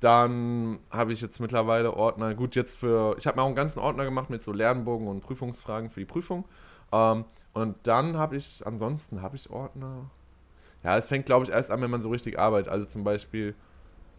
dann 0.00 0.78
habe 0.90 1.12
ich 1.12 1.20
jetzt 1.20 1.40
mittlerweile 1.40 1.94
Ordner, 1.94 2.34
gut, 2.34 2.54
jetzt 2.54 2.76
für, 2.76 3.16
ich 3.18 3.26
habe 3.26 3.36
mir 3.38 3.42
auch 3.42 3.46
einen 3.46 3.56
ganzen 3.56 3.80
Ordner 3.80 4.04
gemacht 4.04 4.30
mit 4.30 4.42
so 4.42 4.52
Lernbogen 4.52 5.08
und 5.08 5.20
Prüfungsfragen 5.22 5.90
für 5.90 6.00
die 6.00 6.06
Prüfung. 6.06 6.44
Ähm, 6.92 7.24
und 7.54 7.76
dann 7.84 8.16
habe 8.18 8.36
ich, 8.36 8.66
ansonsten 8.66 9.22
habe 9.22 9.36
ich 9.36 9.50
Ordner. 9.50 10.10
Ja, 10.86 10.96
es 10.96 11.08
fängt, 11.08 11.26
glaube 11.26 11.44
ich, 11.44 11.50
erst 11.50 11.72
an, 11.72 11.80
wenn 11.82 11.90
man 11.90 12.00
so 12.00 12.10
richtig 12.10 12.38
arbeitet. 12.38 12.70
Also 12.70 12.86
zum 12.86 13.02
Beispiel, 13.02 13.56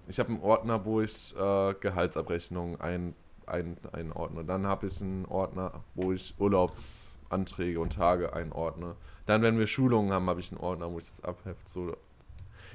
ich 0.10 0.20
habe 0.20 0.34
einen 0.34 0.42
Ordner, 0.42 0.84
wo 0.84 1.00
ich 1.00 1.34
äh, 1.34 1.74
Gehaltsabrechnungen 1.80 2.82
ein, 2.82 3.16
ein, 3.46 3.78
einordne. 3.94 4.44
Dann 4.44 4.68
habe 4.68 4.88
ich 4.88 5.02
einen 5.02 5.26
Ordner, 5.28 5.86
wo 5.96 6.12
ich 6.12 6.36
Urlaubsanträge 6.38 7.80
und 7.80 7.94
Tage 7.94 8.34
einordne. 8.34 8.98
Dann, 9.28 9.44
wenn 9.44 9.58
wir 9.58 9.66
Schulungen 9.66 10.12
haben, 10.12 10.30
habe 10.30 10.42
ich 10.42 10.52
einen 10.52 10.60
Ordner, 10.60 10.92
wo 10.92 11.00
ich 11.00 11.06
das 11.06 11.24
abheft. 11.24 11.70
So. 11.70 11.96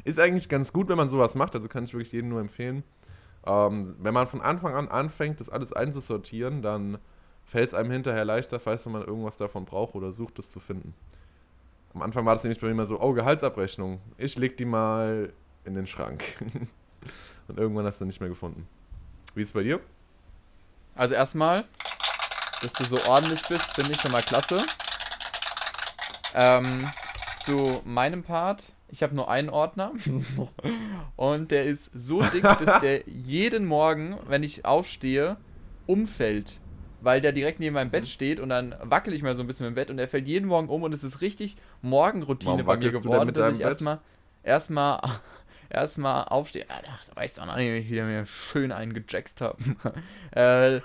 Ist 0.04 0.18
eigentlich 0.18 0.48
ganz 0.48 0.72
gut, 0.72 0.88
wenn 0.88 0.96
man 0.96 1.10
sowas 1.10 1.34
macht, 1.34 1.54
also 1.54 1.68
kann 1.68 1.84
ich 1.84 1.92
wirklich 1.92 2.12
jedem 2.12 2.30
nur 2.30 2.40
empfehlen. 2.40 2.84
Ähm, 3.44 3.94
wenn 3.98 4.14
man 4.14 4.26
von 4.26 4.40
Anfang 4.40 4.74
an 4.74 4.88
anfängt, 4.88 5.38
das 5.38 5.50
alles 5.50 5.70
einzusortieren, 5.70 6.62
dann 6.62 6.96
fällt 7.44 7.68
es 7.68 7.74
einem 7.74 7.90
hinterher 7.90 8.24
leichter, 8.24 8.58
falls 8.58 8.86
man 8.86 9.02
irgendwas 9.02 9.36
davon 9.36 9.66
braucht 9.66 9.94
oder 9.94 10.12
sucht, 10.12 10.38
es 10.38 10.50
zu 10.50 10.60
finden. 10.60 10.94
Am 11.94 12.02
Anfang 12.02 12.24
war 12.24 12.34
das 12.34 12.42
nämlich 12.42 12.60
bei 12.60 12.66
mir 12.68 12.72
immer 12.72 12.86
so, 12.86 13.00
oh, 13.00 13.12
Gehaltsabrechnung. 13.12 14.00
Ich 14.16 14.36
leg 14.36 14.56
die 14.56 14.64
mal 14.64 15.32
in 15.64 15.74
den 15.74 15.86
Schrank. 15.86 16.24
Und 17.48 17.58
irgendwann 17.58 17.84
hast 17.84 18.00
du 18.00 18.04
nicht 18.04 18.20
mehr 18.20 18.28
gefunden. 18.28 18.66
Wie 19.34 19.42
ist 19.42 19.48
es 19.48 19.52
bei 19.52 19.62
dir? 19.62 19.80
Also 20.94 21.14
erstmal, 21.14 21.64
dass 22.62 22.72
du 22.74 22.84
so 22.84 23.02
ordentlich 23.04 23.46
bist, 23.48 23.74
finde 23.74 23.92
ich 23.92 24.00
schon 24.00 24.12
mal 24.12 24.22
klasse. 24.22 24.64
Ähm, 26.34 26.90
zu 27.40 27.82
meinem 27.84 28.22
Part, 28.22 28.62
ich 28.88 29.02
habe 29.02 29.14
nur 29.14 29.30
einen 29.30 29.50
Ordner 29.50 29.92
und 31.16 31.50
der 31.50 31.64
ist 31.64 31.90
so 31.94 32.22
dick, 32.22 32.42
dass 32.42 32.80
der 32.80 33.02
jeden 33.06 33.66
Morgen, 33.66 34.18
wenn 34.28 34.42
ich 34.42 34.64
aufstehe, 34.64 35.36
umfällt. 35.86 36.60
Weil 37.02 37.20
der 37.20 37.32
direkt 37.32 37.60
neben 37.60 37.74
meinem 37.74 37.90
Bett 37.90 38.08
steht 38.08 38.40
und 38.40 38.48
dann 38.48 38.74
wackel 38.80 39.12
ich 39.12 39.22
mal 39.22 39.34
so 39.34 39.42
ein 39.42 39.46
bisschen 39.46 39.66
im 39.66 39.74
Bett 39.74 39.90
und 39.90 39.96
der 39.96 40.08
fällt 40.08 40.28
jeden 40.28 40.46
Morgen 40.46 40.68
um 40.68 40.82
und 40.82 40.94
es 40.94 41.02
ist 41.02 41.20
richtig 41.20 41.56
Morgenroutine 41.82 42.64
bei 42.64 42.76
mir 42.76 42.92
du 42.92 43.00
geworden, 43.00 43.34
dass 43.34 43.56
ich 43.56 43.62
erstmal 43.62 43.98
erstmal 44.42 45.00
erstmal 45.70 46.24
aufstehe. 46.24 46.64
Ach, 46.68 47.04
du 47.06 47.16
weißt 47.16 47.38
doch 47.38 47.46
noch 47.46 47.56
nicht, 47.56 47.72
wie 47.72 47.78
ich 47.78 47.90
wieder 47.90 48.04
mir 48.04 48.24
schön 48.24 48.72
einen 48.72 48.94
gejackst 48.94 49.40
habe. 49.40 49.58
äh, 50.30 50.80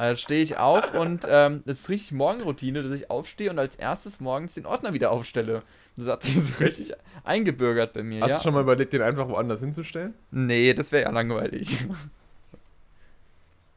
Da 0.00 0.16
stehe 0.16 0.42
ich 0.42 0.56
auf 0.56 0.94
und 0.94 1.26
ähm, 1.28 1.62
das 1.66 1.80
ist 1.80 1.88
richtig 1.90 2.12
Morgenroutine, 2.12 2.82
dass 2.82 2.92
ich 2.92 3.10
aufstehe 3.10 3.50
und 3.50 3.58
als 3.58 3.76
erstes 3.76 4.18
morgens 4.18 4.54
den 4.54 4.64
Ordner 4.64 4.94
wieder 4.94 5.10
aufstelle. 5.10 5.62
Das 5.96 6.08
hat 6.08 6.22
sich 6.22 6.42
so 6.42 6.64
richtig 6.64 6.94
eingebürgert 7.22 7.92
bei 7.92 8.02
mir. 8.02 8.22
Hast 8.22 8.30
ja? 8.30 8.36
du 8.38 8.42
schon 8.44 8.54
mal 8.54 8.62
überlegt, 8.62 8.94
den 8.94 9.02
einfach 9.02 9.28
woanders 9.28 9.60
hinzustellen? 9.60 10.14
Nee, 10.30 10.72
das 10.72 10.90
wäre 10.90 11.04
ja 11.04 11.10
langweilig. 11.10 11.84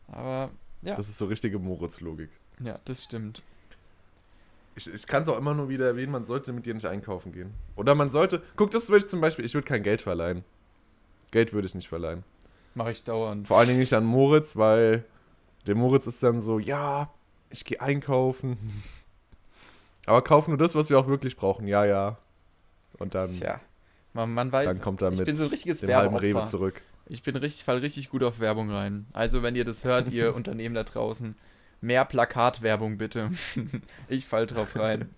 Aber 0.08 0.52
ja, 0.84 0.96
Das 0.96 1.08
ist 1.08 1.18
so 1.18 1.26
richtige 1.26 1.60
Moritz-Logik. 1.60 2.30
ja, 2.60 2.80
das 2.86 3.04
stimmt. 3.04 3.42
Ich, 4.76 4.92
ich 4.92 5.06
kann 5.06 5.22
es 5.24 5.30
auch 5.30 5.38
immer 5.38 5.54
nur 5.54 5.70
wieder 5.70 5.86
erwähnen, 5.86 6.12
man 6.12 6.26
sollte 6.26 6.52
mit 6.52 6.66
dir 6.66 6.74
nicht 6.74 6.88
einkaufen 6.88 7.32
gehen. 7.32 7.54
Oder 7.76 7.94
man 7.94 8.10
sollte. 8.10 8.42
Guck, 8.56 8.72
das 8.72 8.90
würde 8.90 9.06
ich 9.06 9.10
zum 9.10 9.22
Beispiel, 9.22 9.46
ich 9.46 9.54
würde 9.54 9.68
kein 9.68 9.84
Geld 9.84 10.02
verleihen. 10.02 10.44
Geld 11.32 11.54
würde 11.54 11.68
ich 11.68 11.76
nicht 11.76 11.88
verleihen. 11.88 12.24
Mache 12.74 12.92
ich 12.92 13.04
dauernd. 13.04 13.48
Vor 13.48 13.60
allen 13.60 13.68
Dingen 13.68 13.80
nicht 13.80 13.94
an 13.94 14.04
Moritz, 14.04 14.56
weil 14.56 15.04
der 15.68 15.76
Moritz 15.76 16.08
ist 16.08 16.24
dann 16.24 16.42
so, 16.42 16.58
ja, 16.58 17.12
ich 17.52 17.66
gehe 17.66 17.80
einkaufen. 17.82 18.58
Aber 20.08 20.24
kauf 20.24 20.48
nur 20.48 20.58
das, 20.58 20.74
was 20.74 20.90
wir 20.90 20.98
auch 21.00 21.08
wirklich 21.08 21.38
brauchen. 21.38 21.68
Ja, 21.68 21.86
ja. 21.86 22.18
Und 22.98 23.14
dann, 23.16 23.32
Tja, 23.32 23.60
man, 24.14 24.34
man 24.34 24.52
weiß, 24.52 24.66
dann 24.66 24.82
kommt 24.82 25.02
er 25.02 25.12
ich 25.12 25.18
mit 25.20 25.26
bin 25.26 25.36
so 25.36 25.44
ein 25.44 25.50
richtiges 25.50 25.80
dem 25.80 25.94
halben 25.96 26.16
Rewe 26.16 26.46
zurück. 26.46 26.82
Ich 27.08 27.22
bin 27.22 27.36
richtig, 27.36 27.64
fall 27.64 27.78
richtig 27.78 28.10
gut 28.10 28.24
auf 28.24 28.40
Werbung 28.40 28.72
rein. 28.72 29.06
Also, 29.14 29.44
wenn 29.44 29.56
ihr 29.56 29.66
das 29.66 29.84
hört, 29.84 30.10
ihr 30.10 30.36
Unternehmen 30.36 30.76
da 30.76 30.84
draußen, 30.84 31.36
mehr 31.82 32.06
Plakatwerbung 32.06 32.98
bitte. 32.98 33.32
ich 34.08 34.26
fall 34.26 34.46
drauf 34.46 34.76
rein. 34.78 35.10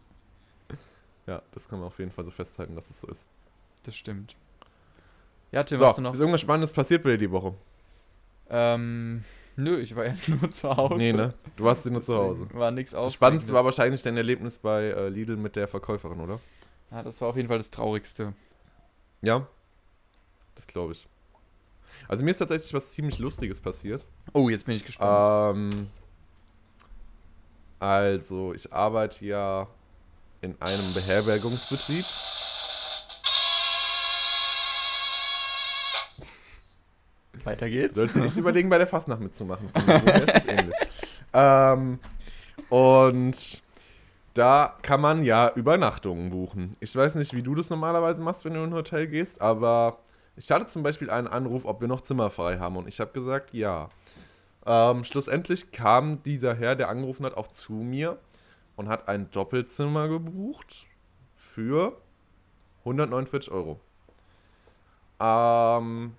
Ja, 1.28 1.42
das 1.54 1.68
kann 1.68 1.80
man 1.80 1.88
auf 1.88 2.00
jeden 2.00 2.12
Fall 2.12 2.26
so 2.26 2.32
festhalten, 2.32 2.76
dass 2.76 2.90
es 2.90 3.02
so 3.02 3.08
ist. 3.08 3.28
Das 3.84 3.96
stimmt. 3.96 4.36
Ja, 5.52 5.64
Tim, 5.64 5.80
so, 5.80 5.88
hast 5.88 5.98
du 5.98 6.02
noch? 6.02 6.14
ist 6.14 6.20
irgendwas 6.20 6.42
Spannendes 6.42 6.74
passiert 6.74 7.04
bei 7.04 7.12
dir 7.12 7.18
die 7.18 7.32
Woche? 7.32 7.54
Ähm, 8.50 9.24
nö, 9.56 9.78
ich 9.80 9.96
war 9.96 10.06
ja 10.06 10.16
nur 10.28 10.52
zu 10.52 10.76
Hause. 10.76 10.98
Nee, 10.98 11.14
ne? 11.14 11.34
Du 11.56 11.64
warst 11.64 11.86
nur 11.86 12.02
zu 12.02 12.16
Hause. 12.16 12.48
War 12.54 12.72
nichts 12.72 12.92
Das 12.92 13.00
aus. 13.00 13.14
Spannendste 13.14 13.54
war 13.54 13.66
wahrscheinlich 13.66 14.02
dein 14.02 14.18
Erlebnis 14.18 14.58
bei 14.58 14.86
äh, 14.86 15.10
Lidl 15.10 15.38
mit 15.38 15.56
der 15.56 15.68
Verkäuferin, 15.68 16.20
oder? 16.20 16.40
Ja, 16.92 17.04
das 17.04 17.22
war 17.22 17.30
auf 17.30 17.36
jeden 17.36 17.48
Fall 17.48 17.58
das 17.58 17.72
Traurigste. 17.72 18.34
Ja? 19.22 19.48
Das 20.56 20.68
glaube 20.68 20.94
ich. 20.94 21.08
Also 22.08 22.24
mir 22.24 22.32
ist 22.32 22.38
tatsächlich 22.38 22.74
was 22.74 22.92
ziemlich 22.92 23.20
Lustiges 23.20 23.60
passiert. 23.60 24.06
Oh, 24.34 24.50
jetzt 24.50 24.66
bin 24.66 24.76
ich 24.76 24.86
gespannt. 24.86 25.58
Ähm, 25.58 25.88
also, 27.80 28.54
ich 28.54 28.72
arbeite 28.72 29.26
ja 29.26 29.68
in 30.42 30.60
einem 30.62 30.94
Beherbergungsbetrieb. 30.94 32.06
Weiter 37.44 37.70
geht's. 37.70 37.96
Sollst 37.96 38.16
du 38.16 38.20
nicht 38.20 38.38
überlegen, 38.38 38.70
bei 38.70 38.78
der 38.78 38.88
Fastnacht 38.88 39.22
mitzumachen. 39.22 39.70
Ähm, 41.38 42.00
und 42.70 43.62
da 44.36 44.74
kann 44.82 45.02
man 45.02 45.24
ja 45.24 45.52
Übernachtungen 45.54 46.30
buchen. 46.30 46.78
Ich 46.80 46.96
weiß 46.96 47.16
nicht, 47.16 47.34
wie 47.34 47.42
du 47.42 47.56
das 47.56 47.70
normalerweise 47.70 48.22
machst, 48.22 48.46
wenn 48.46 48.54
du 48.54 48.64
in 48.64 48.70
ein 48.70 48.74
Hotel 48.74 49.08
gehst, 49.08 49.42
aber 49.42 50.00
ich 50.38 50.52
hatte 50.52 50.68
zum 50.68 50.84
Beispiel 50.84 51.10
einen 51.10 51.28
Anruf, 51.28 51.66
ob 51.66 51.82
wir 51.82 51.88
noch 51.88 52.02
Zimmer 52.02 52.30
frei 52.30 52.58
haben 52.60 52.78
und 52.78 52.88
ich 52.88 53.00
habe 53.00 53.12
gesagt, 53.12 53.54
ja. 53.54 53.90
Ähm, 54.66 55.04
schlussendlich 55.04 55.72
kam 55.72 56.24
dieser 56.24 56.56
Herr, 56.56 56.76
der 56.76 56.90
angerufen 56.90 57.26
hat, 57.26 57.38
auch 57.38 57.48
zu 57.48 57.74
mir 57.74 58.18
und 58.76 58.90
hat 58.90 59.08
ein 59.08 59.30
Doppelzimmer 59.32 60.08
gebucht 60.08 60.88
für 61.36 61.98
149 62.80 63.52
Euro. 63.52 63.80
Ähm, 65.20 66.16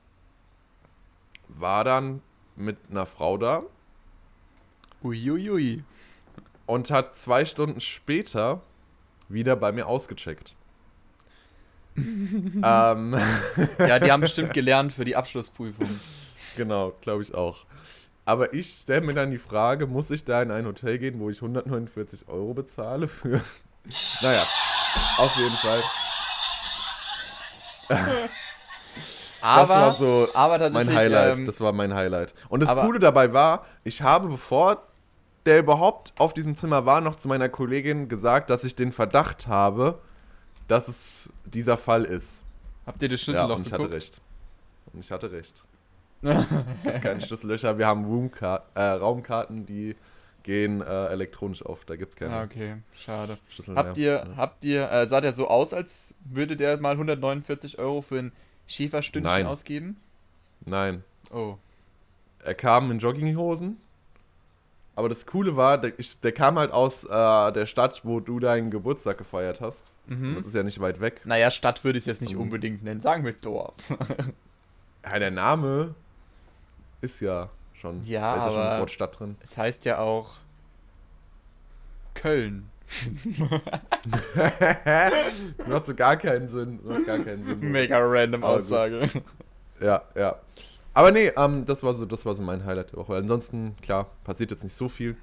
war 1.48 1.84
dann 1.84 2.22
mit 2.54 2.78
einer 2.90 3.06
Frau 3.06 3.36
da 3.36 3.62
Uiuiui. 5.02 5.84
und 6.66 6.90
hat 6.90 7.14
zwei 7.14 7.44
Stunden 7.44 7.80
später 7.80 8.62
wieder 9.28 9.56
bei 9.56 9.72
mir 9.72 9.86
ausgecheckt. 9.86 10.54
ähm, 12.62 13.16
Ja, 13.78 13.98
die 13.98 14.12
haben 14.12 14.20
bestimmt 14.20 14.52
gelernt 14.52 14.92
für 14.92 15.04
die 15.04 15.16
Abschlussprüfung. 15.16 15.88
genau, 16.56 16.92
glaube 17.00 17.22
ich 17.22 17.34
auch. 17.34 17.64
Aber 18.24 18.52
ich 18.52 18.70
stelle 18.82 19.02
mir 19.02 19.14
dann 19.14 19.30
die 19.30 19.38
Frage, 19.38 19.86
muss 19.86 20.10
ich 20.10 20.24
da 20.24 20.42
in 20.42 20.50
ein 20.50 20.66
Hotel 20.66 20.98
gehen, 20.98 21.20
wo 21.20 21.30
ich 21.30 21.38
149 21.40 22.28
Euro 22.28 22.54
bezahle 22.54 23.06
für... 23.08 23.40
naja, 24.20 24.44
auf 25.18 25.34
jeden 25.36 25.56
Fall. 25.56 25.82
Aber, 27.88 28.00
das 29.60 29.68
war 29.68 29.94
so 29.94 30.28
aber 30.34 30.70
mein 30.70 30.92
Highlight. 30.94 31.38
ähm, 31.38 31.46
das 31.46 31.60
war 31.60 31.72
mein 31.72 31.94
Highlight. 31.94 32.34
Und 32.48 32.60
das 32.60 32.68
aber- 32.68 32.82
Coole 32.82 32.98
dabei 32.98 33.32
war, 33.32 33.64
ich 33.84 34.02
habe, 34.02 34.28
bevor 34.28 34.82
der 35.46 35.60
überhaupt 35.60 36.12
auf 36.18 36.34
diesem 36.34 36.56
Zimmer 36.56 36.84
war, 36.86 37.00
noch 37.00 37.14
zu 37.14 37.28
meiner 37.28 37.48
Kollegin 37.48 38.08
gesagt, 38.08 38.50
dass 38.50 38.64
ich 38.64 38.74
den 38.74 38.90
Verdacht 38.90 39.46
habe, 39.46 40.00
dass 40.68 40.88
es 40.88 41.30
dieser 41.44 41.76
Fall 41.76 42.04
ist. 42.04 42.34
habt 42.86 43.02
ihr 43.02 43.08
das 43.08 43.20
Ja, 43.20 43.24
Schlüsselloch 43.24 43.56
und 43.56 43.66
ich 43.66 43.72
hatte 43.72 43.88
geguckt? 43.88 43.94
recht. 43.94 44.20
Und 44.92 45.00
ich 45.00 45.10
hatte 45.10 45.30
recht. 45.32 45.62
Keine 47.02 47.20
Schlüssellöcher, 47.20 47.78
wir 47.78 47.86
haben 47.86 48.04
äh, 48.74 48.80
Raumkarten, 48.82 49.66
die 49.66 49.96
gehen 50.42 50.80
äh, 50.80 51.06
elektronisch 51.08 51.64
auf. 51.64 51.84
Da 51.84 51.96
gibt 51.96 52.12
es 52.14 52.18
keine 52.18 52.34
Ah, 52.34 52.44
okay, 52.44 52.76
schade. 52.94 53.36
Habt 53.74 53.96
ihr, 53.98 54.26
habt 54.36 54.64
ihr, 54.64 54.90
äh, 54.90 55.06
sah 55.08 55.20
der 55.20 55.34
so 55.34 55.48
aus, 55.48 55.72
als 55.74 56.14
würde 56.24 56.56
der 56.56 56.78
mal 56.80 56.92
149 56.92 57.78
Euro 57.78 58.00
für 58.02 58.18
ein 58.18 58.32
Schäferstündchen 58.66 59.32
Nein. 59.42 59.46
ausgeben? 59.46 59.96
Nein. 60.64 61.04
Oh. 61.30 61.56
Er 62.44 62.54
kam 62.54 62.90
in 62.92 62.98
Jogginghosen. 63.00 63.76
Aber 64.96 65.08
das 65.08 65.26
Coole 65.26 65.56
war, 65.56 65.78
der, 65.78 65.92
ich, 65.98 66.20
der 66.20 66.32
kam 66.32 66.58
halt 66.58 66.72
aus 66.72 67.04
äh, 67.04 67.52
der 67.52 67.66
Stadt, 67.66 68.00
wo 68.04 68.18
du 68.18 68.40
deinen 68.40 68.70
Geburtstag 68.70 69.18
gefeiert 69.18 69.60
hast. 69.60 69.78
Mhm. 70.06 70.36
Das 70.38 70.46
ist 70.46 70.54
ja 70.54 70.62
nicht 70.62 70.80
weit 70.80 71.00
weg. 71.00 71.20
Naja, 71.24 71.50
Stadt 71.50 71.84
würde 71.84 71.98
ich 71.98 72.02
es 72.02 72.06
jetzt 72.06 72.22
nicht 72.22 72.32
Ähm. 72.32 72.40
unbedingt 72.40 72.82
nennen. 72.82 73.02
Sagen 73.02 73.24
wir 73.24 73.32
Dorf. 73.32 73.74
Ja, 75.08 75.20
der 75.20 75.30
Name 75.30 75.94
ist 77.00 77.20
ja 77.20 77.48
schon. 77.74 78.02
Ja, 78.02 78.34
da 78.34 78.38
ist 78.38 78.44
ja 78.46 78.50
schon 78.50 78.60
das 78.70 78.80
Wort 78.80 78.90
Stadt 78.90 79.20
drin. 79.20 79.36
Es 79.40 79.56
heißt 79.56 79.84
ja 79.84 79.98
auch 79.98 80.30
Köln. 82.14 82.68
Macht 85.68 85.86
so 85.86 85.94
gar 85.94 86.16
keinen 86.16 86.48
Sinn. 86.48 86.80
Macht 86.84 87.06
gar 87.06 87.18
keinen 87.18 87.44
Sinn. 87.44 87.60
Mega 87.60 87.98
random. 88.00 88.42
Aussage. 88.42 89.08
Ja, 89.80 90.02
ja. 90.14 90.36
Aber 90.96 91.10
nee, 91.12 91.30
ähm, 91.36 91.66
das, 91.66 91.82
war 91.82 91.92
so, 91.92 92.06
das 92.06 92.24
war 92.24 92.34
so 92.34 92.42
mein 92.42 92.64
Highlight 92.64 92.92
der 92.92 92.98
Woche. 92.98 93.16
Ansonsten, 93.16 93.76
klar, 93.82 94.06
passiert 94.24 94.50
jetzt 94.50 94.64
nicht 94.64 94.74
so 94.74 94.88
viel. 94.88 95.14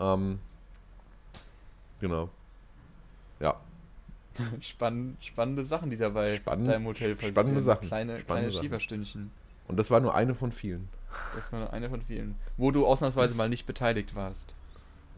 Ähm, 0.00 0.38
genau. 2.00 2.30
Ja, 3.38 3.56
Spann, 4.62 5.18
spannende 5.20 5.66
Sachen, 5.66 5.90
die 5.90 5.98
dabei 5.98 6.40
da 6.46 6.54
im 6.54 6.86
Hotel 6.86 7.14
passieren. 7.14 7.34
spannende 7.34 7.62
Sachen. 7.62 7.88
Kleine, 7.88 8.20
Spannende 8.20 8.24
kleine 8.24 8.52
Sachen. 8.52 8.62
Schieferstündchen. 8.64 9.30
und 9.68 9.76
das 9.78 9.90
war 9.90 10.00
nur 10.00 10.14
eine 10.14 10.34
von 10.34 10.50
vielen. 10.50 10.88
Das 11.34 11.52
war 11.52 11.60
nur 11.60 11.72
eine 11.74 11.90
von 11.90 12.00
vielen. 12.00 12.36
Wo 12.56 12.70
du 12.70 12.86
ausnahmsweise 12.86 13.34
mal 13.34 13.50
nicht 13.50 13.66
beteiligt 13.66 14.14
warst. 14.14 14.54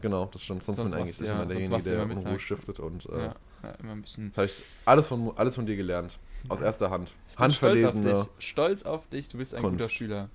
Genau, 0.01 0.25
das 0.25 0.43
stimmt. 0.43 0.63
Sonst, 0.63 0.77
Sonst 0.79 0.91
bin 0.91 1.01
eigentlich 1.01 1.19
ja- 1.19 1.35
immer 1.35 1.45
derjenige, 1.45 1.83
der 1.83 2.03
immer 2.03 2.17
Unruhe 2.17 2.39
stiftet. 2.41 2.81
Und 2.81 3.05
äh, 3.05 3.17
Ja, 3.17 3.35
ja, 3.63 3.71
immer 3.81 3.93
ein 3.93 4.01
bisschen. 4.01 4.33
habe 4.35 4.45
ich 4.45 4.61
alles 4.83 5.07
von, 5.07 5.31
alles 5.37 5.55
von 5.55 5.65
dir 5.65 5.77
gelernt. 5.77 6.17
Aus 6.47 6.61
erster 6.61 6.89
Hand. 6.89 7.13
Ich 7.29 7.35
bin 7.35 7.51
stolz 7.51 7.83
auf 7.83 7.93
Handverlesene. 7.93 8.27
dich. 8.37 8.47
Stolz 8.47 8.83
auf 8.83 9.07
dich, 9.07 9.29
du 9.29 9.37
bist 9.37 9.53
ein 9.55 9.61
Kunst. 9.61 9.79
guter 9.79 9.89
Schüler. 9.91 10.29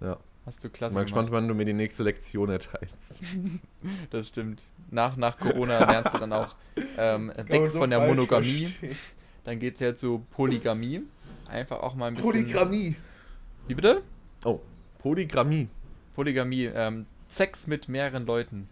Ja. 0.00 0.16
Hast 0.46 0.62
du 0.62 0.68
klasse 0.70 0.94
Mal 0.94 1.02
gespannt, 1.04 1.28
gemacht. 1.28 1.42
wann 1.42 1.48
du 1.48 1.54
mir 1.54 1.64
die 1.64 1.72
nächste 1.72 2.02
Lektion 2.02 2.50
erteilst. 2.50 3.22
Das 4.10 4.28
stimmt. 4.28 4.62
Nach, 4.90 5.16
nach 5.16 5.38
Corona 5.38 5.78
lernst 5.90 6.14
du 6.14 6.18
dann 6.18 6.32
auch 6.32 6.54
ähm, 6.96 7.32
weg 7.48 7.70
so 7.72 7.78
von 7.78 7.90
der 7.90 8.00
Monogamie. 8.06 8.66
verstehen. 8.66 8.96
Dann 9.44 9.58
geht 9.58 9.74
es 9.74 9.80
ja 9.80 9.94
zu 9.96 10.24
Polygamie. 10.30 11.02
Einfach 11.48 11.80
auch 11.80 11.94
mal 11.94 12.06
ein 12.08 12.14
bisschen. 12.14 12.30
Polygrammie. 12.30 12.96
Wie 13.68 13.74
bitte? 13.74 14.02
Oh, 14.44 14.60
Polygrammie. 15.00 15.68
Polygamie. 16.14 16.64
Ähm, 16.74 17.06
Sex 17.28 17.66
mit 17.66 17.88
mehreren 17.88 18.24
Leuten. 18.26 18.68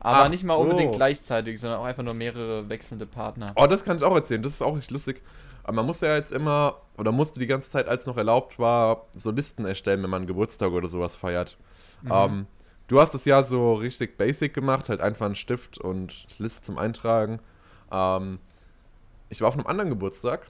Aber 0.00 0.24
Ach 0.24 0.28
nicht 0.28 0.44
mal 0.44 0.54
unbedingt 0.54 0.92
so. 0.92 0.98
gleichzeitig, 0.98 1.60
sondern 1.60 1.80
auch 1.80 1.84
einfach 1.84 2.02
nur 2.02 2.14
mehrere 2.14 2.68
wechselnde 2.68 3.06
Partner. 3.06 3.52
Oh, 3.56 3.66
das 3.66 3.82
kann 3.82 3.96
ich 3.96 4.02
auch 4.02 4.14
erzählen. 4.14 4.42
Das 4.42 4.52
ist 4.52 4.62
auch 4.62 4.76
echt 4.76 4.90
lustig. 4.90 5.22
Aber 5.64 5.72
man 5.74 5.86
musste 5.86 6.06
ja 6.06 6.14
jetzt 6.14 6.30
immer, 6.30 6.76
oder 6.96 7.10
musste 7.10 7.40
die 7.40 7.46
ganze 7.48 7.70
Zeit, 7.70 7.88
als 7.88 8.06
noch 8.06 8.16
erlaubt 8.16 8.58
war, 8.58 9.06
so 9.14 9.30
Listen 9.32 9.64
erstellen, 9.64 10.02
wenn 10.02 10.10
man 10.10 10.26
Geburtstag 10.26 10.70
oder 10.70 10.86
sowas 10.86 11.16
feiert. 11.16 11.58
Mhm. 12.02 12.10
Ähm, 12.12 12.46
du 12.86 13.00
hast 13.00 13.14
es 13.14 13.24
ja 13.24 13.42
so 13.42 13.74
richtig 13.74 14.16
basic 14.16 14.54
gemacht, 14.54 14.88
halt 14.88 15.00
einfach 15.00 15.26
einen 15.26 15.34
Stift 15.34 15.78
und 15.78 16.28
Liste 16.38 16.62
zum 16.62 16.78
Eintragen. 16.78 17.40
Ähm, 17.90 18.38
ich 19.28 19.40
war 19.40 19.48
auf 19.48 19.54
einem 19.54 19.66
anderen 19.66 19.90
Geburtstag. 19.90 20.46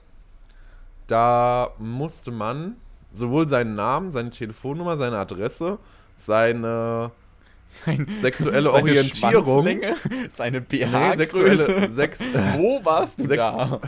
Da 1.07 1.71
musste 1.79 2.31
man 2.31 2.75
sowohl 3.13 3.47
seinen 3.47 3.75
Namen, 3.75 4.11
seine 4.11 4.29
Telefonnummer, 4.29 4.97
seine 4.97 5.17
Adresse, 5.17 5.79
seine 6.17 7.11
Sein, 7.69 8.07
sexuelle 8.21 8.69
seine 8.71 8.81
Orientierung. 8.83 9.67
Seine 10.35 10.59
Nee, 10.61 10.65
BH-Größe. 10.85 11.17
sexuelle, 11.17 11.91
sex, 11.93 12.19
Wo 12.55 12.83
warst 12.85 13.19
du 13.19 13.27
da? 13.27 13.81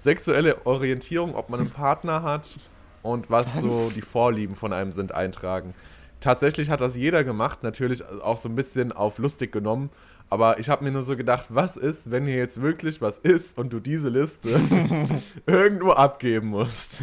sexuelle 0.00 0.66
Orientierung, 0.66 1.34
ob 1.36 1.48
man 1.48 1.60
einen 1.60 1.70
Partner 1.70 2.22
hat 2.22 2.58
und 3.02 3.30
was, 3.30 3.46
Was? 3.54 3.62
so 3.62 3.90
die 3.94 4.02
Vorlieben 4.02 4.56
von 4.56 4.72
einem 4.72 4.90
sind, 4.92 5.12
eintragen. 5.12 5.74
tatsächlich 6.20 6.70
hat 6.70 6.80
das 6.80 6.96
jeder 6.96 7.22
gemacht, 7.24 7.62
natürlich 7.62 8.04
auch 8.04 8.38
so 8.38 8.48
ein 8.48 8.56
bisschen 8.56 8.90
auf 8.92 9.18
lustig 9.18 9.52
genommen. 9.52 9.90
Aber 10.28 10.58
ich 10.58 10.70
habe 10.70 10.82
mir 10.82 10.90
nur 10.90 11.02
so 11.02 11.14
gedacht, 11.16 11.44
was 11.50 11.76
ist, 11.76 12.10
wenn 12.10 12.24
hier 12.26 12.36
jetzt 12.36 12.62
wirklich 12.62 13.02
was 13.02 13.18
ist 13.18 13.58
und 13.58 13.70
du 13.70 13.80
diese 13.80 14.08
Liste 14.08 14.48
irgendwo 15.46 15.90
abgeben 15.90 16.48
musst? 16.48 17.02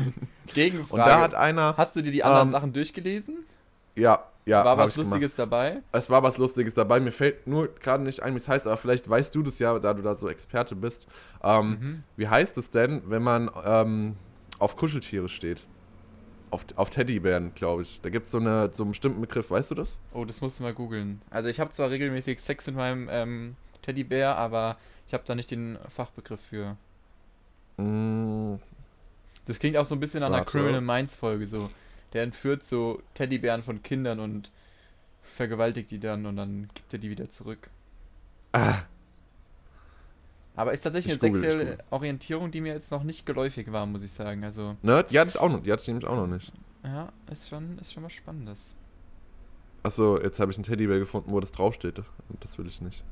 Gegenfrage. 0.54 0.94
Und 1.04 1.08
da 1.08 1.22
hat 1.22 1.36
einer. 1.36 1.76
Hast 1.78 1.96
du 1.96 2.02
dir 2.02 2.12
die 2.12 2.24
anderen 2.24 2.48
Ähm, 2.48 2.52
Sachen 2.52 2.74
durchgelesen? 2.74 3.46
Ja, 4.00 4.26
ja. 4.46 4.64
War 4.66 4.78
was 4.78 4.90
ich 4.90 4.96
gemacht. 4.96 5.12
Lustiges 5.12 5.36
dabei? 5.36 5.82
Es 5.92 6.10
war 6.10 6.24
was 6.24 6.38
Lustiges 6.38 6.74
dabei. 6.74 7.00
Mir 7.00 7.12
fällt 7.12 7.46
nur 7.46 7.68
gerade 7.68 8.04
nicht 8.04 8.22
ein, 8.24 8.34
wie 8.34 8.38
es 8.40 8.48
heißt, 8.48 8.66
aber 8.66 8.78
vielleicht 8.78 9.08
weißt 9.10 9.34
du 9.36 9.44
das 9.44 9.60
ja, 9.60 9.78
da 9.80 9.94
du 9.94 10.02
da 10.02 10.16
so 10.16 10.30
Experte 10.30 10.76
bist. 10.76 11.08
Ähm, 11.44 11.70
Mhm. 11.70 12.04
Wie 12.16 12.28
heißt 12.28 12.58
es 12.58 12.72
denn, 12.72 13.02
wenn 13.06 13.22
man 13.22 13.50
ähm, 13.64 14.16
auf 14.58 14.76
Kuscheltiere 14.76 15.30
steht? 15.30 15.66
Auf, 16.52 16.66
auf 16.78 16.90
Teddybären, 16.90 17.54
glaube 17.54 17.84
ich. 17.84 18.02
Da 18.02 18.10
gibt 18.10 18.26
es 18.26 18.32
so, 18.32 18.40
eine, 18.40 18.72
so 18.74 18.82
einen 18.82 18.92
bestimmten 18.92 19.22
Begriff, 19.22 19.52
weißt 19.52 19.70
du 19.70 19.76
das? 19.76 20.00
Oh, 20.14 20.26
das 20.26 20.42
musst 20.42 20.60
du 20.60 20.64
mal 20.64 20.74
googeln. 20.74 21.22
Also 21.30 21.48
ich 21.50 21.60
habe 21.60 21.70
zwar 21.72 21.92
regelmäßig 21.92 22.40
Sex 22.42 22.66
mit 22.66 22.76
meinem 22.76 23.08
ähm, 23.12 23.56
Teddybär, 23.84 24.36
aber 24.36 24.78
ich 25.06 25.14
habe 25.14 25.24
da 25.28 25.36
nicht 25.36 25.52
den 25.52 25.78
Fachbegriff 25.90 26.40
für. 26.42 26.76
Mm, 27.78 28.56
Das 29.46 29.60
klingt 29.60 29.78
auch 29.78 29.86
so 29.86 29.96
ein 29.96 30.00
bisschen 30.00 30.24
an 30.24 30.34
einer. 30.34 30.44
Criminal 30.46 30.82
Minds 30.82 31.16
Folge 31.16 31.46
so. 31.46 31.70
Der 32.14 32.24
entführt 32.24 32.64
so 32.64 33.02
Teddybären 33.14 33.64
von 33.64 33.84
Kindern 33.84 34.20
und 34.20 34.52
vergewaltigt 35.22 35.92
die 35.92 36.00
dann 36.00 36.26
und 36.26 36.36
dann 36.38 36.70
gibt 36.74 36.92
er 36.94 37.00
die 37.00 37.10
wieder 37.10 37.30
zurück. 37.30 37.70
ah, 38.54 38.82
Aber 40.56 40.74
ist 40.74 40.82
tatsächlich 40.82 41.16
Ich 41.16 41.22
eine 41.22 41.32
google, 41.32 41.42
sexuelle. 41.42 41.78
Orientierung, 41.92 42.52
die 42.52 42.62
mir 42.62 42.74
jetzt 42.74 42.92
noch 42.92 43.04
nicht 43.04 43.26
geläufig 43.26 43.72
war, 43.72 43.86
muss 43.86 44.02
ich 44.04 44.12
sagen. 44.12 44.44
Also, 44.44 44.76
ne? 44.82 45.04
Die 45.10 45.20
hatte 45.20 45.30
ich 45.30 45.40
auch 45.40 45.50
noch, 45.50 45.62
die 45.64 45.72
hatte 45.72 45.82
ich 45.84 45.88
nämlich 45.88 46.06
auch 46.08 46.16
noch 46.16 46.28
nicht. 46.28 46.52
ja, 46.84 47.12
ist 47.32 47.50
schon, 47.50 47.78
ist 47.80 47.94
schon 47.94 48.04
was 48.04 48.14
Spannendes. 48.14 48.76
Achso, 49.84 50.20
jetzt 50.22 50.40
habe 50.40 50.52
ich 50.52 50.58
einen 50.58 50.66
Teddybär 50.66 51.00
gefunden, 51.00 51.32
wo 51.32 51.40
das 51.40 51.52
draufsteht. 51.52 52.00
Und 52.00 52.44
das 52.44 52.58
will 52.58 52.68
ich 52.68 52.82
nicht. 52.82 53.04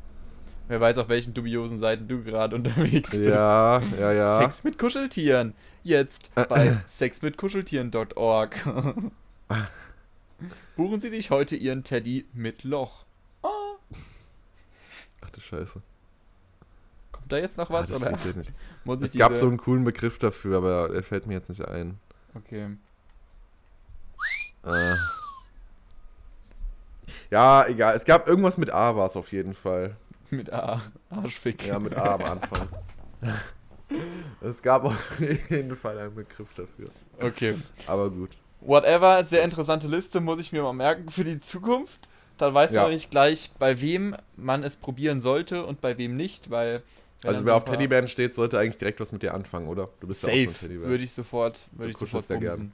Wer 0.68 0.82
weiß, 0.82 0.97
auf 0.97 1.07
welchen 1.09 1.34
dubiosen 1.34 1.80
Seiten 1.80 2.07
du 2.07 2.24
gerade 2.24 2.55
unterwegs 2.55 3.11
bist. 3.11 3.24
Ja, 3.26 3.80
ja, 3.97 4.11
ja. 4.11 4.39
Sex 4.41 4.63
mit 4.65 4.78
Kuscheltieren. 4.78 5.53
Jetzt 5.84 6.32
bei 6.36 6.78
sexmitkuscheltieren.org. 6.88 8.55
Buchen 10.76 10.99
Sie 10.99 11.09
sich 11.09 11.32
heute 11.32 11.55
Ihren 11.55 11.84
Teddy 11.84 12.26
mit 12.34 12.63
Loch. 12.65 13.05
Ah, 13.43 13.47
Ach 15.22 15.30
du 15.30 15.39
Scheiße. 15.39 15.82
kommt 17.13 17.32
da 17.32 17.38
jetzt 17.38 17.57
noch 17.57 17.70
Ah, 17.70 17.74
was? 17.74 17.89
das 17.89 18.01
oder 18.01 18.11
nicht. 18.11 18.51
muss 18.84 18.97
ich 18.99 19.05
Es 19.05 19.13
gab 19.18 19.30
diese- 19.30 19.39
so 19.41 19.47
einen 19.47 19.57
coolen 19.57 19.86
Begriff 19.86 20.20
dafür, 20.20 20.57
aber 20.57 20.89
der 20.89 21.03
fällt 21.03 21.28
mir 21.28 21.34
jetzt 21.36 21.49
nicht 21.49 21.65
ein. 21.65 21.97
Okay. 22.36 22.76
Äh. 24.65 24.95
Ja, 27.32 27.65
egal. 27.68 27.95
Es 27.95 28.03
gab 28.05 28.28
irgendwas 28.28 28.57
mit 28.57 28.70
A 28.70 28.95
war 28.97 29.05
es 29.07 29.15
auf 29.15 29.32
jeden 29.32 29.53
Fall. 29.55 29.95
Mit 30.30 30.52
A. 30.52 30.82
Arschfick. 31.10 31.66
Ja, 31.66 31.80
mit 31.80 31.96
A 31.96 32.16
am 32.16 32.22
Anfang. 32.24 32.68
es 34.42 34.62
gab 34.62 34.84
auf 34.84 35.20
jeden 35.50 35.76
Fall 35.76 35.98
einen 35.98 36.16
Begriff 36.16 36.54
dafür. 36.56 36.90
Okay. 37.20 37.56
Aber 37.86 38.10
gut. 38.10 38.32
Whatever, 38.62 39.24
sehr 39.24 39.44
interessante 39.44 39.88
Liste, 39.88 40.20
muss 40.20 40.40
ich 40.40 40.52
mir 40.52 40.64
mal 40.64 40.74
merken 40.74 41.10
für 41.10 41.24
die 41.24 41.40
Zukunft. 41.40 42.10
Dann 42.38 42.54
weißt 42.54 42.74
Ja. 42.74 42.82
du 42.84 42.90
nämlich 42.90 43.10
gleich, 43.10 43.52
bei 43.58 43.82
wem 43.82 44.16
man 44.36 44.64
es 44.64 44.78
probieren 44.78 45.22
sollte 45.22 45.66
und 45.66 45.82
bei 45.82 45.98
wem 45.98 46.16
nicht, 46.16 46.50
weil. 46.52 46.84
Also 47.24 47.40
wer 47.40 47.46
so 47.46 47.54
auf 47.54 47.66
Teddybären 47.66 48.08
steht, 48.08 48.36
sollte 48.36 48.60
eigentlich 48.60 48.78
direkt 48.78 49.00
was 49.00 49.12
mit 49.12 49.24
dir 49.24 49.34
anfangen, 49.34 49.68
oder? 49.68 49.90
Du 50.02 50.08
bist 50.08 50.22
ja 50.24 50.30
auch 50.30 50.34
so 50.36 50.44
Safe, 50.46 50.60
Teddybär. 50.60 50.88
würde 50.90 51.04
ich 51.04 51.14
sofort, 51.14 51.68
würde 51.72 51.92
ich 51.92 51.98
sofort 51.98 52.28
bumsen. 52.28 52.74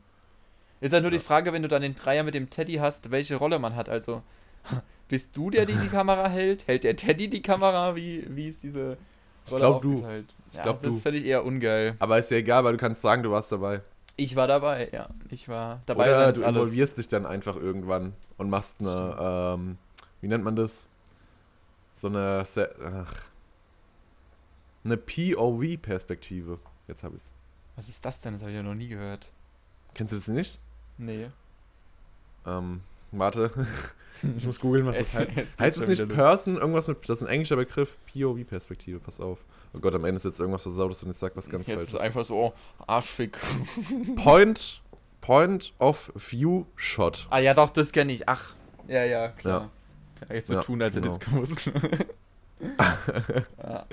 Ist 0.81 0.91
halt 0.91 1.03
nur 1.03 1.11
die 1.11 1.17
Ja. 1.17 1.23
Frage, 1.23 1.53
wenn 1.53 1.61
du 1.61 1.69
dann 1.69 1.81
den 1.81 1.95
Dreier 1.95 2.23
mit 2.23 2.33
dem 2.33 2.49
Teddy 2.49 2.73
hast, 2.73 3.09
welche 3.11 3.35
Rolle 3.37 3.57
man 3.59 3.75
hat. 3.77 3.87
Also, 3.87 4.21
bist 5.07 5.35
du 5.35 5.49
der, 5.49 5.65
der 5.65 5.77
die 5.77 5.87
Kamera 5.87 6.27
hält? 6.29 6.67
Hält 6.67 6.83
der 6.83 6.95
Teddy 6.95 7.29
die 7.29 7.41
Kamera? 7.41 7.95
Wie, 7.95 8.25
wie 8.29 8.49
ist 8.49 8.63
diese 8.63 8.97
Ich 9.45 9.51
Rolle 9.51 9.61
glaub, 9.61 9.81
du. 9.81 9.93
aufgeteilt? 9.93 10.33
Ich 10.51 10.57
ja, 10.57 10.63
glaub, 10.63 10.81
das 10.81 10.93
du. 10.93 10.99
finde 10.99 11.19
ich 11.19 11.25
eher 11.25 11.43
ungeil. 11.45 11.95
Aber 11.99 12.19
ist 12.19 12.31
ja 12.31 12.37
egal, 12.37 12.63
weil 12.63 12.73
du 12.73 12.77
kannst 12.77 13.01
sagen, 13.01 13.23
du 13.23 13.31
warst 13.31 13.51
dabei. 13.51 13.81
Ich 14.15 14.35
war 14.35 14.45
dabei, 14.47 14.89
ja. 14.93 15.09
Ich 15.31 15.47
war 15.49 15.81
dabei. 15.87 16.05
Oder 16.05 16.17
du 16.17 16.23
alles. 16.23 16.37
involvierst 16.39 16.97
dich 16.97 17.07
dann 17.07 17.25
einfach 17.25 17.55
irgendwann 17.55 18.13
und 18.37 18.49
machst 18.49 18.79
eine, 18.79 19.17
ähm, 19.19 19.77
wie 20.21 20.27
nennt 20.27 20.43
man 20.43 20.55
das? 20.55 20.85
So 21.95 22.07
eine, 22.07 22.45
Se 22.45 22.69
ach, 22.83 23.13
eine 24.83 24.97
POV-Perspektive. 24.97 26.59
Jetzt 26.87 27.03
habe 27.03 27.15
ich's. 27.15 27.25
Was 27.75 27.89
ist 27.89 28.05
das 28.05 28.21
denn? 28.21 28.33
Das 28.33 28.41
habe 28.41 28.51
ich 28.51 28.57
ja 28.57 28.63
noch 28.63 28.75
nie 28.75 28.87
gehört. 28.87 29.29
Kennst 29.95 30.13
du 30.13 30.17
das 30.17 30.27
nicht? 30.27 30.59
Nee. 30.97 31.29
Ähm, 32.45 32.81
warte. 33.11 33.49
ich 34.37 34.45
muss 34.45 34.59
googeln, 34.59 34.85
was 34.85 34.97
das 34.97 35.13
Jetzt- 35.13 35.27
heißt. 35.27 35.37
jetzt 35.37 35.59
Heißt 35.59 35.77
es 35.79 35.87
nicht. 35.87 36.07
Person? 36.09 36.55
Irgendwas 36.57 36.87
mit, 36.87 36.97
das 37.09 37.17
ist 37.21 37.23
ein 37.23 37.29
englischer 37.29 37.55
Begriff. 37.55 37.97
POV-Perspektive, 38.13 38.99
pass 38.99 39.19
auf. 39.19 39.39
Oh 39.73 39.79
Gott, 39.79 39.95
am 39.95 40.05
Ende 40.05 40.17
ist 40.17 40.25
jetzt 40.25 40.39
irgendwas 40.39 40.61
versautes 40.63 41.01
und 41.03 41.11
ich 41.11 41.17
sag 41.17 41.35
was 41.35 41.49
ganz 41.49 41.65
Jetzt 41.67 41.75
falsches. 41.75 41.93
ist 41.95 41.99
einfach 41.99 42.25
so, 42.25 42.35
oh, 42.35 42.53
Arschfick. 42.87 43.37
Point, 44.15 44.81
Point 45.21 45.73
of 45.79 46.11
View 46.15 46.65
Shot. 46.75 47.27
ah 47.31 47.39
ja, 47.39 47.53
doch, 47.53 47.69
das 47.71 47.91
kenne 47.91 48.13
ich. 48.13 48.27
Ach, 48.29 48.53
ja, 48.87 49.03
ja, 49.03 49.29
klar. 49.29 49.61
Ja. 50.21 50.25
Kann 50.27 50.35
jetzt 50.37 50.47
so 50.47 50.53
Ja, 50.53 50.61
tun, 50.61 50.81
als 50.81 50.95
hätte 50.95 51.09
ich 51.09 51.19
genau. 51.19 51.41
es 51.41 51.49
gewusst. 51.55 51.71
ja. 53.57 53.85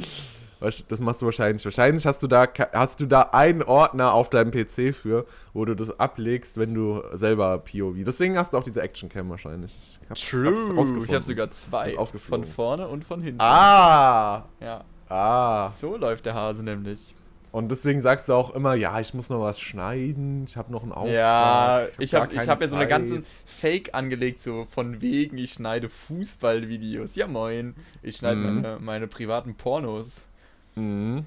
Das 0.61 1.01
machst 1.01 1.23
du 1.23 1.27
wahrscheinlich. 1.27 1.65
Wahrscheinlich 1.65 2.07
hast 2.07 2.23
du 2.23 2.27
da 2.27 2.47
hast 2.75 3.01
du 3.01 3.07
da 3.07 3.23
einen 3.33 3.63
Ordner 3.63 4.13
auf 4.13 4.29
deinem 4.29 4.51
PC 4.51 4.95
für, 4.95 5.25
wo 5.55 5.65
du 5.65 5.75
das 5.75 5.99
ablegst, 5.99 6.59
wenn 6.59 6.75
du 6.75 7.03
selber 7.15 7.59
POV. 7.59 7.95
Deswegen 8.05 8.37
hast 8.37 8.53
du 8.53 8.59
auch 8.59 8.63
diese 8.63 8.83
Actioncam 8.83 9.31
wahrscheinlich. 9.31 9.75
Ich 10.03 10.11
hab's- 10.11 10.21
hab's 10.21 10.31
True. 10.31 10.75
rausgefunden. 10.77 11.05
Ich 11.07 11.15
habe 11.15 11.25
sogar 11.25 11.51
zwei. 11.51 11.97
Von 12.29 12.45
vorne 12.45 12.89
und 12.89 13.05
von 13.07 13.23
hinten. 13.23 13.41
Ah! 13.41 14.45
Ja. 14.61 14.85
Ah! 15.09 15.71
So 15.81 15.97
läuft 15.97 16.27
der 16.27 16.35
Hase 16.35 16.63
nämlich. 16.63 17.15
Und 17.53 17.69
deswegen 17.69 18.01
sagst 18.01 18.29
du 18.29 18.35
auch 18.35 18.55
immer, 18.55 18.75
ja, 18.75 19.01
ich 19.01 19.13
muss 19.13 19.29
noch 19.29 19.41
was 19.41 19.59
schneiden, 19.59 20.45
ich 20.45 20.57
habe 20.57 20.71
noch 20.71 20.85
einen 20.85 20.93
Auftrag. 20.93 21.13
ja, 21.13 21.87
ich 21.99 22.15
habe 22.15 22.27
ich 22.31 22.37
keine 22.39 22.49
hab 22.49 22.61
ja 22.61 22.69
so 22.69 22.77
eine 22.77 22.87
ganze 22.87 23.23
Fake 23.45 23.93
angelegt, 23.93 24.41
so 24.41 24.69
von 24.71 25.01
wegen, 25.01 25.37
ich 25.37 25.55
schneide 25.55 25.89
Fußballvideos. 25.89 27.17
Ja, 27.17 27.27
moin. 27.27 27.75
Ich 28.03 28.19
schneide 28.19 28.37
Mhm. 28.37 28.55
meine, 28.63 28.79
meine 28.81 29.07
privaten 29.09 29.55
Pornos. 29.57 30.23
Mhm. 30.81 31.27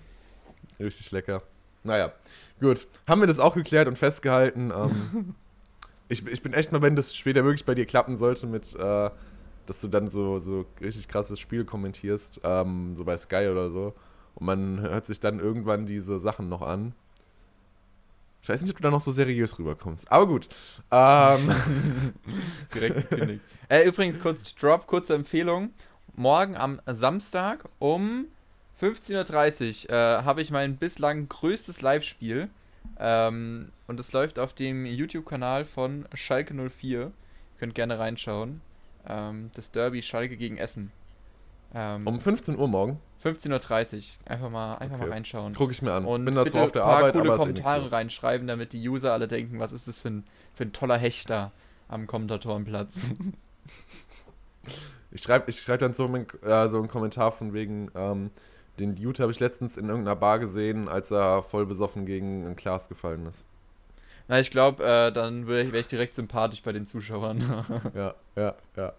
Richtig 0.79 1.11
lecker. 1.11 1.43
Naja, 1.83 2.13
gut. 2.59 2.87
Haben 3.07 3.21
wir 3.21 3.27
das 3.27 3.39
auch 3.39 3.55
geklärt 3.55 3.87
und 3.87 3.97
festgehalten. 3.97 4.71
Ähm, 4.75 5.35
ich, 6.09 6.25
ich 6.27 6.41
bin 6.41 6.53
echt 6.53 6.71
mal, 6.71 6.81
wenn 6.81 6.95
das 6.95 7.15
später 7.15 7.43
wirklich 7.43 7.65
bei 7.65 7.75
dir 7.75 7.85
klappen 7.85 8.17
sollte, 8.17 8.47
mit, 8.47 8.73
äh, 8.75 9.09
dass 9.65 9.81
du 9.81 9.87
dann 9.87 10.09
so, 10.09 10.39
so 10.39 10.65
richtig 10.81 11.07
krasses 11.07 11.39
Spiel 11.39 11.65
kommentierst, 11.65 12.41
ähm, 12.43 12.95
so 12.97 13.03
bei 13.03 13.17
Sky 13.17 13.47
oder 13.51 13.69
so. 13.69 13.93
Und 14.35 14.45
man 14.45 14.81
hört 14.81 15.05
sich 15.05 15.19
dann 15.19 15.39
irgendwann 15.39 15.85
diese 15.85 16.19
Sachen 16.19 16.49
noch 16.49 16.61
an. 16.61 16.93
Ich 18.41 18.49
weiß 18.49 18.61
nicht, 18.61 18.71
ob 18.71 18.77
du 18.77 18.83
da 18.83 18.91
noch 18.91 18.99
so 18.99 19.11
seriös 19.13 19.57
rüberkommst. 19.57 20.11
Aber 20.11 20.27
gut. 20.27 20.49
Ähm, 20.91 21.49
Direkt 22.75 23.09
gekündigt. 23.09 23.41
äh, 23.69 23.87
übrigens, 23.87 24.21
kurz 24.21 24.53
Drop, 24.55 24.85
kurze 24.85 25.15
Empfehlung. 25.15 25.71
Morgen 26.15 26.57
am 26.57 26.81
Samstag 26.85 27.63
um 27.79 28.25
15.30 28.81 29.85
Uhr 29.89 29.95
äh, 29.95 30.23
habe 30.23 30.41
ich 30.41 30.51
mein 30.51 30.77
bislang 30.77 31.29
größtes 31.29 31.81
Live-Spiel. 31.81 32.49
Ähm, 32.99 33.69
und 33.87 33.99
es 33.99 34.11
läuft 34.11 34.39
auf 34.39 34.53
dem 34.53 34.85
YouTube-Kanal 34.85 35.65
von 35.65 36.05
Schalke 36.13 36.53
04. 36.53 36.99
Ihr 36.99 37.11
könnt 37.59 37.75
gerne 37.75 37.97
reinschauen. 37.97 38.61
Ähm, 39.07 39.51
das 39.55 39.71
Derby 39.71 40.01
Schalke 40.01 40.35
gegen 40.37 40.57
Essen. 40.57 40.91
Ähm, 41.73 42.05
um 42.05 42.19
15 42.19 42.57
Uhr 42.57 42.67
morgen 42.67 42.99
15.30 43.23 43.95
Uhr. 43.95 44.31
Einfach 44.31 44.49
mal, 44.49 44.75
einfach 44.75 44.97
Okay. 44.97 45.05
mal 45.07 45.13
reinschauen. 45.13 45.53
gucke 45.55 45.71
ich 45.71 45.81
mir 45.81 45.93
an. 45.93 46.03
Und 46.05 46.25
bin 46.25 46.35
da 46.35 46.43
bitte 46.43 46.61
auf 46.61 46.71
der 46.73 46.83
ein 46.83 46.87
paar 46.87 46.97
Arbeit, 46.97 47.13
coole 47.13 47.33
eh 47.33 47.37
Kommentare 47.37 47.91
reinschreiben, 47.91 48.47
damit 48.47 48.73
die 48.73 48.87
User 48.89 49.13
alle 49.13 49.29
denken, 49.29 49.59
was 49.59 49.71
ist 49.71 49.87
das 49.87 49.99
für 49.99 50.09
ein, 50.09 50.23
für 50.53 50.63
ein 50.65 50.73
toller 50.73 50.97
Hecht 50.97 51.29
da 51.29 51.51
am 51.87 52.05
Kommentatorenplatz. 52.07 53.05
Ich 55.15 55.21
schreibe 55.21 55.49
ich 55.51 55.59
schreib 55.61 55.79
dann 55.81 55.93
so, 55.93 56.05
einen- 56.05 56.25
äh, 56.41 56.69
so 56.69 56.77
einen 56.79 56.87
Kommentar 56.87 57.31
von 57.31 57.53
wegen, 57.53 57.91
ähm, 57.93 58.31
den 58.79 58.95
Dude 58.95 59.21
habe 59.21 59.31
ich 59.31 59.39
letztens 59.39 59.77
in 59.77 59.87
irgendeiner 59.89 60.15
Bar 60.15 60.39
gesehen, 60.39 60.87
als 60.89 61.11
er 61.11 61.43
voll 61.43 61.65
besoffen 61.65 62.05
gegen 62.05 62.45
ein 62.47 62.55
Glas 62.55 62.87
gefallen 62.89 63.25
ist. 63.27 63.37
Na, 64.27 64.39
ich 64.39 64.51
glaube, 64.51 64.83
äh, 64.83 65.11
dann 65.11 65.47
wäre 65.47 65.63
ich, 65.63 65.71
wär 65.73 65.79
ich 65.81 65.87
direkt 65.87 66.15
sympathisch 66.15 66.63
bei 66.63 66.71
den 66.71 66.85
Zuschauern. 66.85 67.91
Ja, 67.93 68.15
ja, 68.35 68.55
ja. 68.75 68.93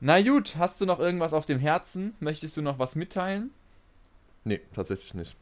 Na 0.00 0.20
gut, 0.20 0.56
hast 0.58 0.80
du 0.80 0.86
noch 0.86 0.98
irgendwas 1.00 1.32
auf 1.32 1.46
dem 1.46 1.58
Herzen? 1.58 2.14
Möchtest 2.20 2.56
du 2.56 2.62
noch 2.62 2.78
was 2.78 2.94
mitteilen? 2.96 3.50
Nee, 4.44 4.60
tatsächlich 4.74 5.14
nicht. 5.14 5.34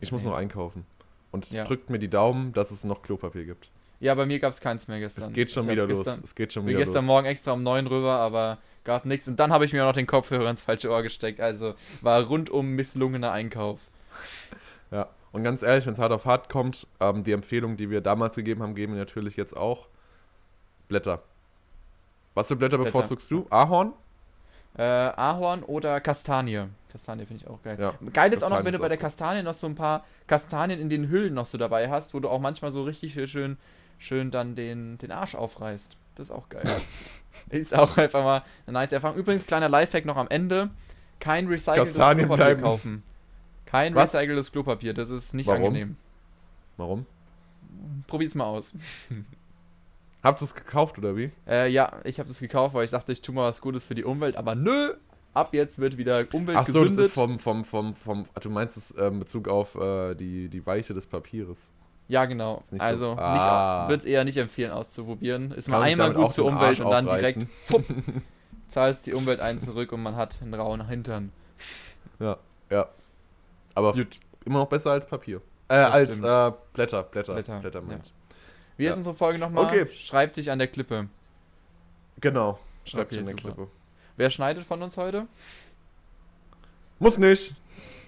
Ich 0.00 0.10
muss 0.10 0.22
Nee. 0.22 0.30
noch 0.30 0.36
einkaufen. 0.36 0.86
Und 1.30 1.50
Ja. 1.50 1.64
drückt 1.64 1.90
mir 1.90 1.98
die 1.98 2.08
Daumen, 2.08 2.52
dass 2.54 2.70
es 2.70 2.84
noch 2.84 3.02
Klopapier 3.02 3.44
gibt. 3.44 3.70
Ja, 4.00 4.14
bei 4.14 4.26
mir 4.26 4.38
gab 4.38 4.50
es 4.50 4.60
keins 4.60 4.88
mehr 4.88 5.00
gestern. 5.00 5.30
Es 5.30 5.32
geht 5.32 5.50
schon 5.50 5.64
Ich 5.64 5.70
wieder 5.70 5.86
gestern, 5.86 6.16
los. 6.16 6.24
Es 6.24 6.34
geht 6.34 6.52
schon 6.52 6.64
bin 6.64 6.70
wieder 6.70 6.84
gestern 6.84 7.04
los. 7.04 7.06
Morgen 7.06 7.26
extra 7.26 7.52
um 7.52 7.62
9 7.62 7.86
rüber, 7.86 8.16
aber 8.16 8.58
gab 8.84 9.04
nichts. 9.04 9.28
Und 9.28 9.40
dann 9.40 9.52
habe 9.52 9.64
ich 9.64 9.72
mir 9.72 9.82
auch 9.82 9.88
noch 9.88 9.94
den 9.94 10.06
Kopfhörer 10.06 10.50
ins 10.50 10.62
falsche 10.62 10.90
Ohr 10.90 11.02
gesteckt. 11.02 11.40
Also 11.40 11.74
war 12.02 12.22
rundum 12.22 12.70
misslungener 12.70 13.32
Einkauf. 13.32 13.80
Ja. 14.90 15.08
Und 15.32 15.42
ganz 15.42 15.62
ehrlich, 15.62 15.86
wenn 15.86 15.94
es 15.94 15.98
hart 15.98 16.12
auf 16.12 16.26
hart 16.26 16.48
kommt, 16.48 16.86
ähm, 17.00 17.24
die 17.24 17.32
Empfehlung, 17.32 17.76
die 17.76 17.90
wir 17.90 18.00
damals 18.00 18.36
gegeben 18.36 18.62
haben, 18.62 18.74
geben 18.74 18.92
wir 18.92 19.00
natürlich 19.00 19.36
jetzt 19.36 19.56
auch. 19.56 19.88
Blätter. 20.86 21.22
Was 22.34 22.48
für 22.48 22.56
Blätter 22.56 22.78
bevorzugst 22.78 23.30
du? 23.30 23.46
Ahorn? 23.50 23.94
Äh, 24.76 24.82
Ahorn 24.82 25.62
oder 25.62 26.00
Kastanie. 26.00 26.64
Kastanie 26.90 27.26
finde 27.26 27.44
ich 27.44 27.50
auch 27.50 27.62
geil. 27.62 27.76
Ja, 27.80 27.94
geil 28.12 28.32
ist 28.32 28.44
auch 28.44 28.50
noch, 28.50 28.64
wenn 28.64 28.72
du 28.72 28.78
bei 28.78 28.88
der. 28.88 28.98
Kastanie 28.98 29.42
noch 29.42 29.54
so 29.54 29.66
ein 29.66 29.74
paar 29.74 30.04
Kastanien 30.26 30.80
in 30.80 30.88
den 30.88 31.08
Hüllen 31.08 31.34
noch 31.34 31.46
so 31.46 31.58
dabei 31.58 31.90
hast, 31.90 32.14
wo 32.14 32.20
du 32.20 32.28
auch 32.28 32.40
manchmal 32.40 32.70
so 32.70 32.84
richtig 32.84 33.14
schön, 33.28 33.56
schön 33.98 34.30
dann 34.30 34.54
den, 34.54 34.98
den 34.98 35.12
Arsch 35.12 35.34
aufreißt. 35.34 35.96
Das 36.14 36.28
ist 36.28 36.34
auch 36.34 36.48
geil. 36.48 36.64
ist 37.50 37.74
auch 37.74 37.96
einfach 37.96 38.22
mal 38.22 38.42
eine 38.66 38.74
nice 38.74 38.92
Erfahrung. 38.92 39.16
Übrigens, 39.16 39.46
kleiner 39.46 39.68
Lifehack 39.68 40.04
noch 40.04 40.16
am 40.16 40.28
Ende. 40.28 40.70
Kein 41.20 41.46
recyceltes 41.46 41.90
Kastanien 41.90 42.26
Klopapier 42.26 42.44
bleiben. 42.54 42.62
kaufen. 42.62 43.02
Kein 43.66 43.94
Was? 43.94 44.14
recyceltes 44.14 44.52
Klopapier, 44.52 44.94
das 44.94 45.10
ist 45.10 45.34
nicht 45.34 45.46
Warum? 45.46 45.64
angenehm. 45.64 45.96
Warum? 46.76 47.06
Probier's 48.06 48.34
mal 48.34 48.44
aus. 48.44 48.76
Habt 50.22 50.40
ihr 50.40 50.44
es 50.44 50.54
gekauft 50.54 50.96
oder 50.98 51.16
wie? 51.16 51.30
Äh, 51.46 51.70
ja, 51.70 52.00
ich 52.04 52.18
habe 52.18 52.28
das 52.28 52.38
gekauft, 52.38 52.74
weil 52.74 52.84
ich 52.84 52.90
dachte, 52.92 53.12
ich 53.12 53.20
tue 53.20 53.34
mal 53.34 53.48
was 53.48 53.60
Gutes 53.60 53.84
für 53.84 53.94
die 53.94 54.04
Umwelt, 54.04 54.36
aber 54.36 54.54
nö, 54.54 54.94
ab 55.34 55.52
jetzt 55.52 55.78
wird 55.78 55.98
wieder 55.98 56.24
Umwelt 56.32 56.56
Ach 56.56 56.66
so, 56.66 56.80
das 56.80 56.96
gesündet. 56.96 57.06
ist 57.06 57.14
vom, 57.14 57.38
vom, 57.38 57.64
vom, 57.64 57.94
vom, 57.94 58.26
du 58.40 58.50
meinst 58.50 58.76
es 58.76 58.90
äh, 58.92 59.06
in 59.08 59.18
Bezug 59.18 59.48
auf 59.48 59.74
äh, 59.74 60.14
die, 60.14 60.48
die 60.48 60.64
Weiche 60.64 60.94
des 60.94 61.06
Papieres. 61.06 61.58
Ja, 62.08 62.24
genau. 62.26 62.62
Ist 62.64 62.72
nicht 62.72 62.80
so- 62.80 62.86
Also 62.86 63.12
Ah. 63.18 63.86
nicht, 63.88 63.90
wird 63.90 64.04
eher 64.06 64.24
nicht 64.24 64.36
empfehlen 64.36 64.70
auszuprobieren. 64.72 65.50
Ist 65.52 65.66
Kann 65.66 65.80
mal 65.80 65.82
einmal 65.82 66.12
gut 66.12 66.32
zur 66.32 66.46
Umwelt 66.46 66.80
und 66.80 66.90
dann 66.90 67.06
aufreißen? 67.08 67.46
direkt 67.46 67.50
fupp, 67.64 67.84
zahlst 68.68 69.06
die 69.06 69.14
Umwelt 69.14 69.40
einen 69.40 69.60
zurück 69.60 69.92
und 69.92 70.02
man 70.02 70.16
hat 70.16 70.38
einen 70.42 70.54
rauen 70.54 70.86
Hintern. 70.88 71.32
Ja, 72.18 72.36
ja. 72.70 72.88
Aber 73.74 73.92
Gut. 73.92 74.18
immer 74.44 74.60
noch 74.60 74.68
besser 74.68 74.92
als 74.92 75.06
Papier. 75.06 75.38
Äh, 75.68 75.76
Das 75.76 75.92
als 75.92 76.10
äh, 76.20 76.52
Blätter, 76.74 77.02
Blätter, 77.04 77.32
Blätter, 77.34 77.60
Blätter, 77.60 77.82
ja. 77.88 77.98
Wie 78.76 78.84
ist 78.84 78.90
Ja. 78.90 78.96
unsere 78.96 79.14
Folge 79.14 79.38
nochmal? 79.38 79.64
Okay. 79.66 79.86
Schreib 79.94 80.32
dich 80.34 80.50
an 80.50 80.58
der 80.58 80.68
Klippe. 80.68 81.08
Genau. 82.20 82.58
Schreibt 82.84 83.12
Okay, 83.12 83.20
in 83.20 83.24
der 83.26 83.30
super. 83.36 83.54
Klippe. 83.54 83.68
Wer 84.16 84.30
schneidet 84.30 84.64
von 84.64 84.82
uns 84.82 84.96
heute? 84.96 85.26
Muss 86.98 87.18
nicht. 87.18 87.54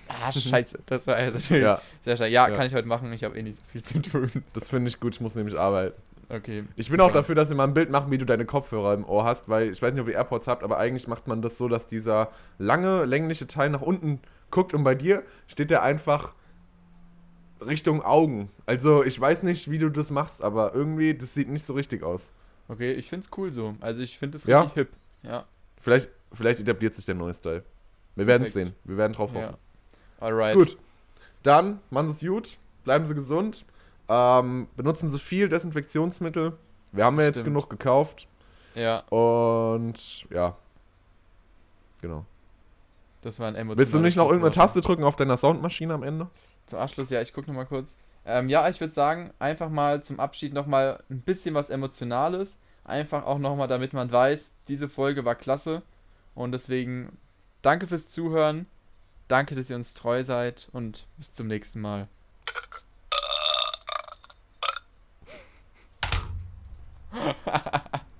Ah, 0.08 0.32
scheiße. 0.32 0.78
Das 0.86 1.06
war 1.06 1.16
also 1.16 1.54
Ja, 1.54 1.80
sehr 2.00 2.16
schön. 2.16 2.30
Ja, 2.32 2.48
Ja. 2.48 2.54
kann 2.56 2.66
ich 2.66 2.74
heute 2.74 2.86
machen. 2.88 3.12
Ich 3.12 3.24
habe 3.24 3.36
eh 3.38 3.42
nicht 3.42 3.56
so 3.56 3.62
viel 3.72 3.82
zu 3.82 4.00
tun. 4.02 4.30
das 4.52 4.68
finde 4.68 4.88
ich 4.88 5.00
gut. 5.00 5.14
Ich 5.14 5.20
muss 5.20 5.34
nämlich 5.34 5.58
arbeiten. 5.58 6.00
Okay. 6.28 6.64
Ich 6.74 6.88
bin 6.88 6.94
super. 6.98 7.04
auch 7.04 7.10
dafür, 7.12 7.34
dass 7.36 7.48
wir 7.48 7.56
mal 7.56 7.64
ein 7.64 7.74
Bild 7.74 7.90
machen, 7.90 8.10
wie 8.10 8.18
du 8.18 8.24
deine 8.24 8.44
Kopfhörer 8.44 8.94
im 8.94 9.04
Ohr 9.04 9.24
hast, 9.24 9.48
weil 9.48 9.70
ich 9.70 9.80
weiß 9.80 9.92
nicht, 9.92 10.02
ob 10.02 10.08
ihr 10.08 10.14
AirPods 10.14 10.48
habt, 10.48 10.64
aber 10.64 10.76
eigentlich 10.78 11.06
macht 11.06 11.28
man 11.28 11.40
das 11.40 11.56
so, 11.56 11.68
dass 11.68 11.86
dieser 11.86 12.30
lange, 12.58 13.04
längliche 13.04 13.46
Teil 13.46 13.70
nach 13.70 13.80
unten 13.82 14.20
guckt 14.50 14.74
und 14.74 14.82
bei 14.82 14.96
dir 14.96 15.22
steht 15.46 15.70
der 15.70 15.82
einfach 15.84 16.32
Richtung 17.64 18.02
Augen. 18.02 18.50
Also 18.66 19.04
ich 19.04 19.20
weiß 19.20 19.42
nicht, 19.44 19.70
wie 19.70 19.78
du 19.78 19.88
das 19.88 20.10
machst, 20.10 20.42
aber 20.42 20.74
irgendwie, 20.74 21.14
das 21.14 21.32
sieht 21.34 21.48
nicht 21.48 21.64
so 21.64 21.74
richtig 21.74 22.02
aus. 22.02 22.28
Okay, 22.68 22.92
ich 22.92 23.08
find's 23.08 23.30
cool 23.36 23.52
so. 23.52 23.76
Also 23.80 24.02
ich 24.02 24.18
finde 24.18 24.36
es 24.36 24.44
Ja? 24.44 24.62
richtig 24.62 24.74
hip. 24.74 24.88
Ja. 25.22 25.44
Vielleicht, 25.80 26.10
vielleicht 26.32 26.60
etabliert 26.60 26.94
sich 26.94 27.04
der 27.04 27.14
neue 27.14 27.34
Style. 27.34 27.62
Wir 28.16 28.26
werden 28.26 28.42
es 28.46 28.52
sehen. 28.52 28.72
Wir 28.84 28.96
werden 28.96 29.12
drauf 29.12 29.30
ja. 29.32 29.56
Alright. 30.20 30.54
Gut. 30.54 30.76
Dann, 31.42 31.80
machen 31.90 32.12
Sie 32.12 32.26
es 32.26 32.32
gut, 32.32 32.58
bleiben 32.84 33.04
Sie 33.04 33.14
gesund, 33.14 33.64
ähm, 34.08 34.68
benutzen 34.76 35.08
Sie 35.08 35.18
viel 35.18 35.48
Desinfektionsmittel. 35.48 36.54
Wir 36.92 37.04
haben 37.04 37.18
ja 37.18 37.26
jetzt 37.26 37.44
genug 37.44 37.68
gekauft. 37.68 38.26
Ja, 38.74 39.00
Und 39.10 40.28
ja. 40.30 40.56
Genau. 42.02 42.24
das 43.22 43.40
war 43.40 43.48
ein 43.48 43.54
emotionales 43.54 43.78
Willst 43.78 43.94
du 43.94 43.98
nicht 43.98 44.16
noch 44.16 44.26
irgendeine. 44.26 44.54
Taste 44.54 44.80
drücken 44.80 45.04
auf 45.04 45.16
deiner 45.16 45.36
Soundmaschine 45.36 45.94
am 45.94 46.02
Ende? 46.02 46.28
Zum 46.66 46.78
Abschluss, 46.78 47.10
ja, 47.10 47.22
ich 47.22 47.32
gucke 47.32 47.48
nochmal 47.48 47.66
kurz. 47.66 47.96
Ähm, 48.24 48.48
ja, 48.48 48.68
ich 48.68 48.80
würde 48.80 48.92
sagen, 48.92 49.32
einfach 49.38 49.70
mal 49.70 50.02
zum 50.02 50.20
Abschied 50.20 50.52
nochmal 50.52 51.02
ein 51.10 51.20
bisschen 51.20 51.54
was 51.54 51.70
Emotionales. 51.70 52.58
Einfach 52.84 53.24
auch 53.24 53.38
nochmal, 53.38 53.68
damit 53.68 53.92
man 53.92 54.10
weiß, 54.10 54.52
diese 54.68 54.88
Folge 54.88 55.24
war 55.24 55.36
klasse. 55.36 55.82
Und 56.34 56.52
deswegen 56.52 57.16
danke 57.62 57.86
fürs 57.86 58.08
Zuhören. 58.08 58.66
Danke, 59.28 59.54
dass 59.56 59.70
ihr 59.70 59.76
uns 59.76 59.94
treu 59.94 60.22
seid 60.22 60.68
und 60.72 61.06
bis 61.16 61.32
zum 61.32 61.48
nächsten 61.48 61.80
Mal. 61.80 62.08